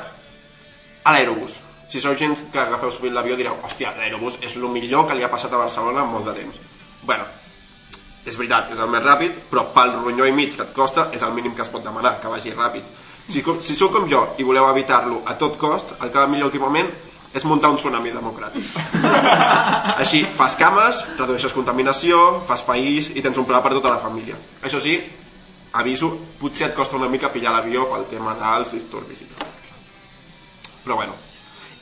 a 1.05 1.15
l'aerobús. 1.15 1.61
Si 1.89 2.03
sou 2.03 2.19
gent 2.19 2.35
que 2.51 2.59
agafeu 2.59 2.91
sovint 2.91 3.15
l'avió 3.15 3.39
direu 3.39 3.57
hòstia, 3.63 3.95
l'aerobús 3.97 4.43
és 4.43 4.59
el 4.59 4.67
millor 4.73 5.07
que 5.07 5.17
li 5.17 5.25
ha 5.25 5.33
passat 5.33 5.55
a 5.55 5.63
Barcelona 5.63 6.03
en 6.03 6.17
molt 6.17 6.27
de 6.27 6.41
temps. 6.43 6.74
Bueno, 7.05 7.25
és 8.25 8.37
veritat, 8.41 8.71
és 8.73 8.79
el 8.81 8.89
més 8.89 9.03
ràpid, 9.05 9.33
però 9.51 9.67
pel 9.75 9.93
ronyó 10.01 10.27
i 10.27 10.33
mig 10.33 10.55
que 10.57 10.63
et 10.65 10.73
costa 10.77 11.11
és 11.13 11.23
el 11.23 11.33
mínim 11.37 11.55
que 11.55 11.63
es 11.63 11.69
pot 11.73 11.85
demanar, 11.85 12.19
que 12.21 12.29
vagi 12.33 12.53
ràpid. 12.57 12.83
Si, 13.29 13.43
com- 13.43 13.61
si 13.65 13.77
sou 13.77 13.91
com 13.93 14.07
jo 14.09 14.23
i 14.39 14.45
voleu 14.45 14.69
evitar-lo 14.71 15.23
a 15.27 15.35
tot 15.41 15.57
cost, 15.61 15.95
el 16.01 16.11
que 16.11 16.19
va 16.19 16.27
millor 16.29 16.51
últimament 16.53 16.89
és 17.35 17.45
muntar 17.45 17.71
un 17.73 17.77
tsunami 17.81 18.13
democràtic. 18.15 18.65
Així, 20.03 20.23
fas 20.37 20.57
cames, 20.57 21.03
redueixes 21.19 21.53
contaminació, 21.57 22.41
fas 22.49 22.63
país 22.63 23.11
i 23.17 23.23
tens 23.25 23.37
un 23.41 23.47
pla 23.49 23.61
per 23.65 23.73
tota 23.75 23.91
la 23.93 24.01
família. 24.03 24.37
Això 24.63 24.81
sí, 24.81 24.99
aviso, 25.75 26.13
potser 26.41 26.69
et 26.71 26.77
costa 26.77 26.97
una 26.97 27.09
mica 27.11 27.33
pillar 27.33 27.53
l'avió 27.57 27.89
pel 27.91 28.07
tema 28.13 28.37
dels 28.39 28.73
disturbis 28.77 29.25
i 29.25 29.29
tot. 29.33 29.45
Però 30.85 30.97
bueno, 31.01 31.17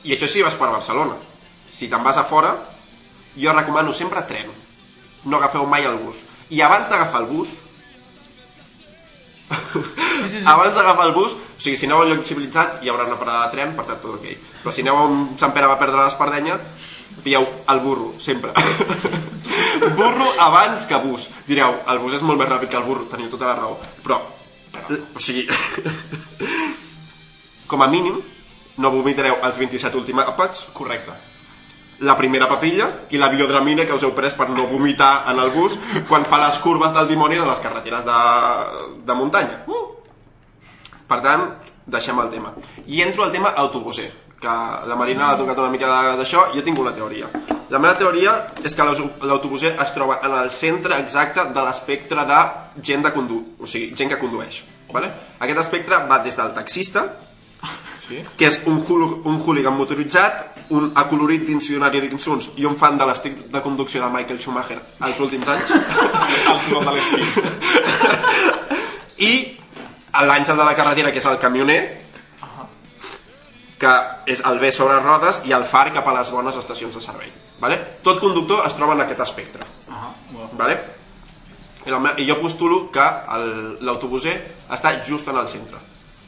i 0.06 0.14
això 0.14 0.26
sí 0.30 0.42
vas 0.42 0.54
per 0.58 0.70
Barcelona. 0.72 1.18
Si 1.72 1.88
te'n 1.90 2.02
vas 2.06 2.16
a 2.18 2.24
fora, 2.24 2.54
jo 3.36 3.52
recomano 3.52 3.92
sempre 3.92 4.22
tren. 4.28 4.48
No 5.24 5.38
agafeu 5.38 5.66
mai 5.66 5.86
el 5.86 5.98
bus. 6.02 6.22
I 6.50 6.60
abans 6.62 6.88
d'agafar 6.90 7.22
el 7.22 7.28
bus, 7.30 7.58
abans 10.44 10.74
d'agafar 10.74 11.06
el 11.06 11.14
bus, 11.14 11.32
o 11.32 11.60
sigui, 11.62 11.76
si 11.76 11.86
aneu 11.86 12.02
a 12.02 12.06
un 12.06 12.12
lloc 12.12 12.26
civilitzat 12.26 12.82
hi 12.82 12.90
haurà 12.90 13.06
una 13.06 13.18
parada 13.20 13.46
de 13.46 13.56
tren, 13.56 13.74
per 13.76 13.86
tant 13.88 14.00
tot 14.02 14.16
ok. 14.18 14.26
Però 14.62 14.74
si 14.74 14.84
aneu 14.84 14.98
a 14.98 15.06
un 15.10 15.24
Sant 15.40 15.54
Pere 15.54 15.70
va 15.70 15.78
perdre 15.80 16.02
l'Espardenya, 16.02 16.58
pilleu 17.22 17.46
el 17.70 17.80
burro, 17.84 18.12
sempre. 18.20 18.52
burro 19.98 20.28
abans 20.40 20.86
que 20.88 21.00
bus. 21.04 21.28
Direu, 21.46 21.76
el 21.92 22.02
bus 22.02 22.18
és 22.18 22.26
molt 22.26 22.40
més 22.40 22.50
ràpid 22.50 22.72
que 22.72 22.80
el 22.80 22.86
burro, 22.88 23.08
teniu 23.10 23.30
tota 23.32 23.50
la 23.50 23.58
raó. 23.58 23.78
Però, 24.02 24.20
o 24.90 25.22
sigui, 25.22 25.46
com 27.70 27.82
a 27.82 27.90
mínim, 27.92 28.18
no 28.78 28.94
vomitareu 28.94 29.38
els 29.42 29.60
27 29.60 30.00
últims 30.00 30.26
àpats, 30.26 30.66
Correcte. 30.72 31.14
La 32.02 32.16
primera 32.18 32.48
papilla 32.50 32.88
i 33.10 33.20
la 33.20 33.30
biodramina 33.30 33.86
que 33.86 33.94
us 33.94 34.02
heu 34.02 34.12
pres 34.16 34.34
per 34.34 34.48
no 34.50 34.66
vomitar 34.70 35.24
en 35.30 35.38
el 35.38 35.52
bus 35.54 35.78
quan 36.08 36.26
fa 36.26 36.40
les 36.42 36.58
curves 36.62 36.94
del 36.96 37.08
dimoni 37.08 37.38
de 37.38 37.46
les 37.46 37.62
carreteres 37.62 38.04
de, 38.04 38.18
de 39.06 39.14
muntanya. 39.18 39.62
Per 41.06 41.20
tant, 41.22 41.46
deixem 41.86 42.18
el 42.18 42.30
tema. 42.32 42.52
I 42.86 43.02
entro 43.06 43.24
al 43.24 43.32
tema 43.32 43.54
autobuser, 43.62 44.10
que 44.42 44.52
la 44.88 44.98
Marina 44.98 45.30
l'ha 45.30 45.38
tocat 45.38 45.58
una 45.62 45.70
mica 45.70 45.88
d'això, 46.18 46.48
jo 46.54 46.62
tinc 46.66 46.78
una 46.82 46.94
teoria. 46.96 47.30
La 47.72 47.78
meva 47.80 47.94
teoria 47.96 48.34
és 48.66 48.74
que 48.76 48.84
l'autobuser 48.84 49.76
es 49.80 49.92
troba 49.94 50.18
en 50.26 50.34
el 50.42 50.50
centre 50.52 50.98
exacte 51.00 51.46
de 51.54 51.62
l'espectre 51.64 52.24
de 52.28 52.40
gent, 52.82 53.04
de 53.06 53.12
condu 53.14 53.38
o 53.60 53.68
sigui, 53.70 53.94
gent 53.96 54.10
que 54.12 54.18
condueix. 54.20 54.62
Vale? 54.92 55.08
Aquest 55.40 55.62
espectre 55.62 56.02
va 56.10 56.18
des 56.24 56.36
del 56.36 56.52
taxista, 56.52 57.06
Sí? 58.12 58.22
que 58.36 58.46
és 58.50 58.58
un, 58.68 58.78
hul 58.84 59.02
un 59.24 59.38
hooligan 59.40 59.72
motoritzat, 59.76 60.42
un 60.76 60.90
acolorit 61.00 61.46
diccionari 61.48 62.00
d'insults 62.04 62.50
i 62.60 62.66
un 62.68 62.76
fan 62.76 62.98
de 63.00 63.06
l'estic 63.08 63.38
de 63.52 63.60
conducció 63.64 64.02
de 64.04 64.10
Michael 64.12 64.40
Schumacher 64.40 64.78
als 65.00 65.20
últims 65.20 65.48
anys. 65.48 65.72
El 66.52 66.60
túnel 66.68 66.84
de 66.84 66.92
l'esquí. 66.98 67.20
I 69.24 69.32
l'àngel 70.28 70.56
de 70.58 70.64
la 70.64 70.74
carretera, 70.76 71.12
que 71.12 71.18
és 71.22 71.26
el 71.30 71.38
camioner, 71.40 71.80
que 73.82 73.92
és 74.30 74.42
el 74.46 74.58
bé 74.62 74.70
sobre 74.72 74.98
rodes 75.02 75.40
i 75.48 75.52
el 75.56 75.64
far 75.66 75.88
cap 75.94 76.06
a 76.06 76.12
les 76.14 76.28
bones 76.30 76.56
estacions 76.60 76.94
de 76.94 77.00
servei. 77.02 77.30
Vale? 77.62 77.78
Tot 78.04 78.20
conductor 78.20 78.62
es 78.66 78.74
troba 78.78 78.94
en 78.94 79.00
aquest 79.06 79.20
espectre. 79.24 79.62
Vale? 80.58 80.76
I, 81.86 81.90
la, 81.90 81.98
me- 81.98 82.12
I 82.22 82.26
jo 82.28 82.36
postulo 82.42 82.84
que 82.94 83.02
l'autobuser 83.82 84.36
està 84.70 84.92
just 85.08 85.26
en 85.32 85.38
el 85.40 85.48
centre. 85.50 85.80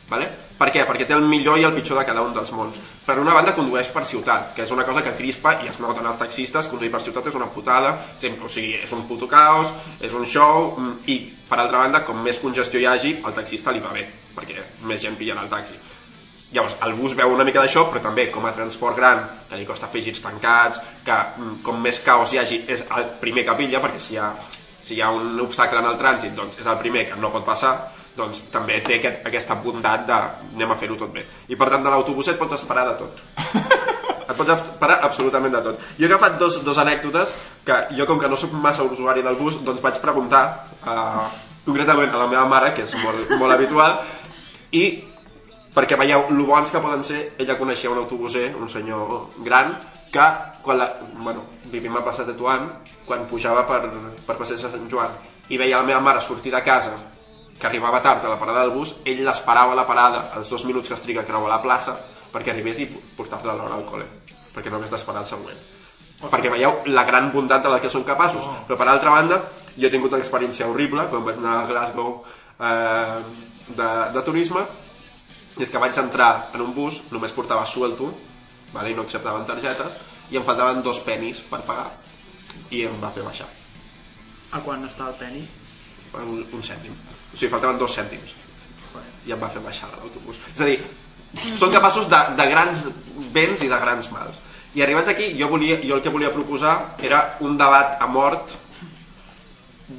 Vale? 0.08 0.26
Per 0.58 0.68
què? 0.70 0.84
Perquè 0.86 1.06
té 1.08 1.14
el 1.16 1.24
millor 1.26 1.58
i 1.58 1.64
el 1.66 1.72
pitjor 1.74 1.98
de 1.98 2.04
cada 2.06 2.22
un 2.22 2.34
dels 2.34 2.52
mons. 2.54 2.76
Per 3.04 3.16
una 3.20 3.34
banda 3.34 3.54
condueix 3.56 3.88
per 3.92 4.04
ciutat, 4.06 4.52
que 4.56 4.62
és 4.64 4.72
una 4.72 4.84
cosa 4.84 5.02
que 5.02 5.14
crispa 5.16 5.56
i 5.64 5.70
es 5.70 5.80
nota 5.82 6.02
en 6.02 6.10
els 6.10 6.20
taxistes, 6.20 6.68
conduir 6.70 6.92
per 6.92 7.00
ciutat 7.02 7.26
és 7.28 7.38
una 7.38 7.48
putada, 7.52 7.94
sempre, 8.20 8.46
o 8.46 8.52
sigui, 8.52 8.76
és 8.84 8.92
un 8.92 9.02
puto 9.08 9.26
caos, 9.28 9.72
és 10.00 10.12
un 10.12 10.28
show, 10.28 10.74
mm, 10.78 11.08
i 11.10 11.18
per 11.48 11.58
altra 11.58 11.82
banda, 11.82 12.04
com 12.04 12.22
més 12.22 12.38
congestió 12.40 12.80
hi 12.80 12.86
hagi, 12.86 13.16
al 13.24 13.34
taxista 13.34 13.72
li 13.72 13.82
va 13.82 13.92
bé, 13.96 14.06
perquè 14.36 14.62
més 14.84 15.02
gent 15.02 15.16
pillen 15.16 15.42
el 15.42 15.50
taxi. 15.50 15.74
Llavors, 16.54 16.76
el 16.86 16.94
bus 16.94 17.16
veu 17.18 17.32
una 17.34 17.44
mica 17.44 17.60
d'això, 17.60 17.88
però 17.90 18.00
també 18.00 18.28
com 18.30 18.44
a 18.46 18.52
transport 18.52 18.96
gran, 18.96 19.24
que 19.50 19.56
li 19.58 19.66
costa 19.66 19.88
fer 19.90 20.04
girs 20.06 20.22
tancats, 20.22 20.80
que 21.04 21.16
mm, 21.16 21.62
com 21.66 21.80
més 21.80 21.98
caos 22.04 22.32
hi 22.32 22.38
hagi 22.38 22.62
és 22.68 22.86
el 22.94 23.10
primer 23.20 23.44
que 23.44 23.58
pilla, 23.58 23.82
perquè 23.82 24.00
si 24.00 24.14
hi 24.14 24.22
ha, 24.22 24.30
si 24.84 24.94
hi 24.94 25.02
ha 25.02 25.10
un 25.10 25.40
obstacle 25.40 25.80
en 25.80 25.90
el 25.90 25.98
trànsit, 25.98 26.34
doncs 26.36 26.60
és 26.60 26.66
el 26.66 26.78
primer 26.78 27.08
que 27.08 27.18
no 27.18 27.32
pot 27.34 27.44
passar, 27.44 27.74
doncs 28.16 28.44
també 28.52 28.80
té 28.84 28.98
aquest, 28.98 29.24
aquesta 29.26 29.56
bondat 29.62 30.04
de 30.08 30.16
anem 30.54 30.72
a 30.72 30.78
fer-ho 30.78 30.96
tot 30.98 31.12
bé. 31.14 31.24
I 31.50 31.58
per 31.58 31.68
tant, 31.72 31.82
de 31.84 31.92
l'autobús 31.92 32.30
et 32.30 32.38
pots 32.38 32.56
esperar 32.56 32.86
de 32.92 32.98
tot. 33.02 33.24
Et 34.24 34.36
pots 34.38 34.54
esperar 34.54 35.02
absolutament 35.04 35.52
de 35.52 35.60
tot. 35.66 35.80
Jo 35.98 36.06
he 36.06 36.08
agafat 36.08 36.38
dos, 36.40 36.54
dos 36.64 36.78
anècdotes 36.80 37.34
que 37.66 37.74
jo, 37.92 38.06
com 38.08 38.20
que 38.20 38.30
no 38.30 38.38
sóc 38.40 38.54
massa 38.56 38.86
usuari 38.86 39.20
del 39.22 39.36
bus, 39.36 39.58
doncs 39.66 39.82
vaig 39.84 39.98
preguntar 40.00 40.44
uh, 40.88 41.26
concretament 41.66 42.08
a 42.14 42.22
la 42.22 42.30
meva 42.30 42.46
mare, 42.48 42.72
que 42.72 42.86
és 42.86 42.94
molt, 43.02 43.34
molt 43.36 43.52
habitual, 43.52 43.98
i 44.72 44.86
perquè 45.76 45.98
veieu 46.00 46.30
lo 46.32 46.48
bons 46.48 46.72
que 46.72 46.80
poden 46.80 47.04
ser, 47.04 47.20
ella 47.36 47.58
coneixia 47.60 47.92
un 47.92 48.00
autobuser, 48.00 48.54
un 48.56 48.72
senyor 48.72 49.12
gran, 49.44 49.74
que 50.14 50.24
quan 50.62 50.78
la, 50.80 50.88
bueno, 51.18 51.44
vivim 51.68 51.96
a 51.96 52.04
Plaça 52.06 52.24
Tetuán, 52.24 52.70
quan 53.04 53.26
pujava 53.28 53.66
per, 53.68 53.82
per 54.24 54.38
Passeig 54.38 54.62
de 54.62 54.70
Sant 54.70 54.88
Joan 54.88 55.12
i 55.52 55.58
veia 55.60 55.82
la 55.82 55.88
meva 55.88 56.00
mare 56.00 56.22
sortir 56.24 56.52
de 56.54 56.62
casa 56.64 56.94
que 57.58 57.66
arribava 57.66 58.00
tard 58.02 58.24
a 58.24 58.32
la 58.34 58.38
parada 58.38 58.64
del 58.64 58.74
bus, 58.74 58.96
ell 59.04 59.22
l'esperava 59.24 59.72
a 59.72 59.78
la 59.78 59.86
parada 59.86 60.24
els 60.38 60.50
dos 60.50 60.64
minuts 60.64 60.88
que 60.88 60.94
es 60.98 61.02
triga 61.02 61.22
a 61.22 61.28
creuar 61.28 61.50
la 61.52 61.62
plaça 61.62 61.94
perquè 62.34 62.50
arribés 62.50 62.80
i 62.82 62.86
portar-la 63.16 63.52
a 63.52 63.56
l'hora 63.56 63.76
al 63.78 63.86
col·le, 63.86 64.06
perquè 64.54 64.70
no 64.70 64.80
hagués 64.80 64.90
d'esperar 64.90 65.22
el 65.22 65.28
següent. 65.30 65.60
Perquè 66.24 66.50
veieu 66.50 66.80
la 66.90 67.04
gran 67.04 67.30
bondat 67.32 67.62
de 67.62 67.70
la 67.70 67.80
que 67.82 67.90
són 67.92 68.02
capaços. 68.06 68.46
Però 68.66 68.78
per 68.80 68.88
altra 68.88 69.12
banda, 69.12 69.38
jo 69.76 69.86
he 69.86 69.90
tingut 69.92 70.14
una 70.14 70.22
experiència 70.24 70.66
horrible 70.66 71.04
quan 71.10 71.22
vaig 71.26 71.38
anar 71.38 71.56
a 71.60 71.66
Glasgow 71.68 72.14
eh, 72.58 73.18
de, 73.68 73.88
de 74.14 74.22
turisme 74.26 74.64
i 75.58 75.62
és 75.62 75.70
que 75.70 75.78
vaig 75.78 75.98
entrar 76.00 76.48
en 76.54 76.64
un 76.64 76.72
bus, 76.74 77.02
només 77.14 77.34
portava 77.34 77.66
suelto, 77.70 78.08
vale, 78.72 78.90
i 78.90 78.96
no 78.98 79.04
acceptaven 79.06 79.46
targetes, 79.46 80.00
i 80.32 80.38
em 80.40 80.46
faltaven 80.46 80.82
dos 80.82 80.98
penis 81.06 81.44
per 81.50 81.60
pagar. 81.68 81.92
I 82.74 82.86
em 82.88 82.96
va 83.02 83.12
fer 83.14 83.22
baixar, 83.22 83.46
A 84.54 84.60
quan 84.62 84.82
està 84.86 85.06
el 85.10 85.14
penny? 85.18 85.46
un, 86.14 86.44
un 86.54 86.62
cèntim. 86.62 86.94
O 87.34 87.36
sigui, 87.36 87.50
faltaven 87.52 87.78
dos 87.78 87.94
cèntims. 87.98 88.34
I 89.26 89.34
em 89.34 89.40
va 89.40 89.50
fer 89.50 89.62
baixar 89.64 89.90
de 89.90 90.00
l'autobús. 90.00 90.38
És 90.54 90.60
a 90.60 90.68
dir, 90.68 90.78
són 91.58 91.72
capaços 91.74 92.08
de, 92.10 92.20
de 92.38 92.46
grans 92.50 92.84
béns 93.34 93.64
i 93.64 93.70
de 93.70 93.78
grans 93.80 94.10
mals. 94.14 94.40
I 94.74 94.82
arribats 94.82 95.10
aquí, 95.10 95.32
jo, 95.38 95.48
volia, 95.50 95.78
jo 95.82 95.96
el 95.98 96.02
que 96.02 96.10
volia 96.10 96.32
proposar 96.34 96.94
era 97.02 97.36
un 97.46 97.58
debat 97.58 98.00
a 98.02 98.06
mort 98.10 98.54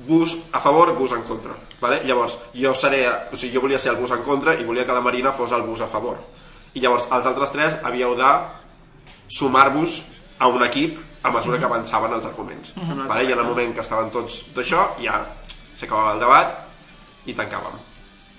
bus 0.08 0.36
a 0.52 0.60
favor, 0.60 0.94
bus 0.98 1.14
en 1.16 1.24
contra. 1.24 1.56
Vale? 1.80 2.02
Llavors, 2.08 2.38
jo 2.56 2.74
seré, 2.76 3.06
o 3.08 3.38
sigui, 3.38 3.54
jo 3.56 3.64
volia 3.64 3.80
ser 3.80 3.94
el 3.94 4.02
bus 4.02 4.12
en 4.16 4.24
contra 4.28 4.56
i 4.56 4.66
volia 4.68 4.86
que 4.86 4.96
la 4.96 5.04
Marina 5.04 5.34
fos 5.36 5.54
el 5.56 5.64
bus 5.68 5.84
a 5.84 5.88
favor. 5.92 6.20
I 6.76 6.84
llavors, 6.84 7.08
els 7.12 7.28
altres 7.30 7.56
tres 7.56 7.80
havíeu 7.84 8.16
de 8.20 8.32
sumar-vos 9.32 10.02
a 10.40 10.48
un 10.52 10.64
equip 10.66 11.00
a 11.24 11.32
mesura 11.32 11.60
que 11.60 11.66
avançaven 11.66 12.14
els 12.14 12.26
arguments. 12.26 12.74
Vale? 12.76 13.24
I 13.24 13.32
en 13.34 13.40
el 13.40 13.48
moment 13.48 13.74
que 13.74 13.84
estaven 13.84 14.12
tots 14.12 14.44
d'això, 14.56 14.90
ja 15.02 15.22
s'acabava 15.80 16.16
el 16.16 16.24
debat 16.24 16.65
i 17.26 17.34
tancàvem 17.38 17.84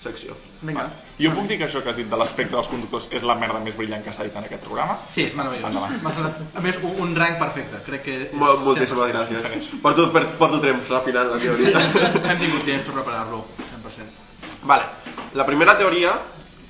secció. 0.07 0.37
Vinga. 0.63 0.87
Jo 1.19 1.33
puc 1.35 1.49
dir 1.51 1.59
que 1.61 1.67
això 1.67 1.83
que 1.83 1.91
has 1.91 1.99
dit 1.99 2.09
de 2.11 2.19
l'aspecte 2.19 2.55
dels 2.55 2.69
conductors 2.71 3.09
és 3.17 3.25
la 3.27 3.37
merda 3.39 3.61
més 3.65 3.77
brillant 3.77 4.05
que 4.05 4.13
s'ha 4.15 4.27
dit 4.27 4.37
en 4.37 4.47
aquest 4.47 4.63
programa? 4.67 4.99
Sí, 5.13 5.25
és 5.27 5.35
meravellós. 5.39 5.69
Endavant. 5.71 5.97
M'ha 6.05 6.13
semblat, 6.15 6.41
a 6.55 6.65
més, 6.65 6.79
un, 6.85 6.97
un 7.05 7.15
rang 7.19 7.39
perfecte. 7.41 7.81
Crec 7.87 8.05
que... 8.07 8.17
és 8.27 8.35
Mol, 8.37 8.59
moltíssimes 8.65 9.13
100%. 9.13 9.43
gràcies. 9.43 9.69
Porto, 9.83 10.09
per, 10.15 10.25
porto 10.41 10.61
temps 10.63 10.91
al 10.99 11.05
final, 11.07 11.33
la 11.35 11.41
teoria. 11.43 11.85
Hem 12.31 12.43
tingut 12.43 12.67
temps 12.69 12.89
per 12.89 12.99
preparar-lo, 12.99 13.45
100%. 13.63 14.27
Vale. 14.71 14.91
La 15.39 15.47
primera 15.49 15.77
teoria, 15.79 16.17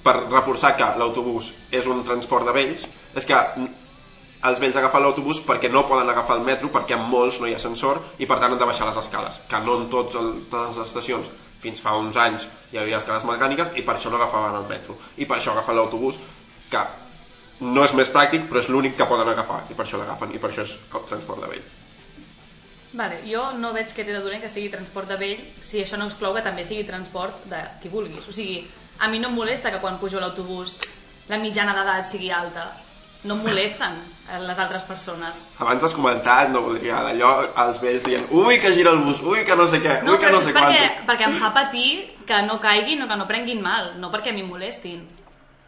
per 0.07 0.21
reforçar 0.29 0.77
que 0.79 0.93
l'autobús 1.01 1.51
és 1.75 1.89
un 1.91 2.05
transport 2.07 2.47
de 2.49 2.55
vells, 2.57 2.87
és 3.17 3.27
que 3.27 3.41
els 4.47 4.61
vells 4.63 4.77
agafen 4.79 5.03
l'autobús 5.03 5.41
perquè 5.43 5.71
no 5.73 5.87
poden 5.89 6.11
agafar 6.13 6.37
el 6.39 6.47
metro, 6.47 6.71
perquè 6.71 6.95
en 6.95 7.09
molts 7.11 7.41
no 7.41 7.49
hi 7.49 7.57
ha 7.57 7.59
ascensor 7.59 8.03
i 8.23 8.29
per 8.29 8.39
tant 8.39 8.53
han 8.53 8.61
de 8.61 8.69
baixar 8.69 8.87
les 8.87 9.01
escales, 9.01 9.41
que 9.51 9.61
no 9.65 9.81
en 9.81 9.89
tots 9.91 10.19
el, 10.21 10.29
totes 10.53 10.79
les 10.79 10.93
estacions 10.93 11.33
fins 11.63 11.81
fa 11.83 11.97
uns 11.99 12.17
anys 12.21 12.47
hi 12.73 12.79
havia 12.81 13.01
escales 13.01 13.25
mecàniques 13.29 13.73
i 13.77 13.85
per 13.87 13.97
això 13.97 14.13
no 14.13 14.21
agafaven 14.21 14.61
el 14.61 14.69
metro. 14.69 14.99
I 15.17 15.27
per 15.27 15.39
això 15.39 15.55
agafen 15.55 15.77
l'autobús, 15.79 16.21
que 16.71 16.83
no 17.61 17.85
és 17.85 17.95
més 17.97 18.13
pràctic, 18.13 18.47
però 18.51 18.61
és 18.61 18.69
l'únic 18.69 18.97
que 18.99 19.09
poden 19.09 19.29
agafar, 19.33 19.63
i 19.71 19.75
per 19.75 19.87
això 19.87 20.01
l'agafen, 20.01 20.35
i 20.35 20.41
per 20.43 20.51
això 20.51 20.67
és 20.67 20.77
el 20.77 21.07
transport 21.09 21.45
de 21.45 21.53
vell. 21.55 21.67
Vale, 22.97 23.21
jo 23.29 23.43
no 23.61 23.75
veig 23.77 23.91
que 23.93 24.05
té 24.07 24.13
de 24.15 24.23
dolent 24.25 24.41
que 24.41 24.49
sigui 24.49 24.71
transport 24.73 25.11
de 25.11 25.19
vell 25.21 25.41
si 25.65 25.83
això 25.83 25.99
no 26.01 26.07
exclou 26.09 26.33
que 26.37 26.45
també 26.45 26.65
sigui 26.65 26.87
transport 26.89 27.45
de 27.51 27.61
qui 27.83 27.93
vulguis. 27.93 28.25
O 28.29 28.33
sigui, 28.33 28.63
a 29.01 29.09
mi 29.13 29.21
no 29.21 29.29
em 29.29 29.37
molesta 29.37 29.73
que 29.73 29.83
quan 29.83 29.99
pujo 30.01 30.21
l'autobús 30.21 30.79
la 31.29 31.41
mitjana 31.43 31.75
d'edat 31.77 32.09
sigui 32.09 32.31
alta. 32.33 32.71
No 33.25 33.35
molesten 33.37 33.97
les 34.47 34.59
altres 34.59 34.83
persones. 34.85 35.49
Abans 35.59 35.83
has 35.87 35.93
comentat, 35.95 36.51
no 36.51 36.61
voldria, 36.63 37.01
d'allò, 37.03 37.31
els 37.67 37.81
vells 37.83 38.05
dient 38.05 38.27
ui, 38.31 38.59
que 38.61 38.73
gira 38.75 38.91
el 38.91 38.99
bus, 39.07 39.21
ui, 39.23 39.45
que 39.45 39.57
no 39.57 39.67
sé 39.67 39.81
què, 39.83 40.03
No, 40.05 40.13
ui, 40.13 40.19
que 40.19 40.31
no 40.31 40.41
sé 40.43 40.51
és 40.51 40.55
perquè, 40.57 40.81
quantos. 40.83 41.07
perquè 41.09 41.25
em 41.31 41.37
fa 41.41 41.53
patir 41.55 41.89
que 42.27 42.43
no 42.43 42.61
caiguin 42.61 43.03
o 43.03 43.09
que 43.09 43.17
no 43.17 43.27
prenguin 43.27 43.63
mal, 43.63 43.95
no 43.99 44.11
perquè 44.11 44.31
a 44.31 44.33
mi 44.37 44.43
em 44.43 44.49
molestin. 44.51 45.07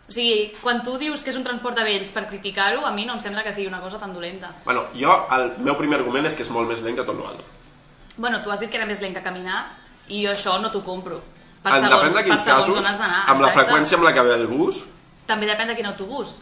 O 0.08 0.12
sigui, 0.12 0.52
quan 0.62 0.82
tu 0.82 0.96
dius 0.98 1.22
que 1.22 1.30
és 1.30 1.36
un 1.36 1.44
transport 1.44 1.76
de 1.76 1.84
vells 1.84 2.10
per 2.12 2.26
criticar-ho, 2.28 2.84
a 2.86 2.90
mi 2.92 3.04
no 3.06 3.14
em 3.14 3.20
sembla 3.20 3.42
que 3.44 3.52
sigui 3.52 3.66
una 3.68 3.80
cosa 3.80 3.98
tan 3.98 4.14
dolenta. 4.14 4.50
Bueno, 4.64 4.86
jo, 4.94 5.26
el 5.36 5.52
meu 5.58 5.76
primer 5.76 5.98
argument 6.00 6.26
és 6.26 6.34
que 6.34 6.42
és 6.42 6.50
molt 6.50 6.68
més 6.68 6.80
lent 6.82 6.96
que 6.96 7.04
tot 7.04 7.16
l'altre. 7.18 7.44
Bueno, 8.16 8.40
tu 8.42 8.50
has 8.50 8.60
dit 8.60 8.70
que 8.70 8.76
era 8.78 8.86
més 8.86 9.00
lent 9.00 9.14
que 9.14 9.22
caminar 9.22 9.66
i 10.08 10.24
jo 10.24 10.30
això 10.32 10.58
no 10.60 10.70
t'ho 10.72 10.80
compro. 10.82 11.20
Per 11.62 11.72
En 11.74 11.82
segons, 11.84 11.90
depèn 12.00 12.08
de 12.08 12.14
per 12.14 12.24
quins 12.24 12.42
segons 12.42 12.66
casos, 12.66 12.78
on 12.78 12.86
has 12.86 12.98
d'anar. 12.98 13.24
amb 13.28 13.40
la 13.42 13.52
freqüència 13.52 13.94
amb 13.98 14.04
la 14.04 14.12
que 14.14 14.22
ve 14.22 14.34
el 14.34 14.46
bus, 14.46 14.84
També 15.28 15.44
depèn 15.46 15.68
de 15.68 15.74
quin 15.76 15.86
autobús. 15.86 16.38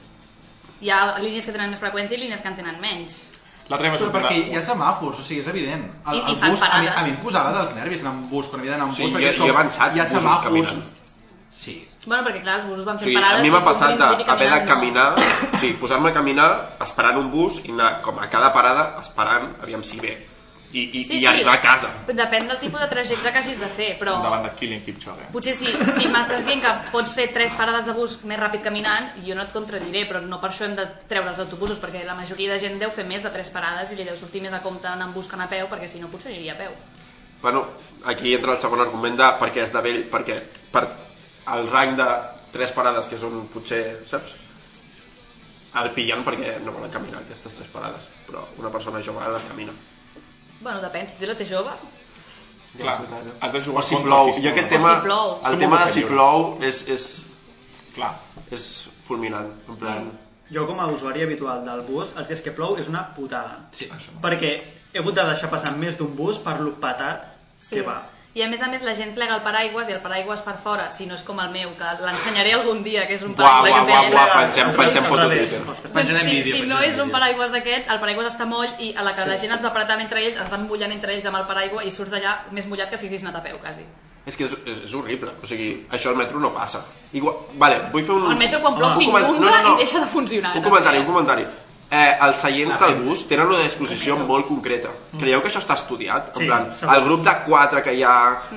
Hi 0.81 0.91
ha 0.91 1.19
línies 1.23 1.47
que 1.47 1.53
tenen 1.53 1.71
més 1.71 1.81
freqüència 1.81 2.17
i 2.19 2.21
línies 2.21 2.41
que 2.43 2.49
en 2.49 2.57
tenen 2.57 2.81
menys. 2.81 3.21
L'altre 3.69 3.89
dia 3.91 3.99
Però 3.99 4.11
perquè 4.15 4.37
hi 4.53 4.57
ha 4.57 4.62
semàfors, 4.62 5.19
o 5.19 5.23
sigui, 5.23 5.41
és 5.41 5.49
evident. 5.49 5.87
El, 6.07 6.15
I- 6.15 6.19
i 6.21 6.31
el 6.33 6.37
fan 6.39 6.51
bus, 6.53 6.62
a 6.62 6.67
mi, 6.79 6.87
parades. 6.87 7.03
a 7.03 7.05
mi 7.07 7.11
em 7.11 7.17
posava 7.25 7.53
dels 7.57 7.75
nervis 7.75 8.01
anar 8.05 8.12
amb 8.12 8.29
bus, 8.31 8.47
quan 8.47 8.61
havia 8.61 8.71
d'anar 8.77 8.87
amb 8.87 8.95
Sí, 8.95 9.03
bus, 9.03 9.11
jo- 9.11 9.17
perquè 9.19 9.31
és 9.33 9.37
jo 9.37 9.43
com, 9.47 9.51
avançat 9.57 9.97
hi 9.97 10.01
ha 10.01 10.05
busos 10.05 10.23
semàfors. 10.23 10.45
caminant. 10.45 10.85
Sí. 11.51 11.89
Bueno, 12.07 12.23
perquè 12.29 12.43
clar, 12.43 12.61
els 12.61 12.67
busos 12.69 12.85
van 12.85 12.95
o 12.95 12.99
fent 13.01 13.09
sigui, 13.09 13.17
parades 13.21 13.41
a 13.41 13.43
mi 13.43 13.51
m'ha 13.51 13.59
en 13.59 13.65
passat 13.65 13.97
principi, 13.97 14.25
d'haver 14.25 14.51
de 14.51 14.67
caminant, 14.67 14.69
caminar, 14.69 15.53
o 15.55 15.59
sigui, 15.59 15.73
posar-me 15.81 16.11
a 16.11 16.12
caminar 16.15 16.69
esperant 16.81 17.17
un 17.19 17.31
bus 17.33 17.65
i 17.65 17.71
anar 17.73 18.01
com 18.03 18.19
a 18.21 18.29
cada 18.31 18.53
parada 18.53 18.97
esperant, 19.01 19.57
aviam 19.62 19.83
si 19.83 19.99
ve, 19.99 20.15
i, 20.72 20.83
i, 21.00 21.05
Sí, 21.05 21.16
i 21.16 21.20
sí, 21.20 21.26
arribar 21.26 21.55
a 21.55 21.61
casa. 21.62 21.90
Depèn 22.09 22.48
del 22.48 22.59
tipus 22.59 22.81
de 22.81 22.88
trajecte 22.90 23.33
que 23.33 23.38
hagis 23.38 23.61
de 23.61 23.68
fer, 23.76 23.88
però 24.00 24.16
davant 24.22 24.44
de 24.44 24.50
Killing 24.59 24.83
Kipchoge. 24.85 25.29
potser 25.33 25.55
si, 25.55 25.70
si 25.70 26.09
m'estàs 26.12 26.44
dient 26.46 26.62
que 26.62 26.72
pots 26.92 27.14
fer 27.16 27.29
tres 27.33 27.55
parades 27.59 27.87
de 27.87 27.94
bus 27.96 28.18
més 28.24 28.40
ràpid 28.40 28.62
caminant, 28.64 29.11
jo 29.26 29.35
no 29.35 29.46
et 29.46 29.52
contradiré, 29.55 30.07
però 30.11 30.20
no 30.20 30.40
per 30.42 30.50
això 30.50 30.66
hem 30.66 30.76
de 30.76 30.87
treure 31.09 31.31
els 31.31 31.40
autobusos, 31.40 31.81
perquè 31.83 32.05
la 32.05 32.14
majoria 32.18 32.52
de 32.55 32.61
gent 32.61 32.79
deu 32.83 32.90
fer 32.90 33.07
més 33.07 33.22
de 33.22 33.31
tres 33.31 33.50
parades 33.50 33.92
i 33.92 33.96
li 33.96 34.05
deu 34.05 34.16
sortir 34.16 34.42
més 34.42 34.52
a 34.52 34.62
compte 34.64 34.88
anar 34.88 35.09
en 35.09 35.14
bus 35.14 35.26
que 35.26 35.37
anar 35.38 35.46
a 35.46 35.55
peu, 35.55 35.66
perquè 35.70 35.88
si 35.88 36.00
no 36.02 36.09
potser 36.12 36.33
aniria 36.33 36.55
a 36.55 36.61
peu. 36.61 36.72
Bueno, 37.42 37.66
aquí 38.05 38.35
entra 38.35 38.52
el 38.55 38.61
segon 38.61 38.81
argument 38.81 39.16
de 39.16 39.33
per 39.40 39.52
què 39.52 39.62
és 39.64 39.72
de 39.72 39.83
vell, 39.85 40.02
perquè 40.11 40.40
per 40.72 40.87
el 41.55 41.68
rang 41.70 41.96
de 41.96 42.07
tres 42.52 42.72
parades, 42.72 43.07
que 43.09 43.18
són 43.20 43.46
potser, 43.52 43.83
saps? 44.11 44.33
El 45.76 45.90
pillen 45.92 46.22
perquè 46.24 46.55
no 46.64 46.72
volen 46.72 46.90
caminar 46.90 47.20
aquestes 47.20 47.59
tres 47.59 47.68
parades, 47.68 48.07
però 48.26 48.46
una 48.57 48.70
persona 48.72 49.02
jove 49.05 49.26
les 49.35 49.44
camina. 49.44 49.74
Bueno, 50.61 50.81
depèn, 50.81 51.09
si 51.09 51.16
tu 51.21 51.27
la 51.29 51.35
té 51.38 51.45
jove, 51.49 51.71
Clar, 52.77 52.99
has 53.40 53.53
de 53.55 53.59
O 53.59 53.62
jugar 53.64 53.83
si 53.85 53.95
contra 53.95 54.11
plou, 54.11 54.27
el 54.29 54.35
sistema. 54.35 54.45
jo 54.45 54.53
aquest 54.53 54.66
O 54.66 54.77
tema, 54.77 54.95
si 54.97 55.03
plou. 55.07 55.38
el 55.51 55.59
tema 55.59 55.85
de 55.85 55.92
si 55.92 56.03
plou 56.05 56.59
és, 56.62 56.88
és, 56.92 57.05
Clar, 57.95 58.12
és 58.53 58.66
fulminant, 59.07 59.53
en 59.69 59.77
plan... 59.81 60.11
Jo 60.53 60.66
com 60.66 60.79
a 60.81 60.87
usuari 60.92 61.23
habitual 61.25 61.64
del 61.64 61.81
bus, 61.88 62.12
els 62.16 62.29
dies 62.29 62.40
que 62.45 62.53
plou 62.55 62.77
és 62.79 62.87
una 62.88 63.01
putada. 63.16 63.57
Sí. 63.73 63.88
Perquè 64.23 64.51
he 64.92 64.99
hagut 65.01 65.14
de 65.16 65.25
deixar 65.27 65.49
passar 65.51 65.73
més 65.77 65.97
d'un 65.99 66.12
bus 66.14 66.38
per 66.38 66.61
lo 66.61 66.75
patat 66.79 67.25
Sí. 67.59 67.77
que 67.77 67.83
va. 67.83 67.97
I 68.37 68.42
a 68.44 68.51
més 68.53 68.61
a 68.61 68.66
més 68.68 68.83
la 68.85 68.92
gent 68.92 69.14
plega 69.16 69.33
el 69.38 69.40
paraigües 69.40 69.88
i 69.88 69.94
el 69.96 70.03
paraigües 70.05 70.42
per 70.44 70.59
fora, 70.61 70.90
si 70.92 71.07
no 71.09 71.16
és 71.16 71.22
com 71.25 71.38
el 71.40 71.49
meu, 71.55 71.70
que 71.79 71.92
l'ensenyaré 72.05 72.51
algun 72.53 72.83
dia, 72.85 73.07
que 73.09 73.16
és 73.16 73.22
un 73.25 73.33
paraigües 73.38 73.72
buah, 73.72 73.79
que 73.79 73.87
buah, 73.88 74.01
ensenyaré. 74.03 74.12
buah, 74.12 74.35
pengem, 74.35 74.72
pengem 74.77 75.07
Al 75.07 75.09
foto 75.09 75.22
a 75.22 75.29
revés. 75.31 75.55
Twitter. 75.55 75.70
Ostres. 75.72 75.94
Penjarem 75.94 76.29
si, 76.29 76.53
si 76.53 76.61
no 76.68 76.83
és 76.85 76.99
un 77.01 77.14
paraigües 77.14 77.55
d'aquests, 77.55 77.88
el 77.94 78.03
paraigües 78.03 78.29
està 78.29 78.44
moll 78.51 78.68
i 78.85 78.90
a 78.92 79.07
la 79.09 79.14
que 79.16 79.25
la 79.25 79.38
gent 79.40 79.57
es 79.57 79.64
va 79.64 79.72
apretant 79.72 80.05
entre 80.05 80.20
ells, 80.20 80.37
es 80.44 80.53
van 80.53 80.68
mullant 80.68 80.92
entre 80.92 81.16
ells 81.16 81.31
amb 81.33 81.40
el 81.40 81.49
paraigua 81.49 81.88
i 81.88 81.94
surts 81.96 82.12
d'allà 82.12 82.37
més 82.53 82.68
mullat 82.68 82.92
que 82.92 83.01
si 83.01 83.09
haguessis 83.09 83.25
anat 83.25 83.40
a 83.40 83.44
peu, 83.49 83.57
quasi. 83.64 83.88
És 84.29 84.37
que 84.37 84.44
és, 84.44 84.53
és, 84.66 84.85
és 84.85 84.94
horrible, 84.99 85.33
o 85.40 85.49
sigui, 85.49 85.70
això 85.96 86.12
al 86.12 86.20
metro 86.20 86.42
no 86.42 86.53
passa. 86.53 86.85
Igual, 87.16 87.40
vale, 87.57 87.87
vull 87.88 88.05
fer 88.05 88.18
un... 88.18 88.33
El 88.35 88.42
metro 88.44 88.61
quan 88.61 88.77
plou 88.77 88.92
un 88.92 88.99
s'inunda 89.01 89.33
no, 89.33 89.49
no, 89.49 89.62
no. 89.70 89.77
i 89.79 89.87
deixa 89.87 90.03
de 90.05 90.12
funcionar. 90.12 90.59
Un 90.61 90.66
comentari, 90.66 91.01
un 91.01 91.09
comentari. 91.09 91.46
Eh, 91.87 92.17
els 92.27 92.40
seients 92.42 92.81
del 92.83 92.96
bus 93.04 93.21
tenen 93.31 93.46
una 93.46 93.63
disposició 93.63 94.17
molt 94.19 94.48
concreta. 94.48 94.90
Creieu 95.21 95.38
que 95.42 95.52
això 95.52 95.61
està 95.63 95.77
estudiat? 95.79 96.33
En 96.35 96.40
Sí, 96.40 96.46
plan, 96.48 96.73
el 96.96 97.04
grup 97.04 97.23
de 97.23 97.35
quatre 97.44 97.83
que 97.85 97.94
hi 97.94 98.02
ha 98.02 98.17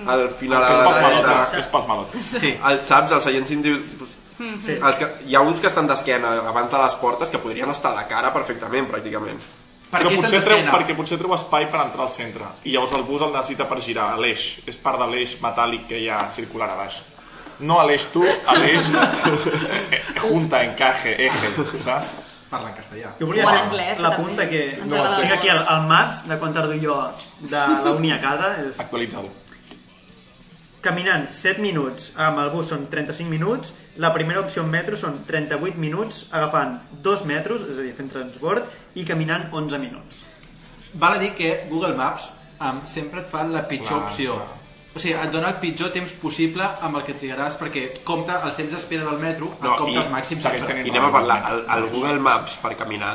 al 0.10 0.30
final 0.39 0.64
és 0.66 0.70
de 0.70 0.84
pels 0.84 0.95
la 0.95 1.01
malotes, 1.04 1.28
dreta, 1.28 1.60
és 1.60 1.68
pels 1.68 1.88
malotes. 1.91 2.32
Sí. 2.41 2.56
el, 2.72 2.80
saps, 2.89 3.12
els 3.12 3.24
seients 3.30 3.51
individuals... 3.54 4.16
Sí. 4.39 4.72
Els 4.80 4.97
que, 4.97 5.08
hi 5.28 5.36
ha 5.36 5.41
uns 5.43 5.60
que 5.60 5.68
estan 5.68 5.86
d'esquena 5.88 6.30
abans 6.49 6.72
de 6.72 6.78
les 6.82 6.93
portes 7.01 7.30
que 7.30 7.41
podrien 7.43 7.70
estar 7.70 7.91
a 7.91 7.99
la 7.99 8.06
cara 8.08 8.32
perfectament, 8.34 8.88
pràcticament. 8.89 9.41
Per 9.89 9.99
Però 9.99 10.10
què 10.14 10.22
potser 10.22 10.39
treu, 10.45 10.64
perquè 10.70 10.95
potser 10.95 11.18
treu 11.20 11.34
espai 11.36 11.68
per 11.70 11.82
entrar 11.82 12.06
al 12.06 12.12
centre 12.14 12.45
i 12.64 12.74
llavors 12.76 12.93
el 12.93 13.04
bus 13.04 13.24
el 13.26 13.34
necessita 13.34 13.66
per 13.70 13.82
girar 13.82 14.12
a 14.14 14.18
l'eix, 14.22 14.62
és 14.70 14.78
part 14.78 15.01
de 15.01 15.08
l'eix 15.12 15.36
metàl·lic 15.41 15.88
que 15.89 15.97
hi 16.01 16.10
ha 16.10 16.24
circular 16.30 16.70
a 16.72 16.78
baix. 16.78 17.01
No 17.60 17.80
a 17.82 17.86
l'eix 17.89 18.06
tu, 18.14 18.24
a 18.24 18.56
l'eix 18.56 18.89
junta, 20.24 20.64
encaje, 20.64 21.16
eje, 21.28 21.54
saps? 21.82 22.16
Parla 22.50 22.70
en 22.72 22.76
castellà. 22.76 23.12
Jo 23.20 23.28
volia 23.30 23.45
O 23.45 23.50
en 23.50 23.56
fer 23.56 23.66
anglès, 23.68 24.00
la 24.02 24.16
punta 24.16 24.41
també. 24.41 24.50
que... 24.50 24.62
Ens 24.82 24.88
No, 24.89 24.95
agrada 25.04 25.18
tinc 25.20 25.30
molt. 25.30 25.39
aquí 25.39 25.50
el, 25.54 25.60
el 25.76 25.84
maps 25.91 26.24
de 26.30 26.38
quan 26.41 26.54
tardo 26.56 26.74
jo 26.82 26.95
de 27.41 27.60
la 27.86 27.91
uni 27.93 28.12
a 28.12 28.20
casa. 28.22 28.56
És 28.68 28.80
Actualitza-lo. 28.80 29.30
caminant 30.82 31.28
7 31.36 31.60
minuts 31.62 32.12
amb 32.16 32.39
el 32.39 32.50
bus 32.54 32.70
són 32.72 32.86
35 32.89 33.30
minuts, 33.30 33.74
la 34.00 34.14
primera 34.16 34.39
opció 34.39 34.64
en 34.64 34.70
metro 34.72 34.95
són 34.97 35.18
38 35.28 35.76
minuts 35.78 36.22
agafant 36.32 36.78
2 37.04 37.26
metros, 37.28 37.66
és 37.70 37.78
a 37.78 37.84
dir, 37.84 37.91
fent 37.97 38.10
transport, 38.14 38.64
i 38.95 39.04
caminant 39.06 39.50
11 39.52 39.78
minuts. 39.84 40.22
Val 40.93 41.18
a 41.18 41.20
dir 41.20 41.34
que 41.36 41.66
Google 41.70 41.97
Maps 42.00 42.30
um, 42.62 42.80
sempre 42.88 43.20
et 43.26 43.28
fa 43.30 43.43
la 43.43 43.66
pitjor 43.68 43.89
Clar, 43.91 44.06
opció. 44.08 44.38
clar. 44.39 44.59
O 45.00 45.02
sigui, 45.02 45.16
et 45.16 45.32
dona 45.32 45.54
el 45.54 45.60
pitjor 45.64 45.93
temps 45.95 46.12
possible 46.20 46.66
amb 46.84 47.00
el 47.00 47.04
que 47.08 47.14
trigaràs, 47.16 47.56
perquè 47.58 47.88
compta 48.04 48.41
els 48.43 48.58
temps 48.60 48.72
d'espera 48.76 49.06
del 49.08 49.20
metro, 49.24 49.54
No, 49.64 49.76
compta 49.80 49.93
i 49.95 50.02
els 50.04 50.10
màxims. 50.12 50.43
tenint- 50.43 50.88
I 50.88 50.89
anem 50.91 51.06
a 51.08 51.12
parlar, 51.14 51.38
el, 51.54 51.62
el 51.78 51.86
Google 51.93 52.20
Maps 52.20 52.58
per 52.62 52.76
caminar 52.76 53.14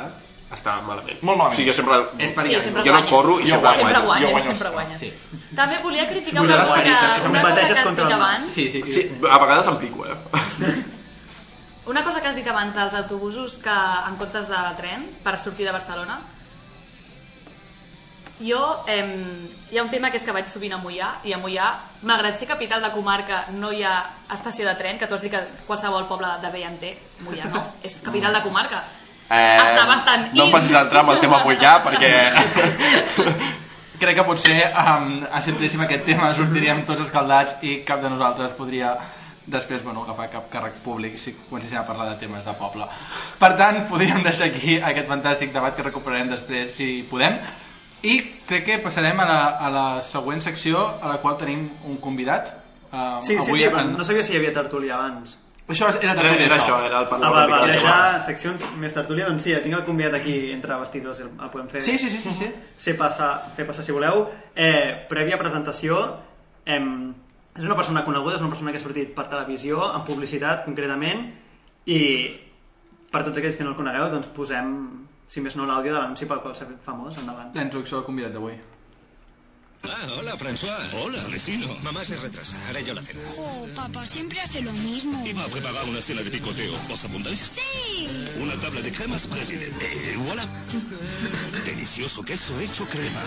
està 0.55 0.79
malament. 0.87 1.19
Molt 1.21 1.37
malament. 1.37 1.53
O 1.53 1.57
sigui, 1.61 1.69
jo 1.69 1.75
sempre... 1.77 1.99
És 2.19 2.31
Sí, 2.31 2.37
allà. 2.41 2.63
sempre 2.63 2.83
Jo 2.87 2.93
no 2.95 3.05
corro 3.11 3.39
i 3.41 3.43
Jo 3.45 3.57
sempre 3.59 3.69
guanyo. 3.69 3.85
Sempre 3.85 4.01
guanyo. 4.01 4.07
guanyes, 4.07 4.31
guanyo 4.31 4.47
sempre 4.49 4.71
guanyes. 4.71 4.99
Sí. 5.01 5.13
També 5.55 5.79
volia 5.83 6.09
criticar 6.09 6.41
Sí, 6.41 6.49
una 6.49 6.59
cosa, 6.65 6.83
que, 6.83 6.91
una 6.91 7.29
una 7.29 7.43
cosa 7.43 7.67
que 7.67 7.73
has 7.79 7.85
contra 7.87 8.05
dit 8.07 8.15
abans. 8.15 8.53
Sí, 8.53 8.71
sí, 8.73 8.83
sí. 8.87 8.93
Sí, 8.95 9.11
a 9.31 9.39
vegades 9.39 9.67
em 9.67 9.77
pico, 9.77 10.07
eh? 10.07 10.15
Una 11.87 12.03
cosa 12.03 12.23
que 12.23 12.29
has 12.29 12.37
dit 12.37 12.47
abans 12.49 12.73
dels 12.75 12.95
autobusos 12.95 13.59
que 13.61 13.69
en 14.09 14.17
comptes 14.17 14.49
de 14.49 14.61
tren 14.79 15.05
per 15.23 15.39
sortir 15.39 15.67
de 15.67 15.73
Barcelona. 15.73 16.21
Jo, 18.45 18.61
eh, 18.87 19.05
hi 19.71 19.79
ha 19.79 19.83
un 19.83 19.89
tema 19.91 20.11
que 20.11 20.19
és 20.21 20.25
que 20.27 20.33
vaig 20.37 20.49
sovint 20.51 20.75
a 20.77 20.79
Mollà, 20.83 21.15
i 21.25 21.33
a 21.33 21.39
Mollà, 21.41 21.71
malgrat 22.05 22.37
ser 22.37 22.49
capital 22.51 22.83
de 22.85 22.91
comarca, 22.93 23.45
no 23.57 23.71
hi 23.73 23.81
ha 23.87 23.95
estació 24.35 24.67
de 24.69 24.75
tren, 24.77 24.99
que 25.01 25.09
tu 25.09 25.17
has 25.17 25.25
dit 25.25 25.33
que 25.33 25.41
qualsevol 25.67 26.05
poble 26.11 26.29
de 26.43 26.51
bé 26.53 26.65
en 26.69 26.77
té, 26.83 26.93
Mollà 27.25 27.49
no, 27.55 27.63
és 27.87 28.01
capital 28.05 28.37
de 28.37 28.43
comarca. 28.45 28.83
Eh, 29.31 29.57
Està 29.65 29.87
bastant 29.89 30.27
No 30.37 30.45
in. 30.45 30.53
passis 30.53 30.75
a 30.77 30.83
entrar 30.85 31.01
amb 31.01 31.15
el 31.15 31.21
tema 31.25 31.41
Mollà, 31.47 31.79
perquè... 31.87 32.13
Crec 33.95 34.17
que 34.19 34.25
potser 34.27 34.57
um, 34.75 35.21
a 35.33 35.41
centríssim 35.41 35.81
aquest 35.85 36.03
tema 36.05 36.33
sortiríem 36.35 36.81
tots 36.85 37.05
escaldats 37.07 37.63
i 37.63 37.77
cap 37.87 38.03
de 38.03 38.11
nosaltres 38.11 38.51
podria 38.59 38.91
després 39.47 39.85
bueno, 39.85 40.03
agafar 40.03 40.27
cap 40.33 40.49
càrrec 40.51 40.81
públic 40.83 41.15
si 41.21 41.33
comencéssim 41.47 41.79
a 41.79 41.85
parlar 41.87 42.09
de 42.11 42.17
temes 42.21 42.45
de 42.45 42.55
poble. 42.59 42.89
Per 43.39 43.53
tant, 43.57 43.79
podríem 43.89 44.21
deixar 44.27 44.49
aquí 44.51 44.81
aquest 44.81 45.09
fantàstic 45.09 45.55
debat 45.55 45.77
que 45.77 45.87
recuperarem 45.87 46.33
després 46.35 46.75
si 46.75 46.89
podem. 47.09 47.39
I 48.05 48.19
crec 48.49 48.65
que 48.67 48.79
passarem 48.85 49.19
a 49.21 49.27
la, 49.29 49.39
a 49.65 49.71
la 49.73 49.85
següent 50.05 50.43
secció 50.45 50.81
a 51.01 51.09
la 51.09 51.19
qual 51.23 51.39
tenim 51.41 51.71
un 51.89 51.97
convidat. 52.05 52.53
Uh, 52.93 53.19
Sí, 53.25 53.39
sí, 53.41 53.55
sí, 53.57 53.65
però 53.73 53.83
no 53.89 54.05
sabia 54.05 54.23
si 54.23 54.35
hi 54.35 54.37
havia 54.39 54.53
tertúlia 54.53 54.95
abans. 54.99 55.39
Això 55.67 55.87
era, 55.89 55.97
Era, 56.03 56.15
tertúlia, 56.19 56.45
era 56.47 56.57
això, 56.61 56.77
era 56.85 56.99
el 57.01 57.07
Ah, 57.09 57.31
va, 57.31 57.31
va, 57.31 57.45
tema. 57.47 57.67
deixar 57.73 58.23
seccions 58.27 58.63
més 58.77 58.93
tertúlia, 58.93 59.25
doncs 59.31 59.43
sí, 59.47 59.55
tinc 59.65 59.75
el 59.79 59.85
convidat 59.87 60.13
aquí 60.19 60.53
entre 60.53 60.77
vestidors, 60.77 61.21
el, 61.25 61.31
el 61.41 61.49
podem 61.51 61.71
fer. 61.73 61.81
Sí, 61.83 61.97
sí, 61.99 62.11
sí, 62.13 62.21
sí, 62.21 62.35
sí. 62.37 62.51
Fer 62.85 62.95
passar, 63.01 63.31
fer 63.57 63.65
passar 63.67 63.83
si 63.87 63.93
voleu. 63.97 64.27
Eh, 64.55 65.07
prèvia 65.09 65.39
presentació, 65.41 66.03
em, 66.67 67.15
és 67.57 67.65
una 67.65 67.75
persona 67.81 68.05
coneguda, 68.05 68.37
és 68.37 68.43
una 68.45 68.51
persona 68.53 68.71
que 68.75 68.83
ha 68.83 68.85
sortit 68.85 69.15
per 69.17 69.25
televisió, 69.33 69.81
en 69.97 70.05
publicitat 70.05 70.67
concretament, 70.67 71.31
i 71.87 72.01
per 73.11 73.25
tots 73.25 73.39
aquells 73.41 73.57
que 73.57 73.65
no 73.65 73.73
el 73.73 73.77
conegueu, 73.81 74.11
doncs 74.13 74.29
posem, 74.37 74.77
si 75.29 75.41
més 75.41 75.57
no, 75.57 75.67
l'àudio 75.67 75.93
de 75.95 75.99
l'anunci 75.99 76.27
pel 76.27 76.41
qual 76.41 76.55
s'ha 76.57 76.67
fet 76.67 76.81
famós, 76.85 77.17
endavant. 77.19 77.51
La 77.55 77.63
introducció 77.63 77.99
del 77.99 78.07
convidat 78.07 78.33
d'avui. 78.33 78.55
Ah, 79.87 80.07
hola, 80.19 80.35
François. 80.37 80.79
Hola, 80.95 81.19
vecino. 81.29 81.67
Mamá 81.83 82.05
se 82.07 82.17
retrasa. 82.17 82.57
Haré 82.69 82.83
yo 82.85 82.95
la 82.95 83.03
cena. 83.03 83.21
Oh, 83.37 83.67
papá 83.77 84.07
siempre 84.07 84.41
hace 84.41 84.63
lo 84.63 84.73
mismo. 84.73 85.27
Iba 85.27 85.45
a 85.45 85.49
preparar 85.49 85.85
una 85.85 86.01
cena 86.01 86.23
de 86.23 86.31
picoteo. 86.31 86.73
¿Os 86.91 87.05
apuntáis? 87.05 87.53
Sí. 87.53 88.09
Una 88.41 88.55
tabla 88.61 88.81
de 88.81 88.91
cremas, 88.91 89.27
presidente. 89.27 89.87
Y 90.15 90.17
voilà. 90.17 90.47
Delicioso 91.67 92.23
queso 92.23 92.59
hecho 92.61 92.87
crema. 92.87 93.21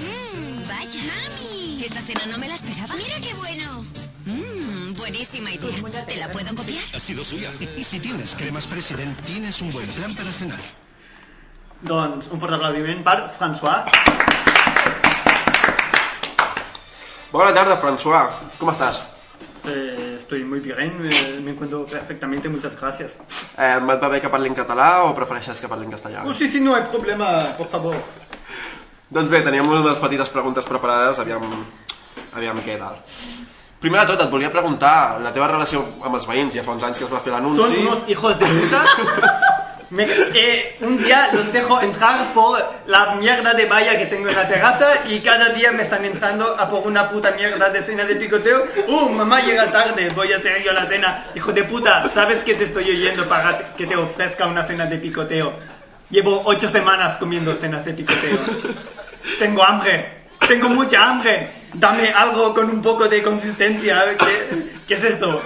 Mmm, 0.00 0.66
vaya. 0.66 1.02
Mami. 1.04 1.84
Esta 1.84 2.00
cena 2.00 2.26
no 2.26 2.38
me 2.38 2.48
la 2.48 2.54
esperaba. 2.54 2.94
Mira 2.96 3.20
qué 3.20 3.34
bueno. 3.34 3.84
Mmm, 4.24 4.94
buenísima 4.94 5.50
idea. 5.50 6.06
¿Te 6.06 6.16
la 6.16 6.32
puedo 6.32 6.54
copiar? 6.54 6.82
Ha 6.94 7.00
sido 7.00 7.22
suya. 7.22 7.52
Si 7.82 8.00
tienes 8.00 8.34
cremas, 8.36 8.66
president, 8.66 9.20
tienes 9.20 9.60
un 9.60 9.70
buen 9.70 9.88
plan 9.88 10.14
para 10.14 10.32
cenar. 10.32 10.83
Doncs 11.84 12.30
un 12.32 12.40
fort 12.40 12.54
aplaudiment 12.56 13.02
per 13.04 13.16
François. 13.36 13.84
Bona 17.32 17.50
tarda, 17.52 17.76
François. 17.82 18.30
Com 18.56 18.70
estàs? 18.72 19.02
Eh, 19.68 20.14
estoy 20.16 20.44
muy 20.44 20.60
bien, 20.60 20.92
eh, 21.04 21.40
me 21.42 21.50
encuentro 21.50 21.84
perfectamente, 21.86 22.48
muchas 22.48 22.78
gracias. 22.80 23.18
Eh, 23.58 23.76
et 23.76 24.02
va 24.02 24.08
bé 24.08 24.20
que 24.20 24.28
parli 24.28 24.48
en 24.48 24.54
català 24.54 25.04
o 25.04 25.14
prefereixes 25.16 25.60
que 25.60 25.68
parli 25.68 25.84
en 25.84 25.92
castellà? 25.92 26.24
Oh, 26.24 26.34
sí, 26.34 26.48
sí, 26.48 26.60
no 26.60 26.74
hay 26.74 26.84
problema, 26.92 27.56
por 27.58 27.68
favor. 27.68 27.96
Doncs 29.10 29.30
bé, 29.30 29.40
teníem 29.42 29.68
unes 29.68 29.96
petites 29.98 30.28
preguntes 30.28 30.64
preparades, 30.64 31.18
aviam, 31.18 31.42
aviam 32.34 32.60
què 32.64 32.78
tal. 32.78 33.00
Primer 33.80 34.00
de 34.00 34.06
tot, 34.12 34.24
et 34.24 34.30
volia 34.30 34.52
preguntar 34.52 35.20
la 35.20 35.32
teva 35.32 35.48
relació 35.48 35.84
amb 36.02 36.14
els 36.14 36.28
veïns, 36.28 36.54
ja 36.54 36.64
fa 36.64 36.72
uns 36.72 36.84
anys 36.84 36.98
que 36.98 37.04
es 37.04 37.12
va 37.12 37.20
fer 37.20 37.32
l'anunci. 37.32 37.82
unos 37.84 38.08
hijos 38.08 38.38
de 38.38 38.46
puta. 38.46 39.50
Me- 39.94 40.08
eh, 40.34 40.76
un 40.80 40.98
día 41.02 41.28
los 41.32 41.52
dejo 41.52 41.80
entrar 41.80 42.32
por 42.32 42.58
la 42.86 43.14
mierda 43.14 43.54
de 43.54 43.66
valla 43.66 43.96
que 43.96 44.06
tengo 44.06 44.28
en 44.28 44.34
la 44.34 44.48
terraza 44.48 44.88
y 45.08 45.20
cada 45.20 45.50
día 45.50 45.70
me 45.70 45.84
están 45.84 46.04
entrando 46.04 46.44
a 46.58 46.68
por 46.68 46.84
una 46.86 47.08
puta 47.08 47.30
mierda 47.30 47.70
de 47.70 47.80
cena 47.80 48.04
de 48.04 48.16
picoteo. 48.16 48.64
Uh, 48.88 49.08
mamá 49.10 49.40
llega 49.40 49.70
tarde, 49.70 50.08
voy 50.16 50.32
a 50.32 50.38
hacer 50.38 50.62
yo 50.64 50.72
la 50.72 50.84
cena. 50.86 51.26
Hijo 51.36 51.52
de 51.52 51.62
puta, 51.62 52.08
¿sabes 52.12 52.42
que 52.42 52.54
te 52.56 52.64
estoy 52.64 52.90
oyendo 52.90 53.28
para 53.28 53.56
que 53.76 53.86
te 53.86 53.94
ofrezca 53.94 54.46
una 54.46 54.64
cena 54.64 54.86
de 54.86 54.98
picoteo? 54.98 55.52
Llevo 56.10 56.42
ocho 56.44 56.68
semanas 56.68 57.16
comiendo 57.16 57.54
cenas 57.54 57.84
de 57.84 57.92
picoteo. 57.92 58.38
Tengo 59.38 59.64
hambre, 59.64 60.24
tengo 60.48 60.68
mucha 60.70 61.08
hambre. 61.08 61.50
Dame 61.72 62.08
algo 62.12 62.52
con 62.52 62.68
un 62.68 62.82
poco 62.82 63.08
de 63.08 63.22
consistencia. 63.22 64.04
¿Qué, 64.18 64.64
qué 64.88 64.94
es 64.94 65.04
esto? 65.04 65.40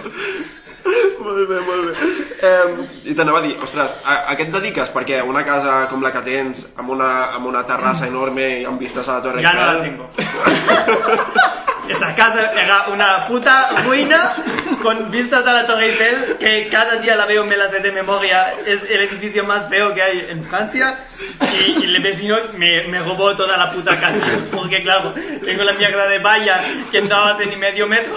Molt 1.19 1.49
bé, 1.49 1.61
molt 1.67 1.89
bé. 1.89 2.09
Eh, 2.49 3.11
I 3.11 3.15
t'anava 3.19 3.43
a 3.43 3.45
dir, 3.45 3.57
ostres, 3.63 3.95
a, 4.05 4.19
a 4.33 4.37
què 4.39 4.47
et 4.47 4.53
dediques? 4.55 4.93
Perquè 4.95 5.21
una 5.27 5.45
casa 5.47 5.81
com 5.91 6.03
la 6.05 6.13
que 6.15 6.23
tens, 6.27 6.67
amb 6.79 6.95
una, 6.97 7.11
amb 7.37 7.51
una 7.51 7.65
terrassa 7.69 8.09
enorme 8.09 8.49
i 8.63 8.67
amb 8.69 8.81
vistes 8.81 9.09
a 9.09 9.19
la 9.19 9.25
Torre 9.27 9.43
Ya 9.43 9.55
no 9.55 9.67
la 9.67 9.83
tengo. 9.83 10.11
Esa 11.89 12.15
casa 12.15 12.53
era 12.53 12.89
una 12.89 13.27
puta 13.27 13.83
ruina 13.83 14.35
con 14.83 15.11
vistas 15.11 15.47
a 15.47 15.53
la 15.55 15.67
Torre 15.67 15.87
Eiffel 15.87 16.37
que 16.39 16.69
cada 16.69 16.97
día 16.97 17.17
la 17.17 17.25
veo, 17.25 17.47
me 17.47 17.57
la 17.57 17.71
sé 17.71 17.81
de 17.81 17.91
memoria. 17.93 18.45
Es 18.67 18.91
el 18.91 19.01
edificio 19.01 19.43
más 19.45 19.69
feo 19.71 19.95
que 19.95 20.03
hay 20.03 20.27
en 20.29 20.45
Francia 20.45 20.99
y, 21.41 21.83
y 21.83 21.85
el 21.85 22.03
vecino 22.03 22.37
me, 22.59 22.83
me 22.89 22.99
robó 22.99 23.35
toda 23.35 23.57
la 23.57 23.71
puta 23.71 23.99
casa 23.99 24.21
porque 24.55 24.83
claro, 24.83 25.15
tengo 25.43 25.65
la 25.65 25.73
mierda 25.73 26.07
de 26.07 26.19
valla 26.19 26.63
que 26.91 27.01
no 27.01 27.25
hace 27.25 27.47
ni 27.47 27.57
medio 27.57 27.87
metro. 27.87 28.13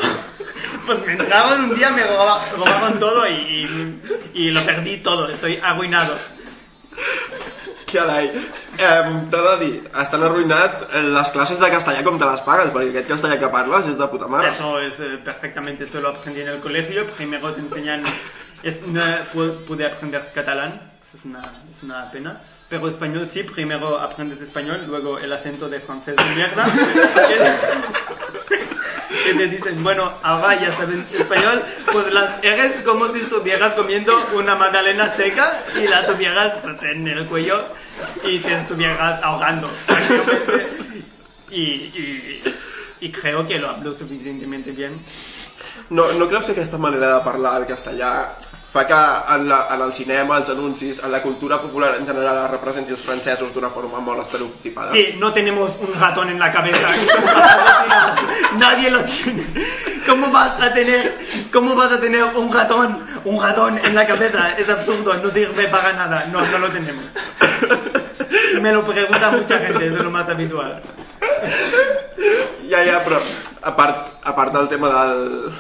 Pues 0.86 1.06
me 1.06 1.14
entraban 1.14 1.66
un 1.66 1.76
día, 1.76 1.90
me 1.92 2.04
roba- 2.04 2.44
robaron 2.58 3.00
todo 3.00 3.28
y, 3.28 3.32
y, 3.34 4.02
y 4.34 4.52
lo 4.52 4.62
perdí 4.66 4.98
todo. 4.98 5.30
Estoy 5.30 5.60
arruinado. 5.62 6.16
Carai. 7.92 8.28
Eh, 8.78 9.04
T'ha 9.32 9.42
de 9.42 9.56
dir, 9.66 9.74
estan 10.00 10.24
arruïnat 10.24 10.86
eh, 10.96 11.02
les 11.12 11.32
classes 11.34 11.60
de 11.60 11.68
castellà 11.74 12.04
com 12.06 12.16
te 12.20 12.28
les 12.30 12.44
pagues, 12.46 12.70
perquè 12.72 12.92
aquest 12.94 13.10
castellà 13.10 13.36
que 13.42 13.50
parles 13.52 13.90
és 13.92 13.98
de 14.00 14.08
puta 14.08 14.30
mare. 14.32 14.48
Eso 14.48 14.78
es 14.80 15.00
eh, 15.04 15.18
perfectamente, 15.24 15.84
esto 15.84 16.00
lo 16.00 16.10
aprendí 16.14 16.40
en 16.42 16.50
el 16.56 16.62
colegio. 16.62 17.06
Primero 17.18 17.52
te 17.52 17.60
enseñan, 17.60 18.04
es, 18.64 18.80
no 18.88 19.04
pu- 19.34 19.66
pude 19.68 19.86
aprender 19.86 20.32
catalán, 20.34 20.80
es 21.14 21.26
una, 21.26 21.40
es 21.42 21.84
una 21.84 22.10
pena. 22.12 22.40
Pero 22.72 22.88
español 22.88 23.28
sí, 23.30 23.44
primero 23.44 24.00
aprendes 24.00 24.40
español, 24.40 24.86
luego 24.88 25.20
el 25.20 25.34
acento 25.34 25.68
de 25.68 25.82
francés 25.82 26.16
de 26.16 26.24
mierda. 26.36 26.66
que, 29.26 29.34
te 29.34 29.48
dicen, 29.48 29.84
bueno, 29.84 30.10
ahora 30.24 30.56
ya 30.56 30.72
sabes 30.72 31.00
español, 31.14 31.62
pues 31.92 32.14
las 32.14 32.42
eres 32.42 32.82
como 32.86 33.10
si 33.10 33.20
estuvieras 33.20 33.74
comiendo 33.74 34.14
una 34.36 34.56
magdalena 34.56 35.14
seca 35.14 35.52
y 35.76 35.86
la 35.86 36.08
tuvieras 36.08 36.54
pues, 36.62 36.82
en 36.84 37.06
el 37.10 37.26
cuello 37.26 37.62
y 38.24 38.40
te 38.40 38.54
estuvieras 38.54 39.22
ahogando. 39.22 39.70
Y, 41.50 41.62
y, 41.62 42.42
y 43.02 43.12
creo 43.12 43.46
que 43.46 43.58
lo 43.58 43.72
hablo 43.72 43.94
suficientemente 43.94 44.72
bien. 44.72 44.98
No, 45.90 46.14
no 46.14 46.30
creus 46.30 46.46
que 46.46 46.54
aquesta 46.54 46.78
manera 46.78 47.18
de 47.18 47.24
parlar 47.26 47.60
el 47.60 47.68
castellà 47.68 48.32
fa 48.72 48.86
que 48.88 48.94
en, 48.94 49.50
la, 49.50 49.68
en 49.74 49.82
el 49.82 49.92
cinema, 49.94 50.38
els 50.40 50.50
anuncis, 50.50 51.02
en 51.04 51.12
la 51.12 51.22
cultura 51.22 51.60
popular 51.62 51.96
en 52.00 52.06
general 52.08 52.38
es 52.46 52.52
representi 52.54 52.96
els 52.96 53.04
francesos 53.04 53.52
d'una 53.52 53.70
forma 53.70 54.00
molt 54.00 54.24
estereotipada? 54.24 54.92
Sí, 54.94 55.18
no 55.20 55.34
tenemos 55.34 55.76
un 55.82 55.92
ratón 56.00 56.30
en 56.30 56.40
la 56.40 56.52
cabeza. 56.52 56.88
Nadie 58.58 58.90
lo 58.90 59.04
tiene. 59.04 59.44
¿Cómo 60.08 60.32
vas 60.32 60.62
a 60.62 60.72
tener, 60.74 61.18
cómo 61.52 61.76
vas 61.76 61.92
a 61.92 62.00
tener 62.00 62.24
un 62.24 62.52
ratón, 62.54 63.06
un 63.26 63.42
ratón 63.42 63.78
en 63.84 63.94
la 63.94 64.08
cabeza? 64.08 64.58
Es 64.58 64.70
absurdo, 64.70 65.16
no 65.16 65.30
sirve 65.32 65.68
para 65.68 65.92
nada. 65.94 66.26
No, 66.32 66.42
no 66.42 66.58
lo 66.60 66.70
tenemos. 66.70 67.04
Me 68.62 68.72
lo 68.72 68.84
pregunta 68.84 69.32
mucha 69.32 69.60
gente, 69.60 69.88
eso 69.88 69.98
es 69.98 70.04
lo 70.04 70.12
más 70.12 70.30
habitual. 70.30 70.82
Ja, 72.70 72.86
ja, 72.86 73.02
però 73.04 73.20
a 73.68 73.76
part, 73.76 74.24
a 74.24 74.32
part 74.32 74.54
del 74.54 74.70
tema 74.70 74.88
del, 74.88 75.52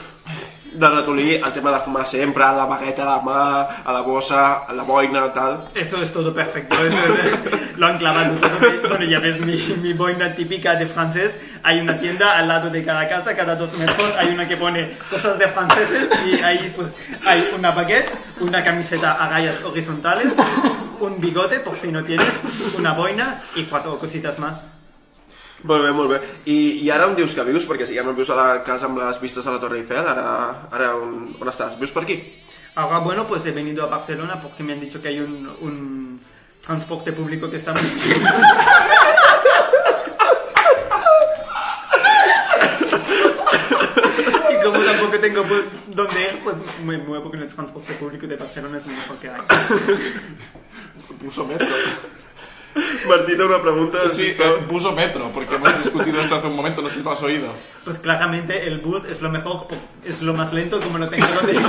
del 0.81 0.95
ratolí, 0.95 1.35
el 1.35 1.51
tema 1.53 1.71
de 1.71 1.79
fumar 1.79 2.05
sempre, 2.07 2.43
la 2.43 2.65
bagueta 2.65 3.03
a 3.03 3.05
la 3.17 3.21
mà, 3.21 3.61
a 3.85 3.93
la 3.93 4.01
bossa, 4.01 4.65
a 4.67 4.73
la 4.73 4.83
boina, 4.83 5.31
tal... 5.31 5.59
Eso 5.75 6.01
es 6.01 6.11
todo 6.11 6.33
perfecto. 6.33 6.75
Eso 6.75 6.97
es- 6.97 7.77
lo 7.77 7.87
han 7.87 7.97
clavado 7.97 8.33
todo. 8.35 8.89
Bueno, 8.89 9.05
ya 9.05 9.19
ves 9.19 9.39
mi, 9.39 9.55
mi 9.81 9.93
boina 9.93 10.35
típica 10.35 10.75
de 10.75 10.87
francés. 10.87 11.37
Hay 11.63 11.79
una 11.79 11.97
tienda 11.99 12.37
al 12.37 12.47
lado 12.47 12.69
de 12.69 12.83
cada 12.83 13.07
casa, 13.07 13.35
cada 13.35 13.55
dos 13.55 13.73
metros 13.77 14.15
hay 14.19 14.29
una 14.33 14.47
que 14.47 14.57
pone 14.57 14.91
cosas 15.09 15.37
de 15.39 15.47
franceses 15.47 16.09
y 16.27 16.41
ahí 16.43 16.73
pues 16.75 16.93
hay 17.25 17.49
una 17.57 17.71
baguette, 17.71 18.11
una 18.39 18.63
camiseta 18.63 19.13
a 19.13 19.29
rayas 19.29 19.63
horizontales, 19.63 20.33
un 20.99 21.19
bigote 21.21 21.59
por 21.59 21.77
si 21.77 21.87
no 21.91 22.03
tienes, 22.03 22.27
una 22.77 22.93
boina 22.93 23.41
y 23.55 23.63
cuatro 23.63 23.97
cositas 23.99 24.37
más. 24.39 24.59
Molt 25.63 25.83
bé, 25.85 25.91
molt 25.93 26.09
bé. 26.09 26.19
I, 26.49 26.81
I 26.81 26.89
ara 26.89 27.07
on 27.07 27.15
dius 27.17 27.35
que 27.37 27.43
vius? 27.45 27.67
Perquè 27.69 27.85
si 27.85 27.95
ja 27.97 28.03
no 28.05 28.15
vius 28.17 28.31
a 28.33 28.37
la 28.39 28.63
casa 28.65 28.85
amb 28.89 28.97
les 29.01 29.19
vistes 29.21 29.45
a 29.45 29.53
la 29.53 29.59
Torre 29.61 29.77
Eiffel, 29.81 30.07
ara, 30.07 30.25
ara 30.73 30.95
on, 30.97 31.35
on 31.37 31.51
estàs? 31.51 31.77
Vius 31.79 31.93
per 31.93 32.03
aquí? 32.07 32.17
Ahora, 32.75 32.99
bueno, 32.99 33.27
pues 33.27 33.45
he 33.45 33.51
venido 33.51 33.83
a 33.83 33.87
Barcelona 33.87 34.41
porque 34.41 34.63
me 34.63 34.73
han 34.73 34.79
dicho 34.79 35.01
que 35.01 35.09
hay 35.09 35.19
un, 35.19 35.51
un 35.61 36.21
transporte 36.65 37.11
público 37.11 37.49
que 37.49 37.57
está 37.57 37.73
muy... 37.73 37.81
y 44.49 44.63
como 44.63 44.79
tampoco 44.79 45.19
tengo 45.19 45.43
dónde 45.87 46.21
ir, 46.21 46.39
pues 46.43 46.55
me 46.85 46.97
muevo 46.97 47.29
con 47.29 47.41
el 47.41 47.53
transporte 47.53 47.93
público 47.95 48.25
de 48.25 48.37
Barcelona, 48.37 48.77
es 48.77 48.87
lo 48.87 48.93
mejor 48.93 49.17
que 49.17 49.29
hay. 49.29 49.41
Puso 51.21 51.45
metro. 51.45 51.67
Martí 53.07 53.35
té 53.35 53.43
una 53.43 53.61
pregunta, 53.61 54.09
Sí, 54.09 54.35
eh, 54.37 54.63
puso 54.67 54.91
metro, 54.93 55.29
porque 55.33 55.55
hemos 55.55 55.83
discutido 55.83 56.21
esto 56.21 56.35
hace 56.35 56.47
un 56.47 56.55
momento, 56.55 56.81
no 56.81 56.89
sé 56.89 56.97
si 56.99 57.03
lo 57.03 57.11
has 57.11 57.21
oído. 57.23 57.53
Pues 57.83 57.99
claramente 57.99 58.67
el 58.67 58.79
bus 58.79 59.05
es 59.05 59.21
lo 59.21 59.29
mejor, 59.29 59.67
es 60.05 60.21
lo 60.21 60.33
más 60.33 60.53
lento 60.53 60.79
como 60.79 60.97
no 60.97 61.09
tengo 61.09 61.27
dónde 61.35 61.53
ir. 61.53 61.61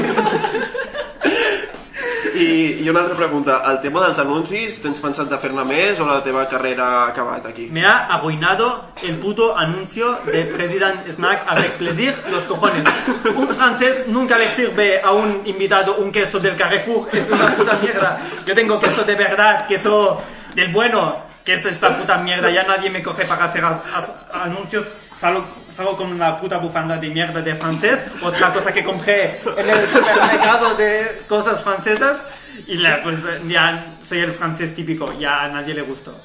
I, 2.34 2.82
I 2.82 2.88
una 2.88 3.00
altra 3.00 3.14
pregunta. 3.14 3.62
El 3.70 3.78
tema 3.82 4.06
dels 4.06 4.18
anuncis, 4.22 4.78
tens 4.82 5.00
pensat 5.02 5.28
de 5.30 5.36
fer-ne 5.38 5.64
més 5.68 6.00
o 6.00 6.06
la 6.08 6.22
teva 6.24 6.46
carrera 6.48 6.86
ha 6.86 7.02
acabat 7.10 7.44
aquí? 7.50 7.68
Me 7.70 7.84
ha 7.84 8.06
arruinado 8.16 8.68
el 9.04 9.18
puto 9.20 9.52
anuncio 9.56 10.14
de 10.24 10.44
President 10.48 11.06
Snack 11.12 11.44
avec 11.46 11.76
plaisir 11.78 12.16
los 12.32 12.44
cojones. 12.48 12.88
Un 13.36 13.48
francés 13.48 14.08
nunca 14.08 14.38
le 14.38 14.48
sirve 14.48 15.00
a 15.02 15.12
un 15.12 15.42
invitado 15.44 15.96
un 15.96 16.10
queso 16.10 16.40
del 16.40 16.56
Carrefour, 16.56 17.08
es 17.12 17.28
una 17.30 17.46
puta 17.54 17.78
mierda. 17.82 18.18
Yo 18.46 18.54
tengo 18.54 18.80
queso 18.80 19.04
de 19.04 19.14
verdad, 19.14 19.66
queso 19.66 20.20
del 20.54 20.72
bueno, 20.72 21.16
que 21.44 21.54
esta 21.54 21.68
esta 21.70 21.96
puta 21.98 22.18
mierda, 22.18 22.50
ya 22.50 22.62
nadie 22.64 22.90
me 22.90 23.02
coge 23.02 23.24
para 23.24 23.44
hacer 23.46 23.64
as- 23.64 23.80
as- 23.94 24.12
anuncios. 24.32 24.84
Salgo, 25.16 25.46
salgo 25.70 25.96
con 25.96 26.10
una 26.12 26.36
puta 26.40 26.58
bufanda 26.58 26.96
de 26.96 27.08
mierda 27.10 27.40
de 27.42 27.54
francés, 27.54 28.02
otra 28.22 28.52
cosa 28.52 28.72
que 28.72 28.82
compré 28.82 29.40
en 29.56 29.70
el 29.70 29.86
supermercado 29.86 30.74
de 30.74 31.22
cosas 31.28 31.62
francesas, 31.62 32.22
y 32.66 32.76
la, 32.76 33.02
pues 33.02 33.18
ya 33.46 33.94
soy 34.06 34.18
el 34.18 34.32
francés 34.32 34.74
típico, 34.74 35.12
ya 35.18 35.42
a 35.44 35.48
nadie 35.48 35.74
le 35.74 35.82
gustó. 35.82 36.18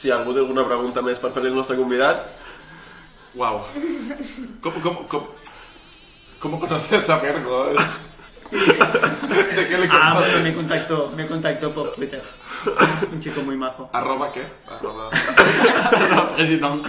Si 0.00 0.10
algú 0.12 0.34
té 0.36 0.40
alguna 0.44 0.66
pregunta 0.68 1.00
més 1.02 1.16
per 1.18 1.30
fer-li 1.32 1.48
al 1.48 1.56
nostre 1.56 1.76
convidat, 1.80 2.26
Wow. 3.34 3.62
¿Cómo, 4.60 4.80
cómo, 4.80 5.08
cómo, 5.08 5.28
cómo 6.38 6.60
conoces 6.60 7.08
a 7.10 7.18
Mergo? 7.18 7.72
¿De 9.56 9.66
qué 9.68 9.78
le 9.78 9.88
Ah, 9.90 10.14
bueno, 10.18 10.40
me 10.42 10.52
contactó, 10.52 11.12
me 11.16 11.26
contactó 11.26 11.70
por 11.72 11.92
Twitter. 11.94 12.22
Un 13.12 13.20
chico 13.20 13.40
muy 13.42 13.56
majo. 13.56 13.90
¿Arroba 13.92 14.32
qué? 14.32 14.46
Arroba... 14.70 15.10
President. 16.36 16.86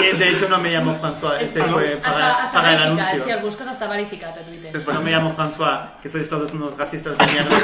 Que 0.00 0.14
de 0.18 0.28
hecho 0.30 0.48
no 0.48 0.58
me 0.58 0.70
llamo 0.70 0.98
François, 1.00 1.40
este 1.40 1.62
fue 1.64 1.96
para, 2.02 2.46
està 2.46 2.52
para 2.52 2.74
el 2.74 2.82
anuncio. 2.82 3.24
si 3.24 3.30
el 3.30 3.40
busques 3.40 3.68
està 3.68 3.88
verificat 3.88 4.36
a 4.36 4.42
Twitter. 4.42 4.72
No 4.92 5.00
me 5.00 5.10
llamo 5.10 5.34
François, 5.36 5.98
que 6.02 6.08
sois 6.08 6.28
todos 6.28 6.52
unos 6.52 6.76
racistas 6.76 7.16
de 7.18 7.26
mierda. 7.26 7.56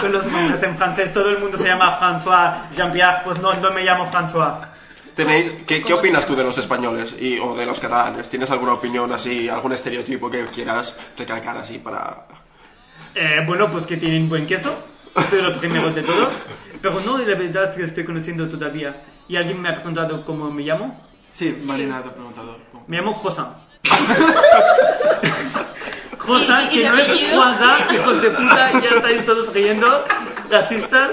Con 0.00 0.12
los 0.12 0.24
nombres 0.26 0.62
en 0.62 0.76
francés, 0.76 1.12
todo 1.12 1.30
el 1.30 1.38
mundo 1.38 1.58
se 1.58 1.68
llama 1.68 1.98
François, 1.98 2.70
Jean-Pierre, 2.76 3.22
pues 3.24 3.40
no, 3.40 3.54
no 3.54 3.70
me 3.72 3.84
llamo 3.84 4.10
François. 4.10 4.68
Tenéis, 5.14 5.52
¿qué, 5.66 5.82
¿qué 5.82 5.94
opinas 5.94 6.26
tú 6.26 6.34
de 6.36 6.44
los 6.44 6.56
españoles 6.58 7.14
y, 7.18 7.38
o 7.38 7.54
de 7.54 7.66
los 7.66 7.80
catalanes? 7.80 8.28
¿Tienes 8.28 8.50
alguna 8.50 8.74
opinión 8.74 9.12
así, 9.12 9.48
algún 9.48 9.72
estereotipo 9.72 10.30
que 10.30 10.44
quieras 10.46 10.96
recalcar 11.16 11.56
así 11.58 11.78
para...? 11.78 12.26
Eh, 13.14 13.42
bueno, 13.46 13.70
pues 13.70 13.86
que 13.86 13.96
tienen 13.96 14.28
buen 14.28 14.46
queso, 14.46 14.74
esto 15.16 15.36
es 15.36 15.42
lo 15.42 15.56
primero 15.58 15.90
de 15.90 16.02
todo. 16.02 16.28
Pero 16.82 17.00
no, 17.00 17.16
la 17.18 17.34
verdad 17.36 17.70
es 17.70 17.76
que 17.76 17.84
estoy 17.84 18.04
conociendo 18.04 18.48
todavía. 18.48 19.02
Y 19.28 19.36
alguien 19.36 19.60
me 19.62 19.68
ha 19.68 19.74
preguntado 19.74 20.24
cómo 20.26 20.50
me 20.50 20.62
llamo. 20.62 21.00
Sí, 21.32 21.56
Marina 21.64 22.02
t'ha 22.02 22.10
preguntat. 22.12 22.44
com- 22.70 22.84
Me 22.86 22.96
llamo 22.98 23.16
¿Y- 26.72 26.76
y 26.76 26.78
que 26.78 26.82
de 26.84 26.88
no 26.88 26.96
es 26.98 27.08
croissant, 27.30 27.92
hijos 27.92 28.22
de 28.22 28.30
puta, 28.30 28.72
ya 28.80 28.88
estáis 28.96 29.26
todos 29.26 29.52
riendo, 29.52 30.04
racistas. 30.50 31.10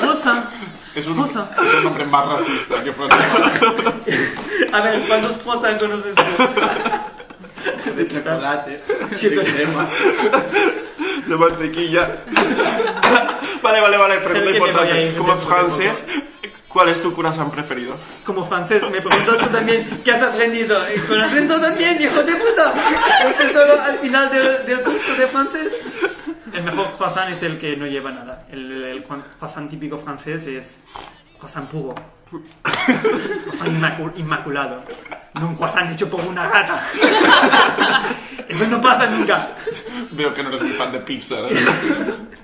Croissant. 0.00 0.44
Es 0.94 1.06
un, 1.06 1.18
es 1.20 1.34
un 1.34 1.84
nombre 1.84 2.04
más 2.04 2.26
racista 2.28 2.82
que 2.84 2.92
francés. 2.92 3.26
A 4.72 4.80
ver, 4.82 5.00
¿cuántos 5.08 5.38
croissants 5.38 5.80
conoces 5.80 6.14
tú? 6.14 6.22
De 7.96 8.08
chocolate. 8.08 8.82
De 9.10 9.44
crema. 9.44 9.88
De 11.26 11.36
mantequilla. 11.36 12.08
vale, 13.62 13.80
vale, 13.80 13.96
vale, 13.96 14.16
pregunta 14.18 14.50
importante. 14.50 15.14
Como 15.16 15.36
francés, 15.38 16.04
¿cuál 16.68 16.88
es 16.90 17.00
tu 17.00 17.14
corazón 17.14 17.50
preferido? 17.50 17.96
Como 18.26 18.46
francés, 18.46 18.82
me 18.82 19.00
preguntó 19.00 19.36
tú 19.36 19.46
también, 19.46 20.02
¿qué 20.04 20.12
has 20.12 20.22
aprendido? 20.22 20.78
Con 21.08 21.20
acento 21.20 21.58
también, 21.60 22.02
hijo 22.02 22.22
de 22.22 22.32
puta. 22.34 22.72
Este 23.28 23.52
solo 23.52 23.80
al 23.80 23.98
final 23.98 24.30
del, 24.30 24.66
del 24.66 24.80
curso 24.82 25.14
de 25.16 25.26
francés. 25.26 25.72
El 26.54 26.62
mejor 26.64 26.86
croissant 26.98 27.30
es 27.32 27.42
el 27.42 27.58
que 27.58 27.76
no 27.76 27.86
lleva 27.86 28.10
nada. 28.10 28.46
El, 28.50 28.70
el 28.84 29.04
croissant 29.04 29.68
típico 29.70 29.98
francés 29.98 30.46
es 30.46 30.80
croissant 31.38 31.68
puro. 31.68 31.94
Croissant 32.62 33.70
inmacu- 33.76 34.12
inmaculado. 34.16 34.82
No 35.34 35.48
un 35.48 35.56
croissant 35.56 35.90
hecho 35.92 36.08
por 36.10 36.20
una 36.24 36.48
gata. 36.48 36.82
Eso 38.48 38.66
no 38.68 38.80
pasa 38.80 39.06
nunca. 39.06 39.48
Veo 40.12 40.34
que 40.34 40.42
no 40.42 40.50
eres 40.50 40.62
muy 40.62 40.72
fan 40.72 40.92
de 40.92 41.00
Pixar. 41.00 41.42
No 41.42 41.48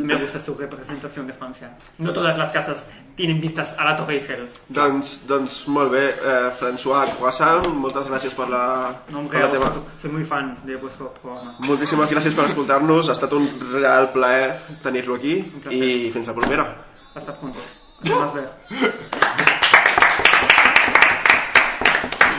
me 0.00 0.14
gusta 0.16 0.40
su 0.40 0.54
representación 0.54 1.26
de 1.26 1.32
Francia. 1.32 1.76
No 1.98 2.12
todas 2.12 2.36
las 2.38 2.52
casas 2.52 2.86
tienen 3.14 3.40
vistas 3.40 3.74
a 3.78 3.84
la 3.84 3.96
Torre 3.96 4.14
Eiffel. 4.14 4.48
Doncs, 4.68 5.26
doncs 5.26 5.66
molt 5.68 5.92
bé, 5.92 6.04
eh, 6.10 6.50
François 6.60 7.06
Croissant, 7.16 7.66
moltes 7.74 8.08
gràcies 8.10 8.34
per 8.36 8.48
la, 8.48 8.64
No, 9.10 9.26
per 9.28 9.44
la 9.44 9.50
teva... 9.50 9.72
Soy 10.00 10.10
muy 10.10 10.24
fan 10.24 10.56
de 10.64 10.76
vuestro 10.76 11.12
programa. 11.20 11.56
Moltíssimes 11.66 12.10
gràcies 12.10 12.34
per 12.34 12.48
escoltar-nos, 12.50 13.08
ha 13.08 13.16
estat 13.18 13.32
un 13.36 13.48
real 13.72 14.10
plaer 14.14 14.60
tenir-lo 14.82 15.14
aquí 15.20 15.38
i 15.70 16.10
fins 16.14 16.26
la 16.26 16.34
propera. 16.34 16.66
Hasta 17.14 17.36
pronto. 17.36 17.58
Más 18.04 18.34
ver. 18.34 18.48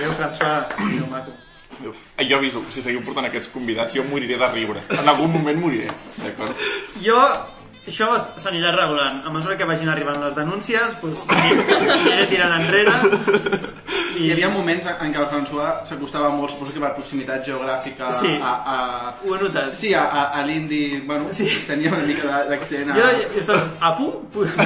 Adéu, 0.01 0.12
François. 0.14 0.66
Adéu, 0.78 1.07
maco. 1.07 1.32
Jo 1.84 2.38
aviso, 2.38 2.62
si 2.70 2.82
seguiu 2.82 3.02
portant 3.06 3.26
aquests 3.30 3.50
convidats, 3.54 3.94
jo 3.96 4.04
moriré 4.10 4.38
de 4.38 4.48
riure. 4.54 4.84
En 5.00 5.08
algun 5.10 5.32
moment 5.32 5.58
moriré, 5.60 5.88
d'acord? 6.22 6.54
Jo, 7.02 7.18
això 7.88 8.08
s'anirà 8.38 8.72
regulant. 8.76 9.24
A 9.26 9.32
mesura 9.34 9.58
que 9.58 9.66
vagin 9.66 9.90
arribant 9.90 10.20
les 10.24 10.36
denúncies, 10.38 10.98
doncs, 11.02 11.26
aniré 11.30 12.28
tirant 12.30 12.54
enrere. 12.62 12.94
Hi 14.22 14.28
havia 14.34 14.50
moments 14.52 14.86
en 14.92 15.14
què 15.14 15.18
el 15.22 15.28
François 15.32 15.86
s'acostava 15.88 16.30
molt, 16.36 16.52
suposo 16.52 16.74
que 16.76 16.82
per 16.84 16.92
proximitat 16.94 17.46
geogràfica 17.48 18.12
Sí. 18.20 18.34
a, 18.44 18.52
a... 18.74 19.14
Ho 19.26 19.34
he 19.36 19.40
notat. 19.42 19.72
Sí, 19.80 19.94
a, 19.96 20.04
a, 20.04 20.26
a 20.38 20.44
l'indi, 20.46 21.00
bueno, 21.08 21.30
Sí. 21.32 21.48
tenia 21.66 21.90
una 21.90 22.04
mica 22.06 22.28
de- 22.28 22.50
d'accent 22.52 22.92
a... 22.92 22.98
Jo 23.00 23.08
estoy 23.40 23.62
a 23.80 23.96
punt. 23.98 24.28
punt. 24.34 24.52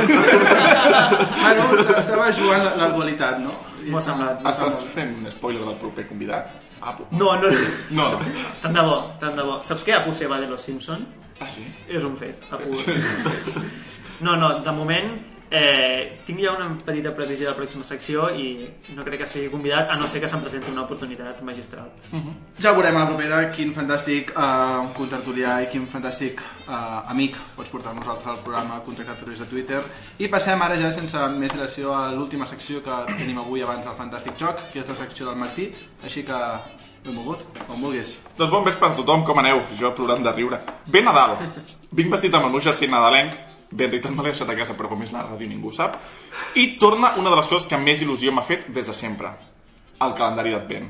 Bueno, 1.45 1.63
estava 1.99 2.31
jugant 2.33 2.63
la, 2.65 2.73
la 2.81 2.87
dualitat, 2.95 3.37
no? 3.39 3.53
M'ho 3.89 3.99
ha 3.99 4.03
semblat. 4.05 4.41
Estàs 4.41 4.79
semblat. 4.79 4.93
fent 4.95 5.13
un 5.21 5.31
spoiler 5.31 5.61
del 5.65 5.77
proper 5.81 6.07
convidat? 6.09 6.49
Apu. 6.81 7.05
No, 7.11 7.35
no. 7.41 7.51
No. 7.97 8.09
Tant 8.63 8.73
de 8.75 8.81
bo, 8.81 8.97
tant 9.21 9.35
de 9.37 9.43
bo. 9.45 9.59
Saps 9.63 9.83
que 9.83 9.93
Apu 9.93 10.13
se 10.15 10.27
va 10.31 10.39
de 10.41 10.47
los 10.47 10.61
Simpson? 10.61 11.05
Ah, 11.39 11.49
sí? 11.51 11.65
És 11.91 12.03
un 12.07 12.15
fet. 12.17 12.45
Apu. 12.55 12.71
No, 14.23 14.35
no, 14.39 14.59
de 14.63 14.71
moment 14.71 15.09
eh, 15.55 16.19
tinc 16.27 16.41
ja 16.43 16.53
una 16.55 16.67
petita 16.85 17.13
previsió 17.15 17.47
de 17.47 17.53
la 17.53 17.57
pròxima 17.57 17.85
secció 17.87 18.27
i 18.35 18.67
no 18.95 19.05
crec 19.07 19.21
que 19.21 19.27
sigui 19.29 19.51
convidat, 19.53 19.89
a 19.89 19.95
no 19.99 20.07
ser 20.11 20.21
que 20.21 20.29
se'm 20.31 20.43
presenti 20.43 20.71
una 20.71 20.83
oportunitat 20.83 21.41
magistral. 21.47 21.91
Ja 22.59 22.73
veurem 22.75 22.97
a 22.97 23.05
la 23.05 23.09
propera 23.11 23.41
quin 23.55 23.73
fantàstic 23.75 24.33
uh, 24.35 24.89
contertulià 24.97 25.61
i 25.63 25.69
quin 25.71 25.87
fantàstic 25.91 26.41
uh, 26.67 27.05
amic 27.13 27.37
pots 27.55 27.71
portar 27.71 27.93
amb 27.93 28.03
nosaltres 28.03 28.33
al 28.33 28.41
programa 28.43 28.81
contactat 28.85 29.15
a 29.15 29.21
través 29.23 29.39
de 29.43 29.49
Twitter. 29.51 29.81
I 30.19 30.31
passem 30.33 30.61
ara 30.61 30.79
ja 30.81 30.91
sense 30.91 31.27
més 31.39 31.53
dilació 31.55 31.95
a 31.95 32.11
l'última 32.11 32.49
secció 32.49 32.83
que 32.83 33.01
tenim 33.13 33.39
avui 33.39 33.63
abans 33.63 33.85
del 33.85 33.97
Fantàstic 33.97 34.37
Joc, 34.39 34.67
que 34.73 34.83
és 34.83 34.91
la 34.91 34.99
secció 34.99 35.29
del 35.29 35.39
Martí, 35.39 35.71
així 36.03 36.25
que 36.27 36.41
benvolgut, 37.05 37.45
com 37.67 37.81
vulguis. 37.81 38.17
Doncs 38.37 38.51
bon 38.51 38.65
vespre 38.65 38.89
a 38.89 38.95
tothom, 38.97 39.23
com 39.25 39.39
aneu? 39.39 39.61
Jo 39.77 39.93
plorant 39.95 40.23
de 40.25 40.33
riure. 40.33 40.61
Bé 40.89 41.03
Nadal! 41.05 41.37
Vinc 41.95 42.11
vestit 42.11 42.33
amb 42.33 42.49
el 42.49 42.55
meu 42.55 42.63
jersei 42.65 42.89
nadalenc, 42.89 43.37
bé, 43.71 43.85
en 43.85 43.91
realitat 43.91 44.11
me 44.11 44.23
l'he 44.23 44.31
deixat 44.33 44.49
a 44.49 44.57
casa, 44.57 44.75
però 44.77 44.89
com 44.91 45.01
és 45.03 45.11
la 45.13 45.25
ràdio 45.25 45.47
ningú 45.49 45.71
sap. 45.71 45.97
I 46.55 46.75
torna 46.81 47.13
una 47.17 47.29
de 47.29 47.39
les 47.39 47.47
coses 47.47 47.67
que 47.69 47.77
més 47.77 48.01
il·lusió 48.01 48.31
m'ha 48.31 48.45
fet 48.45 48.69
des 48.73 48.85
de 48.85 48.93
sempre. 48.93 49.31
El 50.01 50.13
calendari 50.13 50.51
d'advent. 50.51 50.87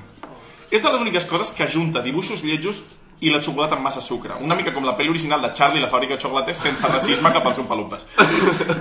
És 0.72 0.82
de 0.82 0.92
les 0.92 1.02
úniques 1.02 1.26
coses 1.30 1.52
que 1.56 1.68
junta 1.70 2.02
dibuixos 2.02 2.44
lletjos 2.44 2.84
i 3.22 3.32
la 3.32 3.42
xocolata 3.42 3.76
amb 3.78 3.86
massa 3.86 4.02
sucre. 4.02 4.36
Una 4.44 4.56
mica 4.56 4.74
com 4.76 4.84
la 4.86 4.96
pel·li 4.98 5.10
original 5.14 5.42
de 5.42 5.52
Charlie 5.56 5.82
la 5.82 5.90
fàbrica 5.92 6.16
de 6.16 6.22
xocolates 6.22 6.60
sense 6.60 6.88
racisme 6.88 7.32
cap 7.32 7.46
als 7.48 7.62
umpalupes. 7.64 8.06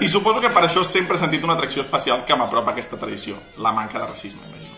I 0.01 0.09
suposo 0.09 0.41
que 0.41 0.51
per 0.51 0.65
això 0.67 0.83
sempre 0.85 1.17
he 1.17 1.23
sentit 1.23 1.45
una 1.45 1.55
atracció 1.55 1.85
especial 1.85 2.25
que 2.27 2.37
m'apropa 2.37 2.73
aquesta 2.73 2.99
tradició. 2.99 3.39
La 3.59 3.73
manca 3.73 4.01
de 4.01 4.09
racisme, 4.09 4.43
imagino. 4.49 4.75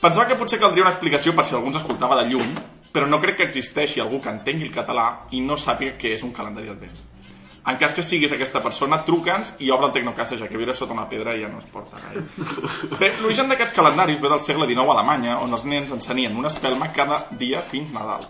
Pensava 0.00 0.26
que 0.28 0.38
potser 0.38 0.60
caldria 0.60 0.84
una 0.84 0.92
explicació 0.94 1.34
per 1.34 1.44
si 1.44 1.54
algú 1.56 1.72
ens 1.72 1.80
escoltava 1.80 2.16
de 2.20 2.28
lluny, 2.30 2.54
però 2.92 3.08
no 3.08 3.20
crec 3.20 3.36
que 3.40 3.48
existeixi 3.50 4.00
algú 4.00 4.20
que 4.22 4.32
entengui 4.32 4.68
el 4.68 4.72
català 4.74 5.26
i 5.36 5.42
no 5.44 5.58
sàpiga 5.60 5.96
què 6.00 6.14
és 6.16 6.24
un 6.24 6.32
calendari 6.36 6.70
d'advent. 6.70 7.15
En 7.66 7.78
cas 7.80 7.96
que 7.96 8.02
siguis 8.06 8.30
aquesta 8.30 8.60
persona, 8.62 9.00
truca'ns 9.02 9.56
i 9.58 9.72
obre 9.74 9.88
el 9.88 9.92
Tecnocasa, 9.96 10.36
ja 10.38 10.46
que 10.46 10.58
viure 10.58 10.74
sota 10.74 10.94
una 10.94 11.08
pedra 11.10 11.34
ja 11.34 11.48
no 11.50 11.58
es 11.58 11.66
porta 11.66 11.98
gaire. 11.98 12.22
Bé, 13.00 13.10
l'origen 13.18 13.50
d'aquests 13.50 13.74
calendaris 13.74 14.20
ve 14.22 14.30
del 14.30 14.42
segle 14.44 14.68
XIX 14.70 14.86
a 14.86 14.94
Alemanya, 14.94 15.38
on 15.42 15.52
els 15.56 15.64
nens 15.66 15.90
encenien 15.96 16.36
una 16.38 16.52
espelma 16.52 16.92
cada 16.94 17.24
dia 17.32 17.64
fins 17.66 17.90
Nadal. 17.94 18.28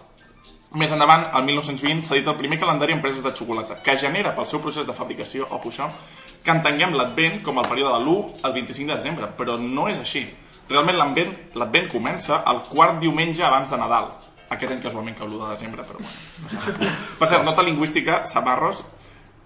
Més 0.76 0.92
endavant, 0.92 1.28
al 1.36 1.44
1920, 1.44 2.02
s'ha 2.04 2.16
dit 2.16 2.26
el 2.26 2.36
primer 2.40 2.58
calendari 2.60 2.96
empreses 2.96 3.22
de 3.24 3.34
xocolata, 3.36 3.76
que 3.84 3.94
genera 4.00 4.32
pel 4.36 4.48
seu 4.48 4.60
procés 4.64 4.88
de 4.88 4.96
fabricació, 4.96 5.46
ojo 5.50 5.70
això, 5.70 5.90
que 6.42 6.52
entenguem 6.52 6.96
l'Advent 6.96 7.42
com 7.44 7.60
el 7.60 7.68
període 7.68 7.92
de 7.92 8.00
l'1 8.04 8.42
al 8.42 8.56
25 8.56 8.90
de 8.90 8.96
desembre, 8.96 9.30
però 9.38 9.56
no 9.60 9.86
és 9.92 10.00
així. 10.00 10.24
Realment 10.68 10.98
l'Advent 10.98 11.88
comença 11.92 12.40
el 12.50 12.64
quart 12.72 13.00
diumenge 13.04 13.44
abans 13.44 13.70
de 13.70 13.78
Nadal. 13.78 14.10
Aquest 14.48 14.72
any 14.72 14.82
casualment 14.82 15.16
que 15.18 15.26
l'1 15.26 15.44
de 15.44 15.52
desembre, 15.54 15.86
però 15.86 16.00
bueno. 16.00 16.90
Per 17.18 17.28
cert, 17.28 17.44
nota 17.44 17.64
lingüística, 17.66 18.24
Samarros, 18.26 18.84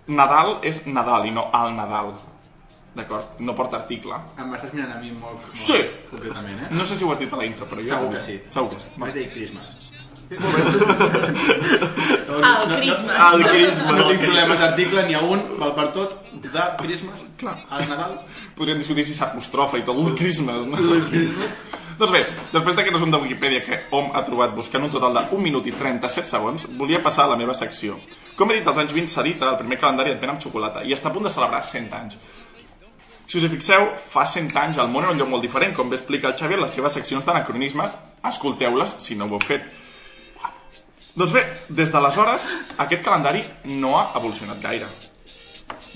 Nadal 0.09 0.59
és 0.63 0.87
Nadal 0.87 1.27
i 1.27 1.31
no 1.31 1.51
al 1.53 1.75
Nadal. 1.77 2.13
D'acord? 2.95 3.25
No 3.39 3.55
porta 3.55 3.77
article. 3.79 4.15
Em 4.39 4.49
m'estàs 4.51 4.73
mirant 4.75 4.93
a 4.97 5.01
mi 5.01 5.11
molt, 5.13 5.39
molt 5.47 5.57
Sí. 5.57 5.79
concretament, 6.11 6.61
eh? 6.65 6.69
No 6.75 6.85
sé 6.87 6.97
si 6.97 7.05
ho 7.05 7.13
has 7.13 7.19
dit 7.21 7.33
a 7.33 7.37
la 7.37 7.45
intro, 7.47 7.65
però 7.67 7.81
jo... 7.83 7.89
Segur 7.89 8.11
que 8.11 8.17
sí. 8.21 8.41
Segur 8.51 8.71
que 8.71 8.79
sí. 8.81 8.87
Vaig 8.97 9.13
dir 9.15 9.31
Christmas. 9.31 9.77
El 10.31 10.39
Christmas. 12.77 13.35
El 13.35 13.45
Christmas. 13.47 13.97
No 13.97 14.05
tinc 14.09 14.21
problemes 14.25 14.59
d'article 14.61 15.03
ni 15.09 15.15
a 15.19 15.23
un, 15.27 15.41
val 15.59 15.73
per 15.75 15.89
tot, 15.95 16.11
de 16.45 16.63
Christmas, 16.79 17.25
Clar. 17.41 17.57
al 17.71 17.89
Nadal. 17.89 18.13
Podríem 18.59 18.79
discutir 18.79 19.05
si 19.07 19.15
s'apostrofa 19.15 19.79
i 19.81 19.83
tot, 19.87 19.97
el 19.99 20.15
Christmas, 20.19 20.67
no? 20.71 20.77
Doncs 22.01 22.13
bé, 22.15 22.21
després 22.55 22.77
d'aquest 22.77 22.95
resum 22.97 23.11
de 23.13 23.19
Wikipedia 23.21 23.61
que 23.65 23.79
hom 23.97 24.11
ha 24.17 24.23
trobat 24.25 24.55
buscant 24.57 24.87
un 24.87 24.93
total 24.93 25.19
de 25.19 25.25
1 25.37 25.43
minut 25.45 25.67
i 25.69 25.75
37 25.77 26.31
segons, 26.31 26.65
volia 26.79 27.03
passar 27.05 27.27
a 27.27 27.35
la 27.35 27.37
meva 27.37 27.53
secció. 27.55 27.99
Com 28.37 28.51
he 28.51 28.57
dit, 28.57 28.69
als 28.69 28.81
anys 28.81 28.95
20 28.97 29.13
s'edita 29.13 29.51
el 29.53 29.59
primer 29.61 29.77
calendari 29.83 30.15
advent 30.15 30.33
amb 30.35 30.41
xocolata 30.41 30.85
i 30.87 30.97
està 30.97 31.11
a 31.11 31.15
punt 31.15 31.29
de 31.29 31.35
celebrar 31.35 31.61
100 31.61 31.99
anys. 31.99 32.17
Si 33.31 33.39
us 33.39 33.45
hi 33.45 33.53
fixeu, 33.53 33.85
fa 34.11 34.25
100 34.27 34.57
anys 34.59 34.81
el 34.83 34.89
món 34.91 35.05
era 35.05 35.13
un 35.13 35.21
lloc 35.21 35.29
molt 35.31 35.45
diferent, 35.45 35.77
com 35.77 35.93
bé 35.93 36.01
explica 36.01 36.33
el 36.33 36.39
Xavi 36.41 36.57
en 36.57 36.65
les 36.65 36.73
seves 36.75 36.97
seccions 36.97 37.29
d'anacronismes. 37.29 37.99
Escolteu-les 38.33 38.97
si 39.05 39.15
no 39.15 39.29
ho 39.29 39.37
heu 39.37 39.45
fet. 39.45 39.69
Doncs 41.15 41.37
bé, 41.37 41.45
des 41.69 41.93
d'aleshores, 41.93 42.49
aquest 42.87 43.05
calendari 43.05 43.45
no 43.77 43.93
ha 43.99 44.09
evolucionat 44.17 44.59
gaire. 44.65 44.89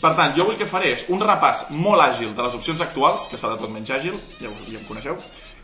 Per 0.04 0.12
tant, 0.12 0.34
jo 0.36 0.44
avui 0.44 0.54
el 0.54 0.60
que 0.60 0.68
faré 0.68 0.92
és 0.92 1.06
un 1.08 1.22
repàs 1.24 1.64
molt 1.72 2.04
àgil 2.04 2.34
de 2.36 2.44
les 2.44 2.54
opcions 2.58 2.82
actuals, 2.84 3.24
que 3.30 3.38
serà 3.40 3.56
tot 3.56 3.72
menys 3.72 3.90
àgil, 3.96 4.18
ja, 4.36 4.50
ho, 4.50 4.56
ja 4.68 4.76
em 4.76 4.84
coneixeu, 4.84 5.16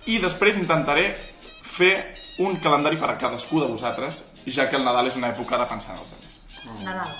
i 0.07 0.18
després 0.22 0.57
intentaré 0.57 1.16
fer 1.62 2.14
un 2.40 2.57
calendari 2.62 2.96
per 2.96 3.11
a 3.11 3.18
cadascú 3.18 3.61
de 3.61 3.66
vosaltres, 3.68 4.22
ja 4.46 4.68
que 4.70 4.76
el 4.76 4.84
Nadal 4.84 5.07
és 5.11 5.16
una 5.20 5.28
època 5.34 5.59
de 5.61 5.66
pensar 5.68 5.94
en 5.94 6.01
els 6.01 6.12
altres. 6.16 6.38
Nadal. 6.84 7.16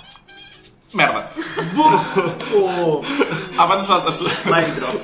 Merda. 0.93 1.29
Oh, 2.57 3.03
Abans 3.59 3.83
de 3.83 3.87
saltar... 3.87 4.15
mic 4.51 4.73
drop. 4.81 4.97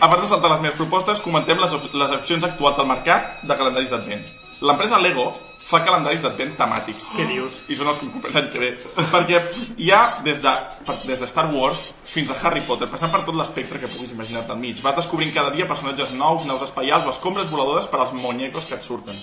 Abans 0.00 0.22
de 0.22 0.28
saltar 0.28 0.50
les 0.52 0.60
meves 0.62 0.76
propostes, 0.78 1.20
comentem 1.24 1.58
les, 1.58 1.72
op- 1.74 1.94
les 1.98 2.12
opcions 2.14 2.44
actuals 2.46 2.76
del 2.78 2.86
mercat 2.86 3.40
de 3.42 3.56
calendaris 3.58 3.90
d'advent. 3.90 4.22
L'empresa 4.60 5.00
Lego 5.02 5.32
fa 5.60 5.82
calendaris 5.84 6.22
d'advent 6.24 6.54
temàtics. 6.58 7.10
Què 7.14 7.26
dius? 7.28 7.60
I 7.70 7.76
són 7.78 7.90
els 7.92 8.00
que 8.00 8.08
compré 8.10 8.32
l'any 8.34 8.48
que 8.50 8.58
ve. 8.62 8.70
Perquè 9.12 9.40
hi 9.78 9.90
ha 9.94 10.00
des 10.24 10.40
de, 10.42 10.52
per- 10.86 10.96
des 11.06 11.20
de 11.20 11.28
Star 11.30 11.46
Wars 11.54 11.84
fins 12.10 12.30
a 12.32 12.38
Harry 12.42 12.62
Potter, 12.66 12.88
passant 12.90 13.12
per 13.12 13.20
tot 13.26 13.36
l'espectre 13.38 13.78
que 13.78 13.90
puguis 13.92 14.10
imaginar-te 14.16 14.52
al 14.56 14.58
mig. 14.58 14.80
Vas 14.82 14.96
descobrint 14.96 15.32
cada 15.36 15.52
dia 15.54 15.68
personatges 15.70 16.12
nous, 16.16 16.46
naus 16.48 16.64
espaials 16.66 17.06
o 17.06 17.12
escombres 17.14 17.50
voladores 17.52 17.86
per 17.86 18.00
als 18.00 18.12
muñecos 18.16 18.66
que 18.66 18.74
et 18.80 18.82
surten. 18.82 19.20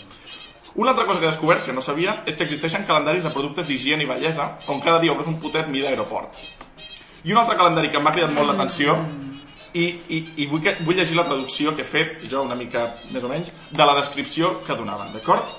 Una 0.78 0.92
altra 0.92 1.06
cosa 1.08 1.20
que 1.20 1.26
he 1.26 1.32
descobert, 1.32 1.66
que 1.66 1.74
no 1.74 1.82
sabia, 1.82 2.22
és 2.30 2.36
que 2.38 2.44
existeixen 2.46 2.86
calendaris 2.86 3.24
de 3.26 3.32
productes 3.34 3.66
d'higiene 3.66 4.04
i 4.06 4.08
bellesa 4.08 4.52
on 4.70 4.80
cada 4.80 5.00
dia 5.02 5.12
obres 5.12 5.28
un 5.28 5.40
putet 5.42 5.68
mida 5.74 5.90
aeroport. 5.90 6.38
I 7.26 7.34
un 7.34 7.40
altre 7.42 7.58
calendari 7.58 7.90
que 7.90 8.00
m'ha 8.00 8.14
cridat 8.14 8.32
molt 8.36 8.52
l'atenció 8.52 8.94
i, 9.74 9.88
i, 10.14 10.20
i 10.44 10.46
vull, 10.48 10.62
que, 10.62 10.76
vull 10.86 10.96
llegir 10.96 11.18
la 11.18 11.26
traducció 11.26 11.74
que 11.76 11.82
he 11.82 11.86
fet, 11.90 12.20
jo 12.30 12.44
una 12.46 12.56
mica 12.56 12.92
més 13.12 13.26
o 13.26 13.30
menys, 13.32 13.50
de 13.72 13.86
la 13.90 13.96
descripció 13.98 14.60
que 14.68 14.78
donaven, 14.78 15.12
d'acord? 15.18 15.50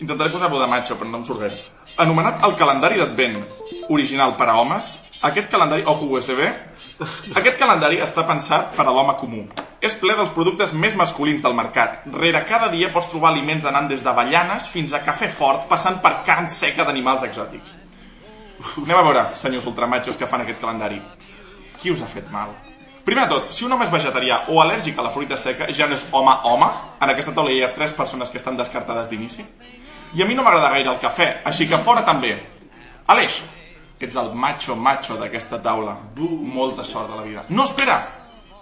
Intentaré 0.00 0.30
posar-ho 0.30 0.58
de 0.60 0.66
macho, 0.70 0.96
però 0.98 1.08
no 1.10 1.20
em 1.20 1.24
surt 1.24 1.40
gaire. 1.40 1.58
Anomenat 2.02 2.44
el 2.44 2.56
calendari 2.58 2.98
d'advent 3.00 3.38
original 3.88 4.36
per 4.36 4.48
a 4.52 4.56
homes, 4.60 4.92
aquest 5.24 5.48
calendari, 5.52 5.86
ojo 5.88 6.10
USB, 6.16 6.42
aquest 7.36 7.58
calendari 7.60 8.02
està 8.04 8.26
pensat 8.28 8.74
per 8.76 8.86
a 8.86 8.92
l'home 8.92 9.16
comú. 9.20 9.46
És 9.80 9.96
ple 10.00 10.16
dels 10.16 10.32
productes 10.34 10.72
més 10.72 10.96
masculins 10.96 11.42
del 11.44 11.56
mercat. 11.56 12.04
Rere 12.18 12.44
cada 12.48 12.68
dia 12.72 12.92
pots 12.92 13.10
trobar 13.12 13.32
aliments 13.32 13.66
anant 13.68 13.88
des 13.88 14.04
d'avellanes 14.04 14.68
fins 14.72 14.92
a 14.96 15.02
cafè 15.04 15.28
fort, 15.32 15.66
passant 15.68 16.00
per 16.04 16.18
carn 16.28 16.50
seca 16.50 16.84
d'animals 16.84 17.26
exòtics. 17.28 17.76
Anem 18.84 18.96
a 18.96 19.02
veure, 19.04 19.26
senyors 19.36 19.68
ultramachos 19.68 20.16
que 20.16 20.28
fan 20.28 20.44
aquest 20.44 20.62
calendari. 20.62 21.02
Qui 21.80 21.92
us 21.92 22.02
ha 22.02 22.08
fet 22.08 22.32
mal? 22.32 22.54
Primer 23.06 23.28
de 23.28 23.30
tot, 23.30 23.52
si 23.54 23.62
un 23.62 23.70
home 23.70 23.84
és 23.86 23.90
vegetarià 23.92 24.36
o 24.50 24.56
al·lèrgic 24.58 24.96
a 24.98 25.04
la 25.06 25.12
fruita 25.14 25.36
seca, 25.38 25.68
ja 25.70 25.86
no 25.86 25.94
és 25.94 26.08
home-home. 26.10 26.66
En 26.98 27.12
aquesta 27.12 27.34
taula 27.36 27.52
hi 27.54 27.60
ha 27.62 27.68
tres 27.76 27.92
persones 27.94 28.32
que 28.32 28.40
estan 28.40 28.58
descartades 28.58 29.06
d'inici. 29.12 29.44
I 30.18 30.24
a 30.24 30.26
mi 30.26 30.34
no 30.34 30.42
m'agrada 30.42 30.72
gaire 30.72 30.90
el 30.90 30.98
cafè, 30.98 31.28
així 31.46 31.68
que 31.70 31.78
fora 31.78 32.02
també. 32.02 32.32
Aleix, 33.14 33.38
ets 34.02 34.18
el 34.18 34.32
macho-macho 34.34 35.20
d'aquesta 35.22 35.62
taula. 35.62 35.94
Molta 36.18 36.82
sort 36.82 37.14
de 37.14 37.20
la 37.20 37.22
vida. 37.22 37.46
No, 37.48 37.70
espera! 37.70 38.00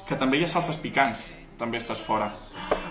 Que 0.05 0.20
també 0.20 0.36
hi 0.36 0.45
ha 0.45 0.53
salses 0.59 0.76
picants. 0.76 1.24
També 1.57 1.80
estàs 1.80 2.05
fora. 2.05 2.28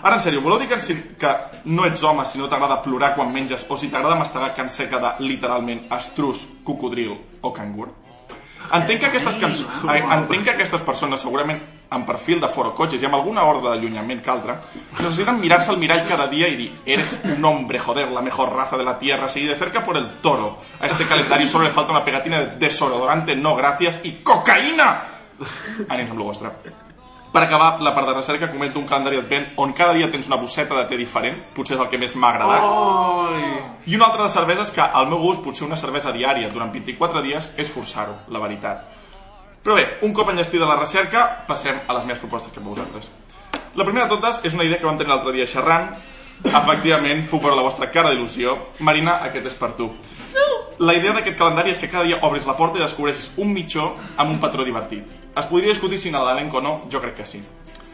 Ara, 0.02 0.16
en 0.16 0.22
sèrio, 0.24 0.42
voleu 0.42 0.58
dir 0.58 0.72
que, 0.72 0.80
si, 0.82 0.96
que 1.20 1.36
no 1.70 1.86
ets 1.86 2.02
home 2.02 2.26
si 2.26 2.40
no 2.40 2.50
t'agrada 2.50 2.82
plorar 2.82 3.14
quan 3.14 3.30
menges 3.30 3.68
o 3.70 3.78
si 3.78 3.92
t'agrada 3.92 4.18
mastegar 4.18 4.56
carn 4.56 4.72
seca 4.72 4.98
de, 4.98 5.18
literalment, 5.22 5.86
estrus, 5.94 6.48
cocodril 6.66 7.14
o 7.42 7.52
cangur? 7.54 7.92
Entenc 8.72 9.00
que 9.00 9.06
aquestes, 9.06 9.36
cançó... 9.40 9.66
Ai, 9.88 10.00
entenc 10.16 10.44
que 10.44 10.54
aquestes 10.54 10.82
persones, 10.86 11.20
segurament 11.20 11.60
amb 11.94 12.06
perfil 12.08 12.40
de 12.42 12.48
forocotxes 12.50 13.02
i 13.02 13.06
amb 13.06 13.18
alguna 13.18 13.44
ordre 13.46 13.70
d'allunyament 13.70 14.22
que 14.24 14.32
altra, 14.32 14.56
necessiten 14.98 15.40
mirar-se 15.40 15.70
al 15.70 15.78
mirall 15.78 16.06
cada 16.08 16.26
dia 16.32 16.48
i 16.48 16.56
dir 16.58 16.70
eres 16.84 17.18
un 17.36 17.44
hombre, 17.44 17.78
joder, 17.78 18.08
la 18.10 18.22
mejor 18.24 18.54
raza 18.54 18.78
de 18.80 18.86
la 18.86 18.98
tierra, 18.98 19.28
seguí 19.28 19.46
de 19.46 19.58
cerca 19.60 19.84
por 19.84 19.96
el 19.96 20.20
toro. 20.20 20.56
A 20.80 20.86
este 20.86 21.06
calendario 21.06 21.46
solo 21.46 21.64
le 21.64 21.74
falta 21.74 21.92
una 21.92 22.04
pegatina 22.04 22.40
de 22.40 22.56
desodorante, 22.66 23.36
no 23.36 23.54
gracias, 23.54 24.00
i 24.04 24.18
cocaïna! 24.24 24.94
Ànims 25.88 26.10
amb 26.10 26.18
lo 26.18 26.30
vostre. 26.30 26.83
Per 27.34 27.42
acabar, 27.42 27.80
la 27.82 27.90
part 27.90 28.06
de 28.06 28.12
recerca 28.14 28.46
comento 28.46 28.78
un 28.78 28.86
calendari 28.86 29.16
advent 29.18 29.56
on 29.58 29.72
cada 29.74 29.92
dia 29.96 30.06
tens 30.06 30.28
una 30.30 30.36
bosseta 30.38 30.76
de 30.78 30.84
té 30.86 30.94
diferent, 30.94 31.40
potser 31.56 31.74
és 31.74 31.82
el 31.82 31.88
que 31.90 31.98
més 31.98 32.14
m'ha 32.14 32.30
agradat. 32.30 32.62
I 33.90 33.96
una 33.98 34.06
altra 34.06 34.28
de 34.28 34.30
cerveses 34.30 34.70
que, 34.70 34.84
al 34.84 35.10
meu 35.10 35.18
gust, 35.18 35.42
potser 35.42 35.66
una 35.66 35.74
cervesa 35.80 36.12
diària 36.14 36.52
durant 36.54 36.70
24 36.70 37.24
dies 37.26 37.50
és 37.58 37.74
forçar-ho, 37.74 38.20
la 38.30 38.38
veritat. 38.38 38.86
Però 39.66 39.74
bé, 39.74 39.88
un 40.06 40.14
cop 40.14 40.30
enllestida 40.30 40.70
la 40.70 40.78
recerca, 40.78 41.26
passem 41.48 41.82
a 41.88 41.98
les 41.98 42.06
meves 42.06 42.22
propostes 42.22 42.54
que 42.54 42.62
vosaltres. 42.62 43.10
La 43.74 43.82
primera 43.82 44.06
de 44.06 44.14
totes 44.14 44.44
és 44.46 44.54
una 44.54 44.62
idea 44.62 44.78
que 44.78 44.86
vam 44.86 45.02
tenir 45.02 45.10
l'altre 45.10 45.34
dia 45.34 45.50
xerrant. 45.50 45.90
Efectivament, 46.44 47.26
puc 47.32 47.42
veure 47.42 47.58
la 47.58 47.66
vostra 47.66 47.90
cara 47.90 48.14
d'il·lusió. 48.14 48.60
Marina, 48.78 49.18
aquest 49.26 49.50
és 49.50 49.58
per 49.58 49.74
tu. 49.74 49.90
La 50.78 50.94
idea 50.96 51.12
d'aquest 51.14 51.36
calendari 51.38 51.70
és 51.70 51.78
que 51.78 51.86
cada 51.90 52.02
dia 52.02 52.18
obris 52.26 52.46
la 52.48 52.56
porta 52.58 52.80
i 52.80 52.82
descobreixis 52.82 53.32
un 53.38 53.52
mitjó 53.54 53.92
amb 54.16 54.32
un 54.32 54.40
patró 54.42 54.64
divertit. 54.66 55.06
Es 55.38 55.46
podria 55.46 55.70
discutir 55.70 56.00
si 56.02 56.10
nadalenc 56.10 56.54
o 56.54 56.62
no, 56.64 56.72
jo 56.90 57.02
crec 57.02 57.20
que 57.20 57.26
sí. 57.28 57.42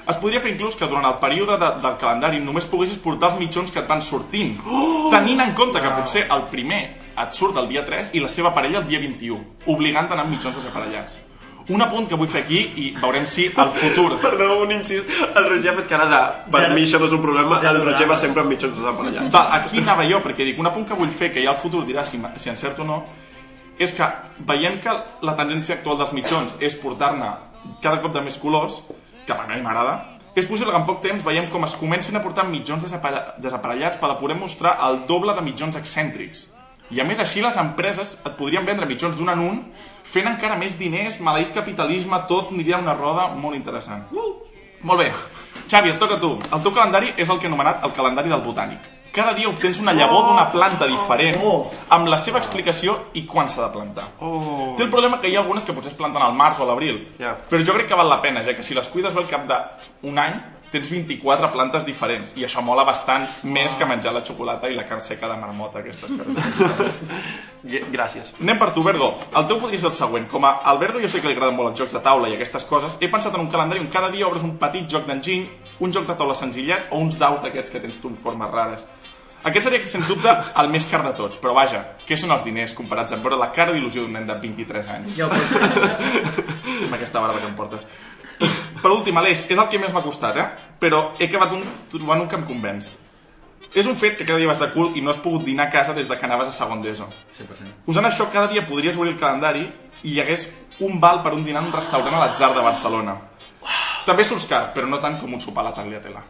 Es 0.09 0.17
podria 0.17 0.41
fer 0.41 0.55
inclús 0.55 0.75
que 0.81 0.89
durant 0.89 1.05
el 1.05 1.19
període 1.21 1.59
de, 1.61 1.69
del 1.85 1.99
calendari 2.01 2.41
només 2.41 2.67
poguessis 2.67 2.99
portar 2.99 3.31
els 3.31 3.39
mitjons 3.39 3.71
que 3.71 3.83
et 3.83 3.91
van 3.91 4.01
sortint, 4.03 4.57
oh! 4.65 5.11
tenint 5.13 5.45
en 5.45 5.53
compte 5.55 5.83
que 5.83 5.93
potser 5.99 6.25
el 6.33 6.49
primer 6.51 6.81
et 7.21 7.37
surt 7.37 7.61
el 7.61 7.69
dia 7.69 7.85
3 7.87 8.15
i 8.17 8.25
la 8.25 8.33
seva 8.33 8.55
parella 8.57 8.81
el 8.81 8.89
dia 8.89 9.03
21, 9.03 9.43
obligant 9.69 10.09
a 10.09 10.17
anar 10.17 10.25
amb 10.25 10.35
mitjons 10.39 10.57
desaparellats. 10.57 11.21
Un 11.71 11.83
apunt 11.85 12.09
que 12.11 12.17
vull 12.19 12.29
fer 12.29 12.43
aquí 12.43 12.61
i 12.83 12.89
veurem 12.99 13.27
si 13.31 13.47
el 13.47 13.71
futur... 13.79 14.17
Perdó, 14.25 14.61
un 14.65 14.73
incís. 14.75 15.05
El 15.37 15.47
Roger 15.49 15.71
ha 15.73 15.77
fet 15.81 15.89
cara 15.93 16.07
de... 16.11 16.21
Per 16.51 16.63
Zero. 16.65 16.75
mi 16.75 16.83
això 16.87 16.99
no 16.99 17.07
és 17.07 17.15
un 17.15 17.23
problema. 17.23 17.59
Zero 17.63 17.79
El 17.81 17.87
Roger 17.87 18.09
va 18.11 18.17
sempre 18.19 18.43
amb 18.43 18.51
mitjons 18.51 18.75
desaparellats. 18.77 19.31
Va, 19.35 19.45
aquí 19.61 19.79
anava 19.85 20.07
jo, 20.11 20.19
perquè 20.25 20.45
dic, 20.49 20.59
un 20.59 20.67
apunt 20.71 20.89
que 20.89 20.99
vull 20.99 21.13
fer, 21.15 21.31
que 21.33 21.45
ja 21.45 21.55
el 21.55 21.61
futur 21.63 21.85
dirà 21.87 22.05
si, 22.09 22.19
si 22.43 22.51
encerto 22.53 22.83
o 22.83 22.89
no, 22.89 23.01
és 23.81 23.95
que 23.97 24.05
veient 24.51 24.81
que 24.85 24.93
la 25.25 25.37
tendència 25.39 25.79
actual 25.79 25.97
dels 26.03 26.13
mitjons 26.13 26.59
és 26.61 26.75
portar-ne 26.83 27.31
cada 27.81 28.01
cop 28.03 28.13
de 28.13 28.21
més 28.27 28.37
colors, 28.43 28.83
que 29.25 29.33
a 29.33 29.47
mi 29.49 29.63
m'agrada, 29.63 29.95
és 30.37 30.47
possible 30.47 30.71
que 30.75 30.79
en 30.79 30.87
poc 30.87 31.01
temps 31.03 31.23
veiem 31.25 31.49
com 31.51 31.65
es 31.67 31.73
comencin 31.81 32.17
a 32.19 32.23
portar 32.23 32.45
mitjons 32.51 32.83
desapare- 32.85 33.39
desaparellats 33.43 33.97
per 33.99 34.11
a 34.11 34.19
poder 34.21 34.37
mostrar 34.39 34.77
el 34.87 35.05
doble 35.09 35.33
de 35.39 35.43
mitjons 35.47 35.79
excèntrics. 35.81 36.47
I 36.91 37.01
a 37.01 37.05
més 37.07 37.21
així 37.23 37.41
les 37.41 37.57
empreses 37.57 38.17
et 38.27 38.33
podrien 38.39 38.65
vendre 38.67 38.87
mitjons 38.87 39.17
d'un 39.17 39.29
en 39.31 39.39
un, 39.39 39.59
fent 40.03 40.27
encara 40.27 40.57
més 40.59 40.77
diners, 40.79 41.21
maleït 41.23 41.53
capitalisme, 41.55 42.19
tot 42.29 42.51
aniria 42.51 42.79
una 42.83 42.95
roda 42.99 43.29
molt 43.35 43.55
interessant. 43.55 44.09
Uh! 44.13 44.33
Molt 44.83 44.99
bé. 45.03 45.11
Xavi, 45.69 45.91
et 45.93 45.99
toca 46.01 46.17
a 46.17 46.21
tu. 46.21 46.33
El 46.51 46.63
teu 46.65 46.73
calendari 46.73 47.13
és 47.17 47.29
el 47.29 47.39
que 47.39 47.45
he 47.47 47.51
anomenat 47.53 47.85
el 47.85 47.93
calendari 47.93 48.31
del 48.33 48.41
botànic. 48.43 48.79
Cada 49.13 49.35
dia 49.35 49.49
obtens 49.51 49.81
una 49.83 49.93
llavor 49.93 50.29
d'una 50.29 50.47
planta 50.53 50.87
diferent, 50.87 51.37
Oh. 51.43 51.69
amb 51.91 52.07
la 52.09 52.17
seva 52.19 52.39
explicació 52.39 52.95
i 53.15 53.25
quan 53.27 53.49
s'ha 53.49 53.63
de 53.67 53.73
plantar. 53.75 54.05
Oh. 54.21 54.75
Té 54.77 54.85
el 54.85 54.91
problema 54.91 55.21
que 55.21 55.29
hi 55.29 55.37
ha 55.37 55.41
algunes 55.41 55.65
que 55.65 55.73
potser 55.75 55.91
es 55.93 55.99
planten 55.99 56.23
al 56.23 56.33
març 56.33 56.61
o 56.61 56.63
a 56.63 56.67
l'abril, 56.67 57.09
Ja. 57.19 57.37
però 57.51 57.59
jo 57.65 57.75
crec 57.75 57.89
que 57.89 57.95
val 57.99 58.09
la 58.09 58.23
pena, 58.23 58.43
ja 58.45 58.55
que 58.57 58.63
si 58.63 58.73
les 58.75 58.89
cuides 58.89 59.13
bé 59.13 59.21
al 59.21 59.29
cap 59.29 59.47
d'un 60.03 60.19
any, 60.19 60.41
tens 60.71 60.91
24 60.91 61.51
plantes 61.53 61.85
diferents, 61.87 62.33
i 62.39 62.45
això 62.47 62.63
mola 62.63 62.85
bastant 62.87 63.27
més 63.43 63.75
que 63.79 63.89
menjar 63.89 64.13
la 64.15 64.23
xocolata 64.27 64.71
i 64.71 64.77
la 64.77 64.87
carn 64.89 65.03
seca 65.05 65.29
de 65.31 65.39
marmota, 65.41 65.83
aquestes 65.83 66.13
coses. 66.15 67.01
Gràcies. 67.97 68.33
Anem 68.41 68.61
per 68.61 68.71
tu, 68.77 68.85
Bergo. 68.87 69.11
El 69.37 69.49
teu 69.51 69.61
podria 69.61 69.83
ser 69.83 69.91
el 69.91 69.97
següent. 69.99 70.29
Com 70.31 70.47
a 70.49 70.55
al 70.71 70.79
Bergo 70.81 71.03
jo 71.03 71.11
sé 71.11 71.21
que 71.21 71.29
li 71.29 71.37
agraden 71.37 71.59
molt 71.59 71.73
els 71.73 71.83
jocs 71.83 71.97
de 71.97 72.03
taula 72.05 72.31
i 72.31 72.39
aquestes 72.39 72.65
coses, 72.71 72.97
he 73.01 73.11
pensat 73.13 73.35
en 73.35 73.45
un 73.45 73.51
calendari 73.53 73.83
on 73.83 73.91
cada 73.93 74.13
dia 74.15 74.29
obres 74.29 74.47
un 74.47 74.57
petit 74.63 74.89
joc 74.89 75.07
d'enginy, 75.11 75.51
un 75.85 75.93
joc 75.93 76.09
de 76.09 76.17
taula 76.17 76.39
senzillet 76.39 76.89
o 76.91 77.03
uns 77.03 77.19
daus 77.21 77.43
d'aquests 77.45 77.75
que 77.75 77.83
tens 77.83 78.01
tu 78.01 78.09
en 78.13 78.19
formes 78.19 78.51
rares. 78.51 78.87
Aquest 79.41 79.65
seria, 79.65 79.81
sens 79.89 80.05
dubte, 80.05 80.33
el 80.61 80.69
més 80.69 80.85
car 80.91 81.01
de 81.01 81.15
tots, 81.17 81.39
però 81.41 81.55
vaja, 81.57 81.79
què 82.05 82.17
són 82.21 82.35
els 82.35 82.45
diners 82.45 82.75
comparats 82.77 83.15
amb 83.17 83.25
veure 83.25 83.39
la 83.41 83.49
cara 83.57 83.73
d'il·lusió 83.73 84.05
d'un 84.05 84.13
nen 84.19 84.27
de 84.29 84.37
23 84.43 84.91
anys? 84.93 85.15
Ja 85.17 85.29
ho 85.29 85.31
pots 85.33 85.47
fer. 85.49 86.45
amb 86.85 86.97
aquesta 86.99 87.23
barba 87.25 87.41
que 87.41 87.49
em 87.49 87.57
portes. 87.57 87.87
Per 88.81 88.91
últim, 88.91 89.17
Aleix, 89.21 89.45
és 89.51 89.59
el 89.59 89.69
que 89.69 89.79
més 89.81 89.93
m'ha 89.93 90.03
costat, 90.05 90.37
eh? 90.41 90.47
Però 90.81 91.11
he 91.19 91.29
acabat 91.29 91.53
un, 91.57 91.65
trobant 91.93 92.25
un 92.25 92.29
que 92.29 92.39
em 92.39 92.47
convenç. 92.49 92.95
És 93.71 93.87
un 93.87 93.95
fet 93.95 94.17
que 94.19 94.25
cada 94.27 94.41
dia 94.41 94.49
vas 94.51 94.59
de 94.59 94.71
cul 94.75 94.97
i 94.99 95.03
no 95.05 95.13
has 95.13 95.21
pogut 95.23 95.45
dinar 95.47 95.69
a 95.69 95.71
casa 95.71 95.95
des 95.95 96.09
de 96.09 96.17
que 96.19 96.27
anaves 96.27 96.49
a 96.49 96.55
segon 96.57 96.81
d'ESO. 96.83 97.07
100%. 97.37 97.85
Usant 97.93 98.09
això, 98.09 98.27
cada 98.33 98.49
dia 98.51 98.65
podries 98.67 98.97
obrir 98.99 99.13
el 99.13 99.21
calendari 99.21 99.67
i 100.03 100.15
hi 100.15 100.21
hagués 100.23 100.49
un 100.81 100.99
val 101.01 101.21
per 101.23 101.35
un 101.37 101.45
dinar 101.45 101.63
en 101.63 101.69
un 101.69 101.77
restaurant 101.77 102.17
a 102.17 102.23
l'Atzar 102.25 102.55
de 102.57 102.65
Barcelona. 102.65 103.19
També 104.07 104.25
surts 104.25 104.49
car, 104.51 104.71
però 104.75 104.89
no 104.89 104.99
tant 104.99 105.21
com 105.21 105.37
un 105.37 105.43
sopar 105.45 105.63
a 105.63 105.69
la 105.69 105.77
tagliatella. 105.77 106.25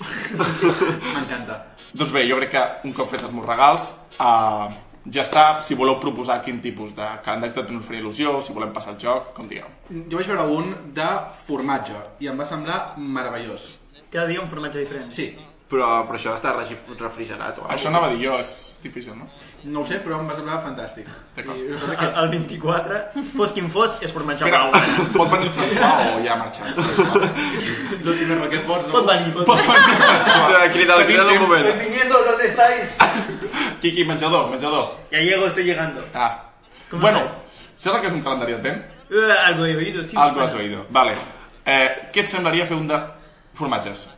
M'encanta. 1.14 1.58
Doncs 1.90 2.12
bé, 2.14 2.22
jo 2.30 2.38
crec 2.38 2.54
que 2.54 2.62
un 2.86 2.94
cop 2.96 3.10
fets 3.10 3.26
els 3.26 3.34
meus 3.34 3.48
regals, 3.48 3.90
uh, 4.22 4.70
ja 5.06 5.22
està. 5.22 5.44
Si 5.62 5.74
voleu 5.74 5.98
proposar 6.00 6.40
quin 6.44 6.60
tipus 6.60 6.94
de 6.96 7.06
calendari 7.24 7.52
de 7.56 7.76
us 7.76 7.84
faria 7.84 8.02
il·lusió, 8.02 8.40
si 8.42 8.52
volem 8.52 8.72
passar 8.72 8.94
el 8.94 9.00
joc, 9.00 9.32
com 9.34 9.48
digueu. 9.48 9.68
Jo 9.90 10.16
vaig 10.18 10.26
veure 10.26 10.48
un 10.50 10.74
de 10.94 11.10
formatge 11.46 11.96
i 12.20 12.28
em 12.28 12.38
va 12.38 12.44
semblar 12.44 12.94
meravellós. 12.98 13.70
Cada 14.10 14.26
dia 14.26 14.40
un 14.40 14.48
formatge 14.48 14.78
diferent. 14.80 15.12
Sí, 15.12 15.36
Però, 15.70 15.86
però 16.02 16.18
això 16.18 16.32
està 16.34 16.50
refrigerat 16.50 17.60
o 17.62 17.68
Això 17.70 17.92
anava 17.92 18.08
a 18.08 18.10
dir 18.10 18.24
jo, 18.24 18.32
és 18.42 18.80
difícil, 18.82 19.14
no? 19.14 19.28
no 19.70 19.84
ho 19.84 19.86
sé, 19.86 20.00
però 20.02 20.16
em 20.18 20.26
va 20.26 20.34
semblar 20.34 20.56
fantàstic. 20.64 21.06
D'acord. 21.36 21.60
I 21.60 21.94
que... 22.00 22.08
el 22.22 22.30
24, 22.32 22.98
fos 23.36 23.52
quin 23.54 23.68
fos, 23.70 23.94
és 24.02 24.10
formatge 24.10 24.42
Espera, 24.48 24.64
blau. 24.66 25.04
pot 25.14 25.30
venir 25.30 25.46
el 25.46 25.52
François 25.54 26.16
o 26.16 26.24
ja 26.24 26.32
ha 26.34 26.38
marxat? 26.40 26.74
L'últim 28.02 28.34
Roquefort... 28.40 28.90
Pot 28.90 29.06
venir, 29.12 29.30
pot 29.36 29.46
Pot 29.46 29.62
venir. 29.62 29.76
venir 29.78 29.94
el 29.94 30.24
François. 30.26 30.66
Crida, 30.74 30.98
crida 31.06 31.26
un 31.28 31.40
moment. 31.44 31.70
Viniendo, 31.84 32.24
¿dónde 32.24 32.48
estáis? 32.48 33.29
Quiqui, 33.80 34.04
menjador, 34.04 34.50
menjador. 34.50 34.96
Ya 35.10 35.18
llego, 35.18 35.46
estoy 35.46 35.64
llegando. 35.64 36.04
Ah. 36.14 36.50
¿Cómo 36.90 37.02
Bueno, 37.02 37.20
el 37.20 38.00
que 38.00 38.06
és 38.06 38.12
un 38.12 38.22
calendari 38.22 38.52
advent? 38.52 38.84
Eh, 39.10 39.32
algo 39.46 39.64
he 39.64 39.76
oído, 39.76 40.02
sí. 40.02 40.16
Algo 40.16 40.42
has 40.42 40.54
oído. 40.54 40.86
Vale. 40.90 41.14
Eh, 41.64 42.10
què 42.12 42.24
et 42.24 42.28
semblaria 42.28 42.66
fer 42.66 42.76
un 42.76 42.88
de 42.88 42.98
formatges? 43.54 44.08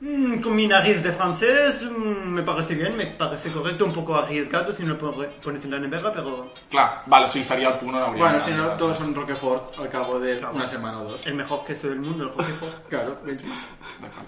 Mm, 0.00 0.38
con 0.40 0.54
mi 0.54 0.68
nariz 0.68 1.02
de 1.02 1.10
francés 1.10 1.82
mm, 1.82 2.28
me 2.30 2.42
parece 2.42 2.74
bien, 2.76 2.96
me 2.96 3.06
parece 3.06 3.50
correcto, 3.50 3.84
un 3.84 3.92
poco 3.92 4.14
arriesgado 4.14 4.72
si 4.72 4.84
no 4.84 4.96
pones 4.96 5.64
en 5.64 5.72
la 5.72 5.80
nevera, 5.80 6.12
pero 6.12 6.52
Clar, 6.70 7.02
vale, 7.06 7.26
o 7.26 7.28
sigui, 7.28 7.44
seria 7.44 7.70
el 7.70 7.78
punt 7.78 7.96
on. 7.96 8.16
Bueno, 8.16 8.40
si 8.40 8.52
no, 8.52 8.68
todos 8.78 8.96
son 8.98 9.12
Roquefort 9.12 9.76
al 9.78 9.88
cabo 9.88 10.20
de 10.20 10.38
una 10.52 10.66
semana 10.68 11.00
o 11.00 11.10
dos. 11.10 11.26
el 11.26 11.34
mejor 11.34 11.64
queso 11.64 11.88
del 11.88 11.98
mundo, 11.98 12.24
el 12.24 12.30
Roquefort. 12.30 12.88
Claro, 12.88 13.18
20, 13.24 13.44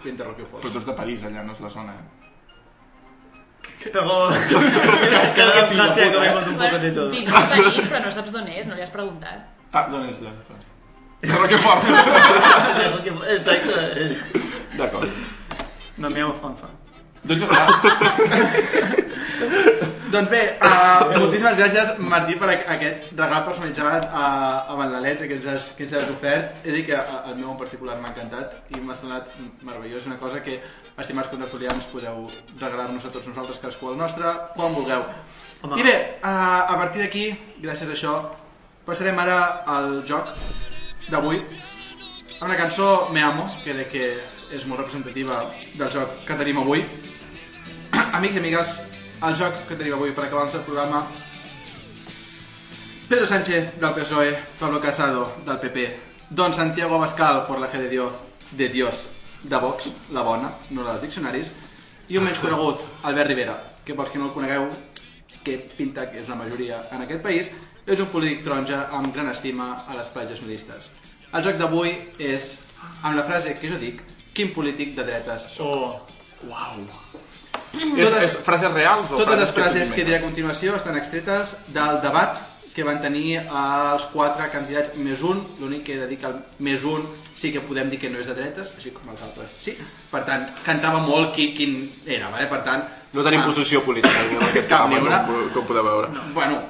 20 0.04 0.24
Roquefort. 0.30 0.62
Però 0.62 0.72
tu 0.72 0.78
ets 0.78 0.86
de 0.86 0.92
París, 0.92 1.22
allà 1.22 1.44
no 1.46 1.52
és 1.52 1.60
la 1.60 1.70
zona. 1.70 1.94
Eh? 1.94 2.19
Pero 3.82 4.28
cada 5.36 5.60
en 5.60 5.68
Francia 5.74 6.12
comemos 6.12 6.46
un 6.46 6.56
poco 6.56 6.78
de 6.78 6.90
todo. 6.92 7.10
Vius 7.10 7.32
a 7.32 7.48
París, 7.48 7.86
però 7.88 8.00
no 8.04 8.12
saps 8.12 8.32
d'on 8.34 8.48
és, 8.52 8.66
no 8.68 8.74
li 8.76 8.82
has 8.84 8.92
preguntat. 8.92 9.46
Ah, 9.72 9.86
d'on 9.88 10.08
ets? 10.10 10.20
De, 10.20 10.30
de 11.28 11.36
Roquefort. 11.36 11.84
El 11.88 12.92
Roquefort, 12.98 13.30
Exacto. 13.30 13.80
eh. 13.96 14.16
D'acord. 14.76 15.08
No, 15.96 16.10
me 16.10 16.20
llamo 16.20 16.34
François. 16.34 16.70
Doncs 17.24 17.42
ja 17.42 17.46
està. 17.46 17.62
Doncs 20.10 20.26
bé, 20.26 20.40
uh, 20.58 21.04
moltíssimes 21.20 21.54
gràcies, 21.60 21.90
Martí, 22.02 22.34
per 22.40 22.48
aqu- 22.50 22.66
aquest 22.74 23.12
regal 23.14 23.44
personalitzat 23.46 24.08
uh, 24.08 24.72
amb 24.72 24.82
la 24.90 24.98
letra 25.04 25.28
que 25.30 25.36
ens 25.38 25.46
has, 25.46 25.68
que 25.78 25.84
ens 25.86 25.94
has 25.94 26.08
ofert. 26.10 26.64
He 26.66 26.72
dit 26.74 26.88
que 26.88 26.96
uh, 26.98 27.20
el 27.30 27.36
meu 27.38 27.52
en 27.52 27.58
particular 27.60 27.94
m'ha 28.00 28.10
encantat 28.10 28.56
i 28.74 28.80
m'ha 28.82 28.96
semblat 28.98 29.30
meravellós. 29.62 30.00
És 30.02 30.08
una 30.10 30.18
cosa 30.18 30.40
que, 30.42 30.56
estimats 30.98 31.30
contertulians, 31.30 31.86
podeu 31.92 32.26
regalar-nos 32.58 33.06
a 33.06 33.12
tots 33.14 33.30
nosaltres, 33.30 33.60
cadascú 33.62 33.92
el 33.92 34.00
nostre, 34.00 34.32
quan 34.56 34.74
vulgueu. 34.74 35.04
Home. 35.62 35.78
I 35.78 35.86
bé, 35.86 35.94
uh, 36.24 36.26
a 36.26 36.74
partir 36.80 37.04
d'aquí, 37.04 37.28
gràcies 37.62 37.86
a 37.86 37.94
això, 37.94 38.16
passarem 38.88 39.18
ara 39.22 39.38
al 39.70 40.00
joc 40.08 40.34
d'avui 41.10 41.38
amb 42.40 42.48
una 42.48 42.56
cançó 42.56 43.10
Me 43.12 43.22
Amo, 43.22 43.46
que 43.62 43.74
crec 43.76 43.90
que 43.92 44.04
és 44.56 44.64
molt 44.66 44.80
representativa 44.80 45.44
del 45.76 45.90
joc 45.92 46.22
que 46.26 46.34
tenim 46.40 46.58
avui. 46.64 46.82
Amics 48.16 48.34
i 48.34 48.38
amigues, 48.38 48.70
el 49.26 49.34
joc 49.36 49.64
que 49.68 49.76
tenim 49.76 49.94
avui 49.96 50.12
per 50.16 50.24
acabar 50.24 50.44
el 50.44 50.48
nostre 50.48 50.62
programa 50.64 51.02
Pedro 53.08 53.26
Sánchez 53.26 53.74
del 53.80 53.94
PSOE, 53.94 54.36
Pablo 54.58 54.80
Casado 54.80 55.24
del 55.44 55.58
PP, 55.58 55.86
Don 56.30 56.54
Santiago 56.54 56.94
Abascal 56.94 57.44
por 57.46 57.58
la 57.58 57.70
G 57.70 57.78
de 57.78 57.88
Dios, 57.88 58.12
de 58.52 58.68
Dios 58.68 59.08
de 59.42 59.56
Vox, 59.56 59.90
la 60.12 60.22
bona, 60.22 60.52
no 60.70 60.84
la 60.84 60.94
dels 60.94 61.02
diccionaris, 61.08 61.50
i 62.08 62.18
un 62.18 62.24
menys 62.24 62.40
conegut, 62.42 62.84
Albert 63.02 63.32
Rivera, 63.32 63.56
que 63.84 63.96
pels 63.96 64.12
que 64.12 64.20
no 64.20 64.28
el 64.28 64.34
conegueu, 64.36 64.68
que 65.44 65.56
pinta 65.76 66.06
que 66.10 66.20
és 66.20 66.28
una 66.28 66.38
majoria 66.44 66.82
en 66.92 67.04
aquest 67.06 67.24
país, 67.24 67.50
és 67.86 68.00
un 68.00 68.12
polític 68.12 68.44
taronja 68.46 68.84
amb 68.96 69.12
gran 69.14 69.32
estima 69.32 69.72
a 69.88 69.96
les 69.98 70.12
platges 70.14 70.44
nudistes. 70.44 70.92
El 71.32 71.44
joc 71.46 71.58
d'avui 71.58 71.96
és, 72.18 72.52
amb 73.02 73.16
la 73.18 73.26
frase 73.26 73.56
que 73.58 73.72
jo 73.72 73.80
dic, 73.80 74.04
quin 74.36 74.54
polític 74.54 74.94
de 74.96 75.08
dretes 75.08 75.50
sóc. 75.56 76.06
Oh, 76.46 77.19
és, 77.74 78.14
és 78.24 78.38
frases 78.44 78.72
reals 78.74 79.10
o 79.12 79.20
Totes 79.20 79.38
les 79.44 79.52
tu 79.52 79.60
frases 79.60 79.92
que 79.94 80.04
diré 80.06 80.18
a 80.18 80.24
continuació 80.24 80.76
estan 80.78 80.98
extretes 80.98 81.54
del 81.74 82.00
debat 82.02 82.40
que 82.74 82.84
van 82.86 83.00
tenir 83.02 83.40
els 83.42 84.06
quatre 84.12 84.46
candidats 84.52 84.94
més 85.02 85.24
un. 85.26 85.42
L'únic 85.60 85.84
que 85.88 85.96
he 85.96 86.00
de 86.00 86.06
dir 86.10 86.20
que 86.22 86.30
el 86.30 86.38
més 86.66 86.84
un 86.86 87.04
sí 87.40 87.50
que 87.52 87.62
podem 87.64 87.90
dir 87.90 87.98
que 87.98 88.10
no 88.12 88.20
és 88.20 88.28
de 88.28 88.36
dretes, 88.36 88.72
així 88.76 88.92
com 88.94 89.10
els 89.12 89.22
altres 89.26 89.54
sí. 89.58 89.74
Per 90.10 90.22
tant, 90.28 90.46
cantava 90.66 91.00
molt 91.02 91.34
qui, 91.36 91.50
quin 91.56 91.82
era, 92.06 92.30
vale? 92.32 92.46
per 92.50 92.62
tant... 92.66 92.86
No 93.16 93.24
tenim 93.26 93.42
ah, 93.42 93.48
posició 93.48 93.80
política 93.82 94.22
en 94.28 94.44
aquest 94.50 94.68
Cap 94.70 94.90
ni 94.90 95.00
una. 95.00 95.22
com, 95.26 95.46
com 95.56 95.66
podeu 95.66 95.86
veure. 95.88 96.10
No. 96.14 96.26
Bueno, 96.36 96.60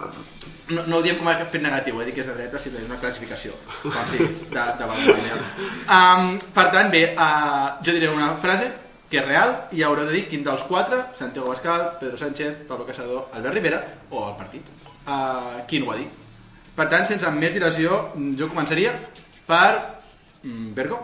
no, 0.70 0.84
no 0.86 1.00
ho 1.00 1.02
diem 1.04 1.18
com 1.18 1.28
a 1.28 1.34
fet 1.42 1.64
negatiu, 1.64 1.98
he 2.00 2.06
dit 2.08 2.16
que 2.16 2.22
és 2.22 2.30
de 2.30 2.36
dreta, 2.38 2.62
si 2.62 2.70
és 2.70 2.86
una 2.86 3.00
classificació, 3.02 3.52
com 3.82 4.06
sí, 4.12 4.22
de, 4.22 4.68
de 4.80 4.92
vanguardia. 4.92 5.42
Um, 5.90 6.36
per 6.54 6.68
tant, 6.70 6.86
bé, 6.92 7.00
uh, 7.18 7.80
jo 7.82 7.90
diré 7.96 8.06
una 8.12 8.28
frase 8.38 8.68
que 9.10 9.18
és 9.18 9.26
real 9.26 9.56
i 9.74 9.82
haureu 9.82 10.06
de 10.06 10.12
dir 10.14 10.26
quin 10.30 10.44
dels 10.46 10.62
quatre, 10.68 11.00
Santiago 11.18 11.48
Bascal, 11.50 11.96
Pedro 12.00 12.18
Sánchez, 12.18 12.60
Pablo 12.68 12.86
Casado, 12.86 13.28
Albert 13.34 13.54
Rivera 13.54 13.80
o 14.10 14.28
el 14.30 14.36
partit, 14.38 14.66
uh, 15.06 15.60
quin 15.66 15.82
ho 15.86 15.90
ha 15.92 15.96
dit. 15.98 16.18
Per 16.76 16.86
tant, 16.88 17.06
sense 17.10 17.30
més 17.34 17.52
dilació, 17.52 18.12
jo 18.38 18.46
començaria 18.48 18.92
per 19.48 19.72
mm, 20.44 20.70
Bergo, 20.76 21.00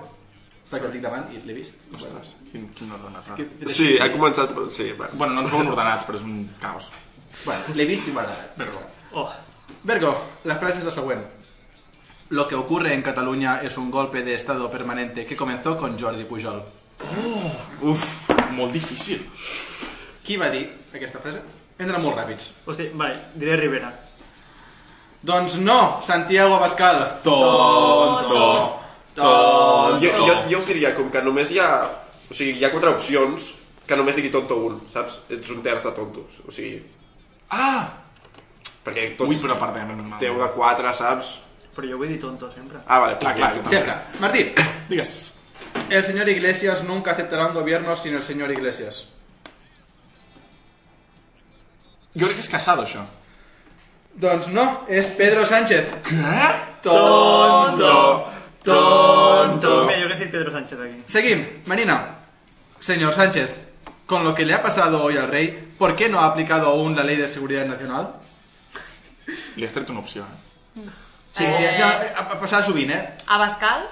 perquè 0.70 0.86
el 0.86 0.92
tinc 0.94 1.02
davant 1.04 1.26
i 1.34 1.40
l'he 1.44 1.56
vist. 1.58 1.82
Ostres, 1.94 2.36
quin, 2.52 2.68
quin 2.78 2.92
ordenat. 2.94 3.32
Que- 3.36 3.72
Sí, 3.74 3.96
ha 3.98 4.08
començat... 4.14 4.54
Sí, 4.72 4.92
bueno. 4.92 5.12
Bueno, 5.18 5.34
no 5.34 5.42
ens 5.42 5.50
veuen 5.52 5.68
ordenats, 5.74 6.06
però 6.06 6.16
és 6.20 6.24
un 6.24 6.46
caos. 6.62 6.88
Bueno, 7.44 7.74
l'he 7.74 7.84
vist 7.90 8.06
i 8.08 8.14
m'ha 8.14 8.22
agradat. 8.22 8.56
Bergo. 8.62 8.80
oh. 9.18 9.28
Bergo, 9.82 10.14
la 10.44 10.56
frase 10.62 10.78
es 10.78 10.84
la 10.84 10.90
siguiente. 10.94 11.26
Lo 12.30 12.46
que 12.48 12.54
ocurre 12.54 12.94
en 12.94 13.02
Cataluña 13.02 13.60
es 13.62 13.76
un 13.78 13.90
golpe 13.90 14.22
de 14.22 14.34
estado 14.34 14.70
permanente 14.70 15.26
que 15.26 15.36
comenzó 15.36 15.76
con 15.76 15.98
Jordi 15.98 16.24
Pujol. 16.24 16.62
Uf, 17.82 18.04
molt 18.56 18.72
difícil. 18.72 19.20
Qui 20.24 20.36
va 20.40 20.48
dir 20.50 20.64
aquesta 20.94 21.20
frase? 21.22 21.42
Hem 21.76 21.86
d'anar 21.90 22.00
molt 22.02 22.16
ràpids. 22.18 22.52
Hostia, 22.66 22.90
vale, 22.96 23.18
diré 23.36 23.56
Rivera. 23.60 23.92
Doncs 25.26 25.58
no, 25.60 26.00
Santiago 26.06 26.56
Abascal. 26.56 27.20
Tonto. 27.22 28.80
Tonto. 29.14 29.98
Jo, 30.00 30.10
jo, 30.26 30.34
jo 30.50 30.58
us 30.58 30.66
diria, 30.68 30.94
com 30.96 31.10
que 31.10 31.22
només 31.24 31.50
hi 31.52 31.60
ha... 31.60 31.70
O 32.30 32.34
sigui, 32.34 32.56
hi 32.58 32.64
ha 32.66 32.72
quatre 32.72 32.90
opcions, 32.90 33.52
que 33.86 33.96
només 33.96 34.16
digui 34.18 34.32
tonto 34.34 34.56
un, 34.66 34.80
saps? 34.92 35.20
Ets 35.30 35.52
un 35.54 35.60
terç 35.62 35.84
de 35.86 35.92
tontos. 35.94 36.40
O 36.48 36.52
sigui, 36.52 36.80
Ah! 37.54 37.86
perquè 38.86 39.16
tots 39.18 39.30
Ui, 39.30 39.36
però 39.42 39.54
perdem. 39.58 40.12
teu 40.18 40.36
de 40.38 40.48
quatre, 40.54 40.92
saps? 40.94 41.36
Pero 41.74 41.86
yo 41.88 41.98
voy 41.98 42.08
de 42.08 42.16
tonto 42.18 42.50
siempre. 42.50 42.78
Ah, 42.86 42.98
vale, 43.00 43.18
Clar, 43.18 43.34
clar, 43.36 43.54
jo 43.56 43.62
també. 43.62 43.76
Sempre. 43.76 43.96
Martí, 44.20 44.44
Digues. 44.88 45.35
El 45.90 46.04
señor 46.04 46.28
Iglesias 46.28 46.82
nunca 46.84 47.12
aceptará 47.12 47.46
un 47.46 47.54
gobierno 47.54 47.94
sin 47.96 48.14
el 48.14 48.22
señor 48.22 48.50
Iglesias. 48.50 49.08
Jo 52.16 52.26
crec 52.26 52.36
que 52.38 52.40
és 52.44 52.48
Casado, 52.48 52.82
això. 52.86 53.02
Doncs 54.16 54.48
no, 54.48 54.84
és 54.88 55.10
Pedro 55.18 55.44
Sánchez. 55.44 55.90
Què? 56.08 56.46
Tonto. 56.82 58.30
Tonto. 58.64 59.84
Mira, 59.86 59.98
yo 60.00 60.08
que 60.08 60.16
soy 60.16 60.26
Pedro 60.32 60.50
Sánchez 60.50 60.78
aquí. 60.80 61.02
Seguim, 61.08 61.44
Marina. 61.66 62.14
Señor 62.80 63.12
Sánchez, 63.14 63.50
con 64.06 64.24
lo 64.24 64.34
que 64.34 64.46
le 64.46 64.54
ha 64.54 64.62
pasado 64.62 65.02
hoy 65.02 65.16
al 65.18 65.28
rey, 65.28 65.72
¿por 65.78 65.94
qué 65.96 66.08
no 66.08 66.20
ha 66.20 66.26
aplicado 66.26 66.68
aún 66.68 66.96
la 66.96 67.04
ley 67.04 67.16
de 67.16 67.28
seguridad 67.28 67.66
nacional? 67.66 68.14
Li 69.56 69.64
has 69.66 69.72
tret 69.74 69.88
una 69.90 70.00
opció, 70.00 70.22
eh? 70.22 70.82
Sí, 71.36 71.44
Eh. 71.44 71.72
ja 71.76 71.88
ha, 72.16 72.20
ha 72.32 72.38
passat 72.40 72.64
sovint, 72.64 72.90
eh? 72.94 73.00
Abascal? 73.26 73.88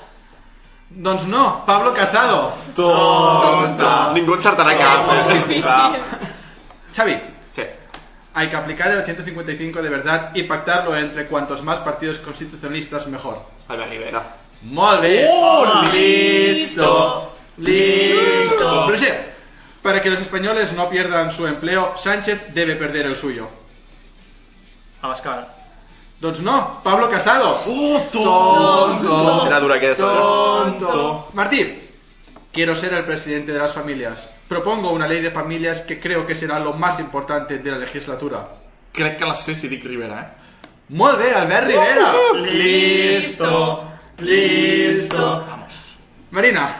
Doncs 0.91 1.27
no, 1.27 1.65
Pablo 1.67 1.93
Casado. 1.93 2.53
Tonto. 2.75 4.13
Ningú 4.15 4.35
encertarà 4.37 4.77
cap. 4.79 5.07
Molt 5.09 5.33
difícil. 5.33 6.03
Xavi, 6.95 7.17
Sí. 7.55 7.63
Hay 8.35 8.49
que 8.49 8.57
aplicar 8.57 8.91
el 8.91 9.05
155 9.05 9.81
de 9.83 9.89
verdad 9.89 10.31
y 10.35 10.43
pactarlo 10.45 10.97
entre 10.97 11.27
cuantos 11.27 11.63
más 11.63 11.79
partidos 11.79 12.19
constitucionalistas 12.19 13.07
mejor. 13.07 13.41
Albert 13.69 13.91
Rivera. 13.91 14.23
Molt 14.63 15.01
bé. 15.03 15.29
listo. 15.93 17.33
Listo. 17.59 18.89
Roger, 18.89 19.35
para 19.83 20.01
que 20.03 20.11
los 20.11 20.21
españoles 20.21 20.73
no 20.73 20.89
pierdan 20.89 21.31
su 21.31 21.47
empleo, 21.47 21.95
Sánchez 21.97 22.53
debe 22.55 22.75
perder 22.75 23.07
el 23.07 23.17
suyo. 23.17 23.49
Abascal. 25.03 25.47
Doncs 26.21 26.41
no, 26.41 26.81
Pablo 26.83 27.11
Casado. 27.11 27.61
Tonto. 28.13 29.47
Era 29.47 29.61
dura 29.61 29.77
aquesta. 29.77 30.03
eh? 30.05 30.17
Tonto. 30.17 31.29
Martí, 31.35 31.81
quiero 32.53 32.75
ser 32.75 32.95
el 32.95 33.05
presidente 33.05 33.53
de 33.53 33.59
las 33.59 33.75
familias. 33.75 34.33
Propongo 34.49 34.91
una 34.91 35.07
ley 35.07 35.21
de 35.21 35.31
familias 35.31 35.81
que 35.83 36.01
creo 36.01 36.27
que 36.27 36.35
será 36.35 36.59
lo 36.59 36.73
más 36.75 36.99
importante 37.01 37.59
de 37.59 37.71
la 37.71 37.79
legislatura. 37.79 38.49
Crec 38.93 39.19
que 39.19 39.25
la 39.27 39.35
sé 39.37 39.55
si 39.55 39.69
dic 39.69 39.85
Rivera, 39.85 40.21
eh? 40.21 40.45
Molt 40.91 41.19
bé, 41.19 41.35
Albert 41.35 41.67
Rivera. 41.67 42.13
Listo. 42.37 43.85
Listo. 44.19 45.45
Marina, 46.31 46.75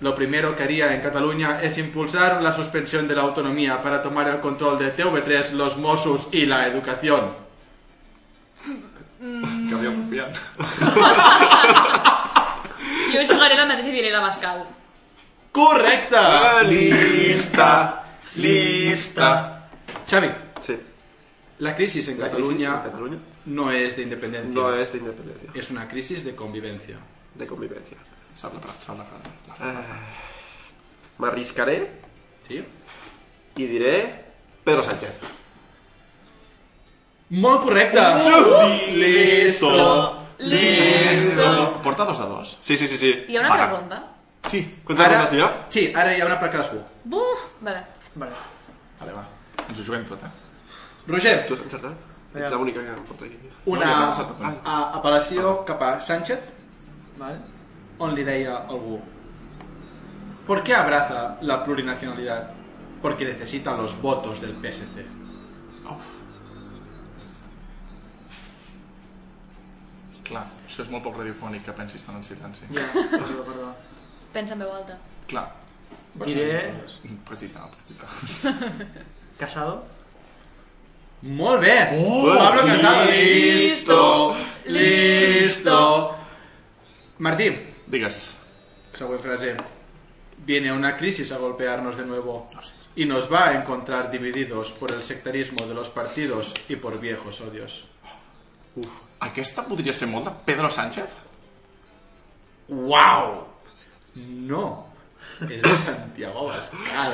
lo 0.00 0.14
primero 0.14 0.54
que 0.56 0.62
haría 0.62 0.94
en 0.94 1.00
Cataluña 1.00 1.60
es 1.62 1.76
impulsar 1.78 2.40
la 2.42 2.52
suspensión 2.52 3.06
de 3.08 3.14
la 3.14 3.22
autonomía 3.22 3.80
para 3.82 4.02
tomar 4.02 4.28
el 4.28 4.40
control 4.40 4.78
de 4.78 4.94
TV3, 4.96 5.52
los 5.52 5.76
Mossos 5.76 6.28
y 6.32 6.46
la 6.46 6.66
educación. 6.66 7.43
Que 9.24 9.74
havia 9.74 9.90
confiat. 9.94 10.36
Jo 13.14 13.20
jugaré 13.30 13.56
la 13.56 13.66
mateixa 13.70 13.88
i 13.88 13.94
diré 13.96 14.10
la 14.12 14.20
Bascal. 14.24 14.64
Correcte. 15.54 16.20
Lista. 16.68 17.70
Lista. 18.36 19.30
Xavi, 20.10 20.30
Sí. 20.66 20.76
la 21.60 21.74
crisis 21.76 22.08
en 22.08 22.18
La 22.18 22.26
Cataluña 22.26 22.54
crisis 22.56 22.74
en 22.74 22.82
Cataluña 22.90 23.18
no 23.46 23.70
es 23.70 23.96
de 23.96 24.02
independencia. 24.02 24.52
no 24.52 24.74
és 24.74 24.92
d'independencia, 24.92 25.50
Es 25.54 25.70
una 25.70 25.86
crisis 25.88 26.24
de 26.24 26.34
convivencia. 26.34 26.96
de 27.34 27.46
convivència. 27.48 27.96
Sap 28.34 28.54
la 28.54 28.60
frase, 28.60 28.78
frase. 28.84 29.74
M'arriscaré 31.18 31.90
¿Sí? 32.48 32.62
i 33.56 33.66
diré 33.66 34.24
Pedro 34.64 34.84
Sánchez. 34.84 35.20
Molt 37.30 37.62
correcte. 37.62 38.00
Listo. 38.94 40.20
Listo. 40.38 41.80
Porta 41.82 42.04
dos 42.04 42.18
de 42.18 42.26
dos. 42.26 42.58
Sí, 42.62 42.76
sí, 42.76 42.86
sí, 42.88 42.96
sí. 42.98 43.24
Hi 43.28 43.36
ha 43.36 43.40
una 43.40 43.48
altra 43.52 43.66
Para. 43.66 43.80
ronda? 43.80 44.04
Sí. 44.48 44.80
Quantes 44.84 45.06
Ara, 45.06 45.22
ha? 45.22 45.66
sí, 45.70 45.92
ara 45.94 46.16
hi 46.16 46.20
ha 46.20 46.26
una 46.26 46.38
per 46.40 46.50
cadascú. 46.50 46.76
Buf, 47.04 47.46
vale. 47.60 47.80
Vale. 48.14 48.32
Vale, 49.00 49.12
va. 49.12 49.24
Ens 49.68 49.78
ho 49.80 49.84
juguem 49.86 50.04
tot, 50.04 50.22
eh? 50.22 50.30
Roger, 51.06 51.46
Tu 51.46 51.54
has 51.54 51.60
encertat? 51.62 51.92
Ets 52.34 52.50
l'única 52.52 52.80
que 52.82 52.88
em 52.90 53.04
porta 53.06 53.24
aquí. 53.24 53.38
una 53.66 53.86
No, 53.86 54.12
jo 54.12 54.24
també. 54.24 54.58
a- 54.64 54.92
apel·lació 55.00 55.64
cap 55.64 55.80
a 55.82 56.00
Sánchez 56.00 56.52
Vale. 57.16 57.38
on 57.98 58.14
li 58.14 58.24
deia 58.24 58.56
algú 58.68 59.00
¿Por 60.46 60.62
qué 60.62 60.74
abraza 60.74 61.38
la 61.40 61.64
plurinacionalidad? 61.64 62.50
Porque 63.00 63.24
necesita 63.24 63.72
los 63.72 64.00
votos 64.02 64.40
del 64.42 64.52
PSC. 64.60 65.06
Clar, 70.24 70.44
això 70.66 70.82
és 70.84 70.90
molt 70.92 71.04
poc 71.04 71.18
radiofònic 71.18 71.66
que 71.66 71.74
pensis 71.76 72.04
tant 72.06 72.16
en 72.16 72.24
silenci. 72.24 72.68
Ja, 72.72 72.84
perdó, 73.10 73.42
perdó. 73.44 73.72
Pensa 74.32 74.54
en 74.56 74.64
veu 74.64 74.72
alta. 74.72 74.96
Clar. 75.28 75.48
Diré 76.24 76.72
Pesita, 77.28 77.66
pesita. 77.74 78.06
Casado. 79.40 79.82
Molt 81.22 81.60
bé! 81.60 81.74
Pablo 81.90 82.64
Casado. 82.66 83.10
Listo! 83.10 84.36
Listo! 84.66 85.78
Martí, 87.18 87.48
Digues. 87.86 88.36
següent 88.94 89.22
frase. 89.22 89.56
Viene 90.46 90.72
una 90.72 90.96
crisis 90.96 91.32
a 91.32 91.38
golpearnos 91.38 91.96
de 91.96 92.04
nuevo 92.06 92.48
y 92.96 93.06
nos 93.06 93.32
va 93.32 93.48
a 93.48 93.54
encontrar 93.54 94.10
divididos 94.10 94.72
por 94.72 94.92
el 94.92 95.02
sectarismo 95.02 95.66
de 95.66 95.74
los 95.74 95.88
partidos 95.88 96.54
y 96.68 96.76
por 96.76 97.00
viejos 97.00 97.40
odios. 97.40 97.88
Aquesta 99.24 99.62
podria 99.64 99.94
ser 99.96 100.08
molt 100.10 100.26
de 100.28 100.32
Pedro 100.46 100.68
Sánchez? 100.70 101.08
¡Wow! 102.68 103.44
No. 104.48 104.86
Es 105.40 105.62
de 105.62 105.76
Santiago 105.78 106.44
Abascal. 106.50 107.12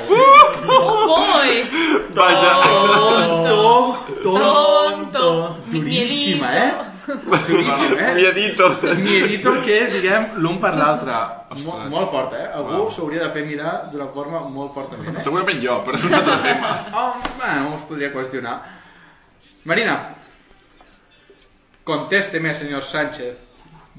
Oh 0.69 1.07
boy! 1.07 1.63
Vaja. 2.13 2.51
Tonto, 3.49 4.05
tonto. 4.23 5.57
Duríssima, 5.71 6.51
eh? 6.57 6.73
Duríssima, 7.47 8.13
Mi 8.13 8.21
eh? 8.21 8.29
editor. 8.29 8.77
Miedito 8.97 9.53
que, 9.65 9.79
diguem, 9.89 10.27
l'un 10.37 10.59
per 10.61 10.75
l'altre. 10.77 11.15
Ostres. 11.49 11.65
Mo- 11.65 11.89
Molt 11.89 12.11
fort, 12.11 12.33
eh? 12.37 12.45
Algú 12.53 12.77
Wow. 12.83 12.91
s'hauria 12.93 13.23
de 13.25 13.31
fer 13.33 13.43
mirar 13.45 13.89
d'una 13.91 14.07
forma 14.13 14.39
molt 14.47 14.73
fortament, 14.75 15.17
eh? 15.17 15.23
Segurament 15.25 15.59
jo, 15.63 15.81
però 15.83 15.97
és 15.97 16.05
un 16.05 16.13
altre 16.13 16.37
tema. 16.45 16.69
Oh, 16.93 17.13
bueno, 17.39 17.75
us 17.75 17.81
podria 17.89 18.13
qüestionar. 18.13 18.59
Marina, 19.65 19.97
contésteme, 21.83 22.53
señor 22.55 22.83
Sánchez. 22.83 23.39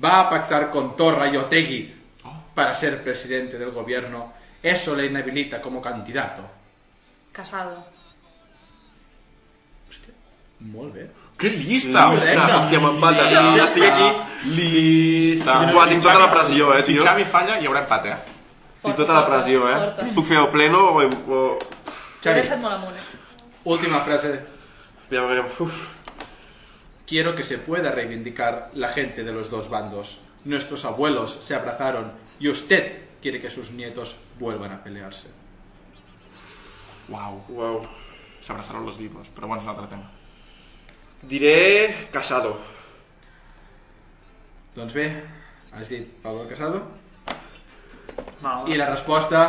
¿Va 0.02 0.20
a 0.20 0.30
pactar 0.30 0.70
con 0.70 0.96
Torra 0.96 1.28
y 1.28 1.36
Otegui 1.36 1.94
para 2.54 2.74
ser 2.74 3.02
presidente 3.02 3.58
del 3.58 3.70
gobierno? 3.70 4.32
Eso 4.62 4.94
le 4.94 5.06
inhabilita 5.06 5.60
como 5.60 5.82
candidato. 5.82 6.42
Casado. 7.32 7.84
Molt 10.60 10.94
bé. 10.94 11.10
Que 11.36 11.50
llista! 11.50 12.12
Hòstia, 12.12 12.78
m'empata. 12.78 13.24
Ja 13.32 13.64
estic 13.64 13.82
aquí. 13.82 14.08
Lista. 14.54 15.56
Buah, 15.72 15.88
tinc 15.90 16.02
tota 16.04 16.20
la 16.20 16.28
pressió, 16.30 16.74
eh, 16.76 16.82
Si 16.82 16.92
tio. 16.92 17.02
Xavi 17.02 17.24
falla, 17.24 17.58
hi 17.58 17.66
haurà 17.66 17.82
empat, 17.82 18.06
eh? 18.06 18.18
Tinc 18.84 18.96
tota 18.96 19.16
la 19.16 19.24
pressió, 19.26 19.66
eh? 19.68 20.12
Puc 20.14 20.28
fer 20.28 20.38
el 20.38 20.48
pleno 20.54 20.84
o... 20.92 21.02
o... 21.02 21.40
Xavi, 22.22 22.36
deixat 22.38 22.62
molt 22.62 22.76
amunt, 22.76 22.94
eh? 22.94 23.18
última 23.64 24.00
frase. 24.06 24.30
Ja, 25.10 25.26
ja, 25.34 25.44
uf. 25.58 25.88
Quiero 27.12 27.36
que 27.36 27.44
se 27.44 27.58
pueda 27.58 27.92
reivindicar 27.92 28.70
la 28.72 28.88
gente 28.88 29.22
de 29.22 29.32
los 29.32 29.50
dos 29.50 29.68
bandos. 29.68 30.22
Nuestros 30.46 30.86
abuelos 30.86 31.30
se 31.44 31.54
abrazaron 31.54 32.10
y 32.40 32.48
usted 32.48 33.02
quiere 33.20 33.38
que 33.38 33.50
sus 33.50 33.70
nietos 33.70 34.16
vuelvan 34.40 34.72
a 34.72 34.82
pelearse. 34.82 35.28
Uau. 37.10 37.44
Uau. 37.50 37.82
S'abraçaran 38.40 38.86
los 38.86 38.96
vivos, 38.96 39.28
però 39.28 39.46
bueno, 39.46 39.62
un 39.62 39.68
altre 39.68 39.88
tema. 39.88 40.10
Diré 41.20 42.08
Casado. 42.10 42.56
Doncs 44.74 44.94
bé, 44.94 45.12
has 45.70 45.92
dit 45.92 46.08
Pablo 46.22 46.48
Casado 46.48 46.80
Mal. 48.40 48.72
i 48.72 48.80
la 48.80 48.88
resposta 48.88 49.44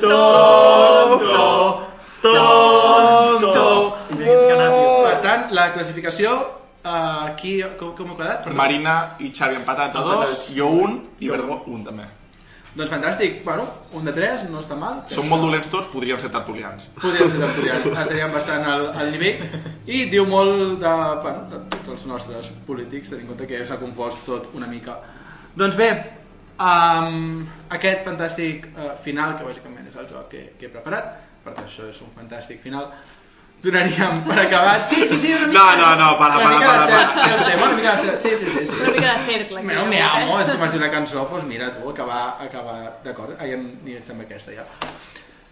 Tonto, 0.00 1.88
tonto. 2.22 3.96
Per 4.12 5.18
tant, 5.22 5.50
la 5.56 5.72
classificació 5.74 6.34
eh, 6.84 6.88
aquí 7.30 7.62
com, 7.78 7.94
com 7.98 8.12
ha 8.12 8.16
quedat? 8.16 8.42
Perdó. 8.44 8.56
Marina 8.58 9.16
i 9.20 9.30
Xavi 9.34 9.56
empatats 9.60 9.96
a 9.98 10.02
dos, 10.06 10.50
jo 10.54 10.68
un 10.86 10.98
i 11.20 11.30
Vergo 11.32 11.62
un 11.66 11.84
també. 11.86 12.06
Doncs 12.72 12.88
fantàstic, 12.88 13.42
bueno, 13.44 13.66
un 13.92 14.06
de 14.08 14.12
tres, 14.16 14.46
no 14.48 14.62
està 14.62 14.78
mal. 14.80 15.02
Som 15.12 15.26
molt 15.28 15.42
dolents 15.44 15.68
tots, 15.68 15.90
podríem 15.92 16.16
ser 16.20 16.30
tertulians. 16.32 16.86
Podríem 17.02 17.28
ser 17.34 17.40
tertulians, 17.42 17.88
estaríem 18.04 18.32
bastant 18.32 18.64
al, 18.64 18.86
al 18.96 19.10
nivell 19.12 19.42
i 19.84 20.06
diu 20.08 20.24
molt 20.30 20.78
de, 20.80 20.92
bueno, 21.26 21.42
de 21.52 21.60
tots 21.74 21.90
els 21.96 22.06
nostres 22.08 22.48
polítics, 22.68 23.12
tenint 23.12 23.26
en 23.26 23.34
compte 23.34 23.50
que 23.50 23.60
s'ha 23.68 23.76
confós 23.82 24.22
tot 24.24 24.48
una 24.56 24.70
mica. 24.70 24.96
Doncs 25.52 25.76
bé, 25.76 25.88
um, 26.56 27.42
aquest 27.76 28.06
fantàstic 28.06 28.70
uh, 28.72 28.92
final, 29.04 29.34
que 29.36 29.44
bàsicament 29.44 29.90
és 29.90 29.98
el 30.00 30.06
joc 30.08 30.30
que, 30.32 30.46
que 30.56 30.68
he 30.68 30.72
preparat, 30.72 31.10
per 31.44 31.52
tant 31.52 31.66
això 31.68 31.90
és 31.90 31.98
un 32.00 32.12
fantàstic 32.16 32.62
final, 32.62 32.86
donaríem 33.62 34.22
per 34.26 34.38
acabat... 34.46 34.88
Sí, 34.90 35.04
sí, 35.10 35.18
sí, 35.20 35.34
una 35.34 35.46
mica... 35.50 35.60
No, 35.60 35.76
no, 35.76 35.90
no, 36.00 36.08
para, 36.18 36.38
una 36.38 36.44
para, 36.44 36.56
mica 36.56 36.72
para, 36.72 36.86
de 36.86 37.20
para. 37.20 37.34
el 37.34 37.44
tema, 37.50 37.66
una 37.66 37.76
mica 37.76 37.92
de 37.92 37.98
cert, 37.98 38.18
sí, 38.18 38.30
sí, 38.40 38.46
sí. 38.46 38.66
sí. 38.66 38.80
Una 38.80 38.90
mica 38.96 39.12
de 39.12 39.18
cercle. 39.26 39.58
aquí, 39.58 39.66
Bueno, 39.66 39.86
me 39.86 40.00
amo, 40.00 40.40
és 40.40 40.50
com 40.56 40.66
es 40.66 40.74
diu 40.74 40.82
la 40.82 40.90
cançó, 40.96 41.28
doncs 41.30 41.46
mira 41.46 41.70
tu, 41.76 41.84
acabar, 41.92 42.24
acabar 42.42 42.78
d'acord, 43.04 43.36
ja 43.38 43.60
ni 43.60 44.00
amb 44.00 44.24
aquesta 44.24 44.56
ja. 44.56 44.66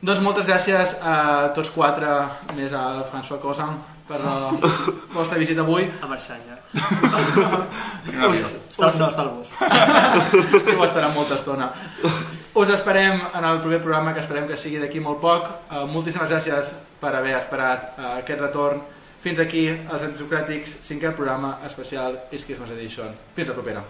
Doncs 0.01 0.25
moltes 0.25 0.49
gràcies 0.49 0.97
a 1.05 1.15
tots 1.55 1.71
quatre, 1.77 2.09
més 2.57 2.73
al 2.73 3.05
François 3.13 3.39
Cosan, 3.43 3.77
per 4.11 4.21
la 4.25 4.51
vostra 5.13 5.39
visita 5.39 5.61
avui. 5.63 5.87
A 6.03 6.07
marxar 6.11 6.39
ja. 6.43 6.57
Avió. 8.27 8.43
Està, 8.43 8.89
no, 8.99 9.07
està 9.07 9.23
al 9.23 9.31
bus. 9.37 9.53
I 10.73 10.75
ho 10.75 10.87
estarà 10.87 11.13
molta 11.15 11.39
estona. 11.39 11.71
Us 12.59 12.73
esperem 12.75 13.21
en 13.21 13.47
el 13.47 13.61
proper 13.63 13.79
programa, 13.85 14.15
que 14.17 14.25
esperem 14.25 14.49
que 14.51 14.59
sigui 14.59 14.81
d'aquí 14.83 15.03
molt 15.05 15.23
poc. 15.23 15.47
Uh, 15.71 15.85
moltíssimes 15.93 16.33
gràcies 16.33 16.75
per 17.01 17.15
haver 17.15 17.37
esperat 17.39 17.93
uh, 17.93 18.17
aquest 18.17 18.43
retorn. 18.43 18.83
Fins 19.21 19.39
aquí, 19.39 19.69
els 19.69 20.09
Antisocràtics, 20.09 20.81
cinquè 20.89 21.15
programa 21.15 21.59
especial 21.69 22.19
Is 22.33 22.49
Christmas 22.49 22.75
Edition. 22.75 23.15
Fins 23.37 23.53
la 23.53 23.59
propera. 23.61 23.85